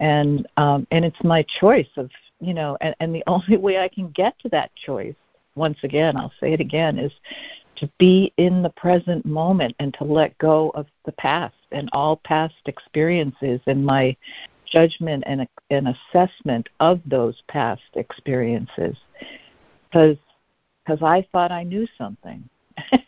[0.00, 2.10] and um, and it's my choice of
[2.40, 5.14] you know and, and the only way i can get to that choice
[5.58, 7.12] once again i'll say it again is
[7.76, 12.16] to be in the present moment and to let go of the past and all
[12.16, 14.16] past experiences and my
[14.66, 18.96] judgment and an assessment of those past experiences.
[19.88, 20.16] Because
[20.84, 22.48] because i thought i knew something.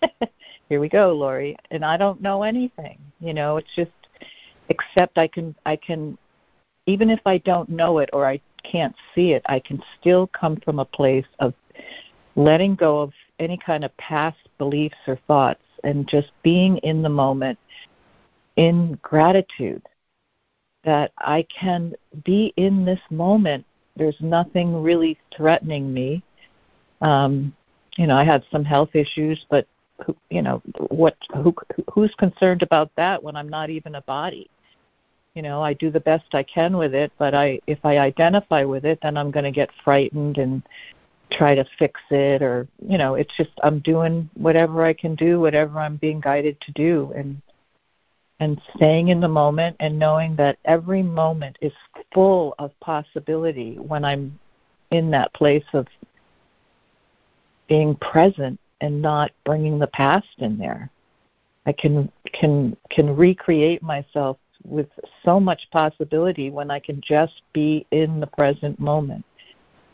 [0.68, 3.90] Here we go lori and i don't know anything you know it's just
[4.68, 6.16] except i can i can
[6.86, 10.56] even if I don't know it or I can't see it, I can still come
[10.64, 11.54] from a place of
[12.36, 17.08] letting go of any kind of past beliefs or thoughts and just being in the
[17.08, 17.58] moment
[18.56, 19.82] in gratitude
[20.84, 21.94] that I can
[22.24, 23.64] be in this moment.
[23.96, 26.22] There's nothing really threatening me.
[27.00, 27.54] Um,
[27.96, 29.66] you know, I had some health issues, but
[30.04, 31.16] who, you know, what?
[31.34, 31.54] Who,
[31.92, 34.48] who's concerned about that when I'm not even a body?
[35.34, 38.64] you know i do the best i can with it but i if i identify
[38.64, 40.62] with it then i'm going to get frightened and
[41.30, 45.40] try to fix it or you know it's just i'm doing whatever i can do
[45.40, 47.40] whatever i'm being guided to do and
[48.40, 51.72] and staying in the moment and knowing that every moment is
[52.12, 54.38] full of possibility when i'm
[54.90, 55.86] in that place of
[57.68, 60.90] being present and not bringing the past in there.
[61.66, 64.88] I can can can recreate myself with
[65.24, 69.24] so much possibility when I can just be in the present moment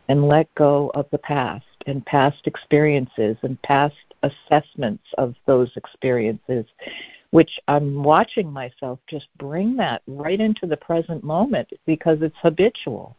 [0.09, 6.65] and let go of the past and past experiences and past assessments of those experiences,
[7.31, 13.17] which I'm watching myself just bring that right into the present moment because it's habitual.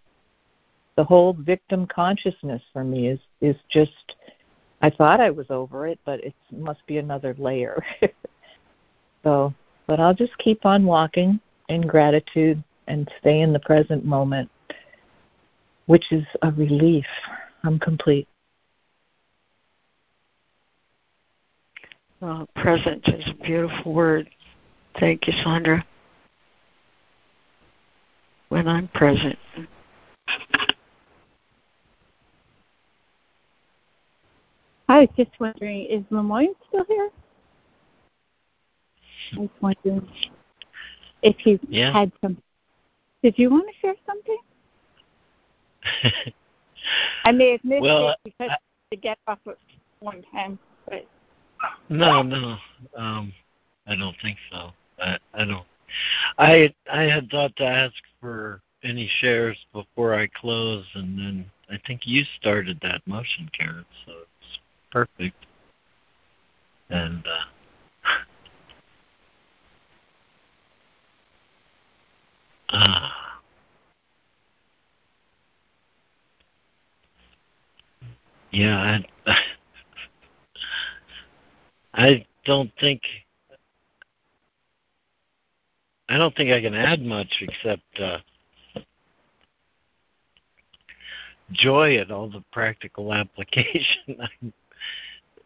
[0.96, 4.16] The whole victim consciousness for me is is just
[4.82, 7.84] I thought I was over it, but it must be another layer.
[9.24, 9.54] So,
[9.88, 14.50] but I'll just keep on walking in gratitude and stay in the present moment,
[15.88, 17.06] which is a relief.
[17.64, 18.28] I'm complete.
[22.22, 24.30] Uh, present is a beautiful word.
[25.00, 25.86] Thank you, Sandra.
[28.50, 29.38] When I'm present.
[34.90, 37.10] I was just wondering, is LeMoyne still here?
[39.36, 40.08] I was wondering
[41.22, 41.92] if you yeah.
[41.92, 42.42] had some.
[43.22, 44.38] Did you want to share something?
[47.26, 48.58] I may have missed well, it because I,
[48.96, 49.58] to get off at
[50.00, 51.06] one time, but
[51.90, 52.58] no, no,
[52.96, 53.34] um,
[53.88, 54.72] I don't think so.
[55.00, 55.66] I, I don't.
[56.38, 61.78] I I had thought to ask for any shares before I close, and then I
[61.86, 63.86] think you started that motion, Karen.
[64.06, 64.60] So it's
[64.92, 65.46] perfect.
[66.90, 67.46] And uh,
[72.76, 73.10] uh
[78.58, 79.36] yeah, I,
[81.94, 83.02] I don't think
[86.10, 88.18] I don't think I can add much except uh,
[91.52, 94.18] joy at all the practical application.
[94.20, 94.54] I'm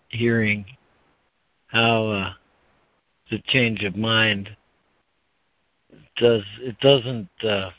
[0.07, 0.65] hearing
[1.67, 2.33] how uh,
[3.29, 4.55] the change of mind
[6.15, 7.71] does it doesn't uh,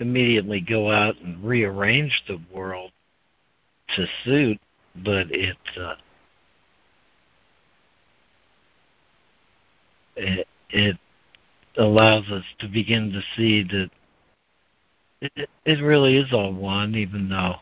[0.00, 2.90] immediately go out and rearrange the world
[3.94, 4.58] to suit,
[4.96, 5.94] but it uh,
[10.16, 10.96] it, it
[11.76, 13.90] allows us to begin to see that
[15.20, 17.56] it, it really is all one, even though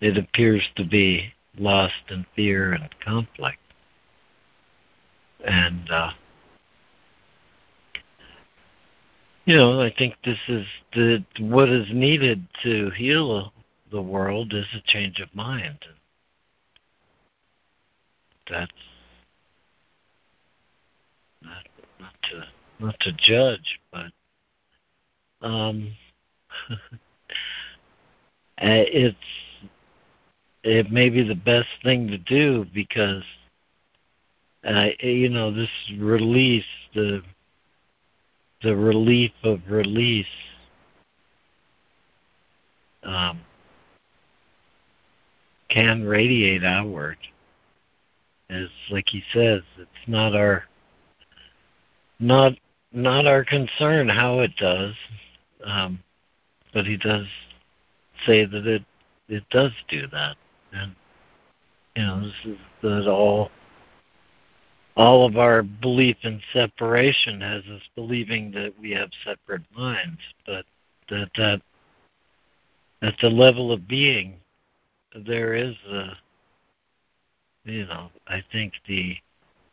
[0.00, 3.58] it appears to be lost in fear and conflict.
[5.44, 6.10] And, uh,
[9.44, 13.52] you know, I think this is the what is needed to heal
[13.92, 15.78] the world is a change of mind.
[18.50, 18.72] That's
[21.42, 21.66] not
[22.00, 22.44] not to
[22.84, 24.06] not to judge, but
[25.46, 25.92] um,
[28.58, 29.16] it's
[30.64, 33.22] it may be the best thing to do because
[34.64, 36.64] uh, you know this release
[36.94, 37.22] the
[38.62, 40.26] the relief of release
[43.02, 43.40] um,
[45.72, 47.16] can radiate outward.
[48.50, 50.64] As like he says it's not our
[52.18, 52.52] not
[52.92, 54.94] not our concern how it does,
[55.64, 55.98] um,
[56.74, 57.26] but he does
[58.26, 58.84] say that it
[59.28, 60.36] it does do that,
[60.72, 60.94] and
[61.96, 63.50] you know this is that all
[64.94, 70.66] all of our belief in separation has us believing that we have separate minds, but
[71.08, 71.62] that that
[73.00, 74.41] at the level of being
[75.26, 76.16] there is a
[77.64, 79.16] you know I think the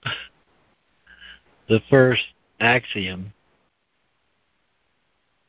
[1.69, 2.23] the first
[2.59, 3.33] axiom,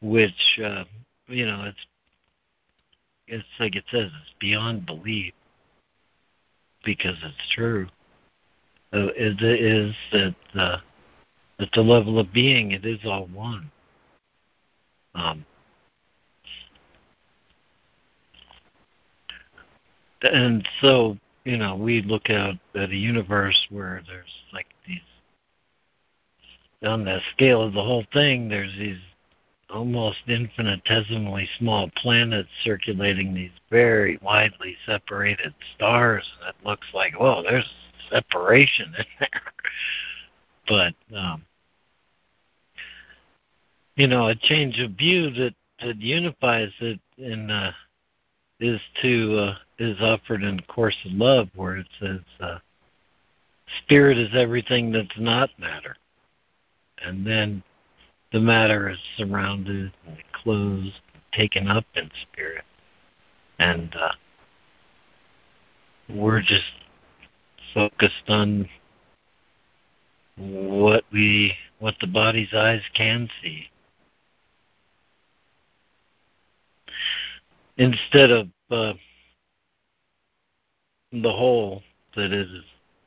[0.00, 0.84] which uh,
[1.26, 1.86] you know it's
[3.26, 5.32] it's like it says it's beyond belief
[6.84, 7.86] because it's true.
[8.92, 10.78] Uh, it is that uh,
[11.60, 13.70] at the level of being, it is all one.
[15.14, 15.44] Um,
[20.22, 25.00] and so you know we look out at a universe where there's like these
[26.82, 28.98] on the scale of the whole thing, there's these
[29.68, 36.28] almost infinitesimally small planets circulating these very widely separated stars.
[36.40, 37.68] And it looks like, well, there's
[38.10, 39.42] separation in there.
[40.68, 41.44] but, um,
[43.96, 47.72] you know, a change of view that, that unifies it in, uh,
[48.60, 52.58] is to, uh, is offered in Course of Love where it says, uh,
[53.78, 55.96] spirit is everything that's not matter.
[57.02, 57.62] And then
[58.32, 61.00] the matter is surrounded and closed,
[61.32, 62.64] taken up in spirit,
[63.58, 64.12] and uh,
[66.08, 66.72] we're just
[67.74, 68.68] focused on
[70.36, 73.68] what we what the body's eyes can see
[77.80, 78.92] instead of uh,
[81.12, 81.82] the whole
[82.14, 82.48] that is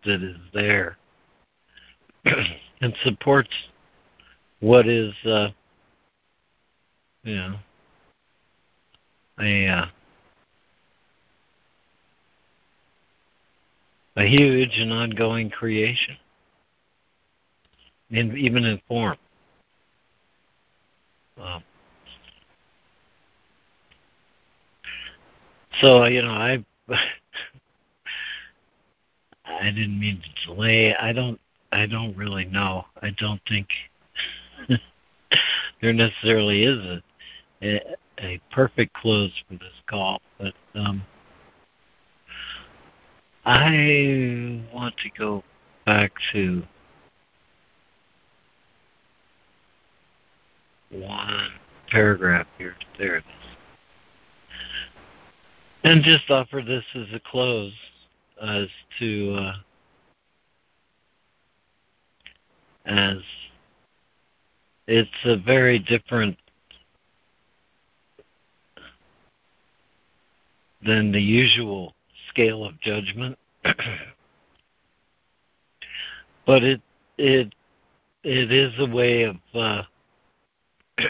[0.04, 0.98] that is there
[2.82, 3.54] and supports
[4.62, 5.50] what is uh,
[7.24, 7.56] you know
[9.40, 9.86] a uh,
[14.16, 16.18] a huge and ongoing creation.
[18.10, 19.18] even in form.
[21.40, 21.64] Um,
[25.82, 26.64] so you know, I
[29.46, 30.96] I didn't mean to delay.
[30.96, 31.40] I don't
[31.72, 32.86] I don't really know.
[33.02, 33.68] I don't think
[35.82, 37.04] there necessarily is a,
[37.64, 41.02] a, a perfect close for this call, but um,
[43.46, 45.44] I want to go
[45.86, 46.64] back to
[50.92, 51.50] one
[51.90, 52.76] paragraph here.
[52.98, 53.43] There it is.
[55.84, 57.74] And just offer this as a close
[58.42, 58.68] as
[59.00, 59.54] to uh,
[62.86, 63.18] as
[64.88, 66.38] it's a very different
[70.86, 71.94] than the usual
[72.30, 73.38] scale of judgment.
[76.46, 76.82] But it
[77.18, 77.56] it
[78.26, 79.84] it is a way of uh,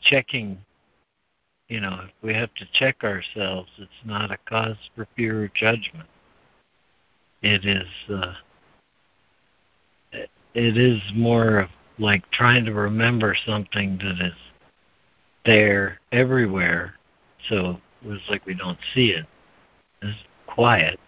[0.00, 0.58] checking
[1.68, 5.48] you know if we have to check ourselves it's not a cause for fear or
[5.48, 6.08] judgment.
[7.42, 8.34] It is uh,
[10.54, 11.68] it is more of
[11.98, 14.32] like trying to remember something that is
[15.44, 16.94] there everywhere
[17.48, 19.26] so it's like we don't see it.
[20.02, 20.98] It's quiet.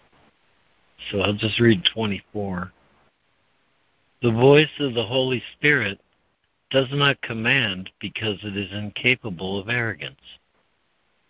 [1.10, 2.72] So i'll just read 24
[4.22, 6.00] the voice of the holy spirit
[6.70, 10.16] does not command because it is incapable of arrogance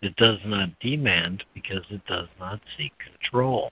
[0.01, 3.71] it does not demand because it does not seek control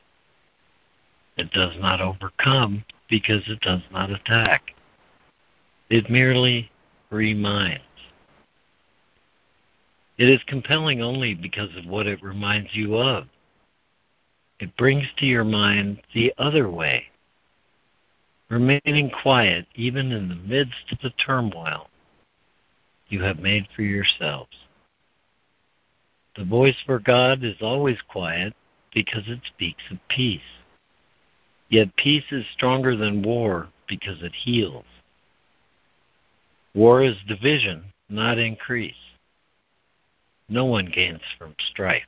[1.38, 4.74] it does not overcome because it does not attack.
[5.90, 6.72] It merely
[7.10, 7.82] reminds.
[10.18, 13.28] It is compelling only because of what it reminds you of.
[14.60, 17.08] It brings to your mind the other way,
[18.50, 21.90] remaining quiet even in the midst of the turmoil
[23.10, 24.56] you have made for yourselves.
[26.36, 28.54] The voice for God is always quiet
[28.94, 30.42] because it speaks of peace.
[31.70, 34.86] Yet peace is stronger than war because it heals.
[36.74, 38.94] War is division, not increase.
[40.50, 42.04] No one gains from strife.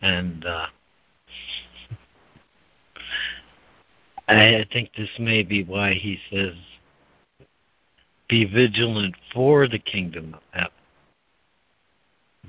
[0.00, 0.66] And uh,
[4.28, 6.54] I think this may be why he says,
[8.28, 10.70] be vigilant for the kingdom of heaven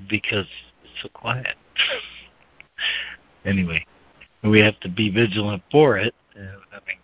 [0.09, 0.47] because
[0.83, 1.55] it's so quiet.
[3.45, 3.85] anyway,
[4.43, 6.97] we have to be vigilant for it, uh, having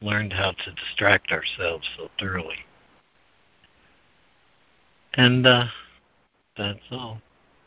[0.00, 2.58] learned how to distract ourselves so thoroughly.
[5.14, 5.66] And uh,
[6.56, 7.20] that's all.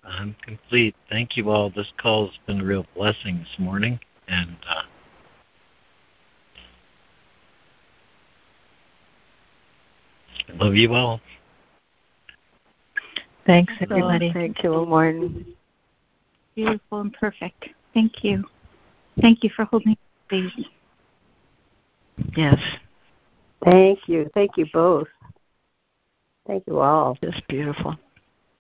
[0.03, 0.95] I'm complete.
[1.10, 1.69] Thank you all.
[1.69, 4.84] This call has been a real blessing this morning, and uh,
[10.56, 11.22] love you all.
[13.46, 14.30] Thanks, everybody.
[14.30, 15.46] Oh, thank you, Lauren.
[16.56, 17.70] Beautiful and perfect.
[17.94, 18.44] Thank you.
[19.22, 19.98] Thank you for holding
[20.28, 20.68] space.
[22.36, 22.60] Yes.
[23.64, 24.30] Thank you.
[24.34, 25.08] Thank you both.
[26.48, 27.18] Thank you all.
[27.24, 27.96] Just beautiful.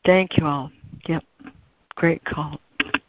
[0.05, 0.71] Thank you all.
[1.07, 1.23] Yep.
[1.95, 2.59] Great call.
[2.81, 2.99] Yep,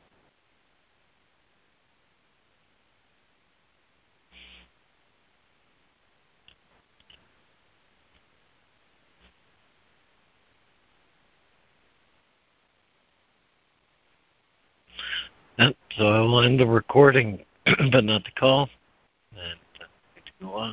[15.97, 17.45] so I will end the recording,
[17.93, 18.69] but not the call.
[19.33, 19.87] And uh,
[20.41, 20.69] go on.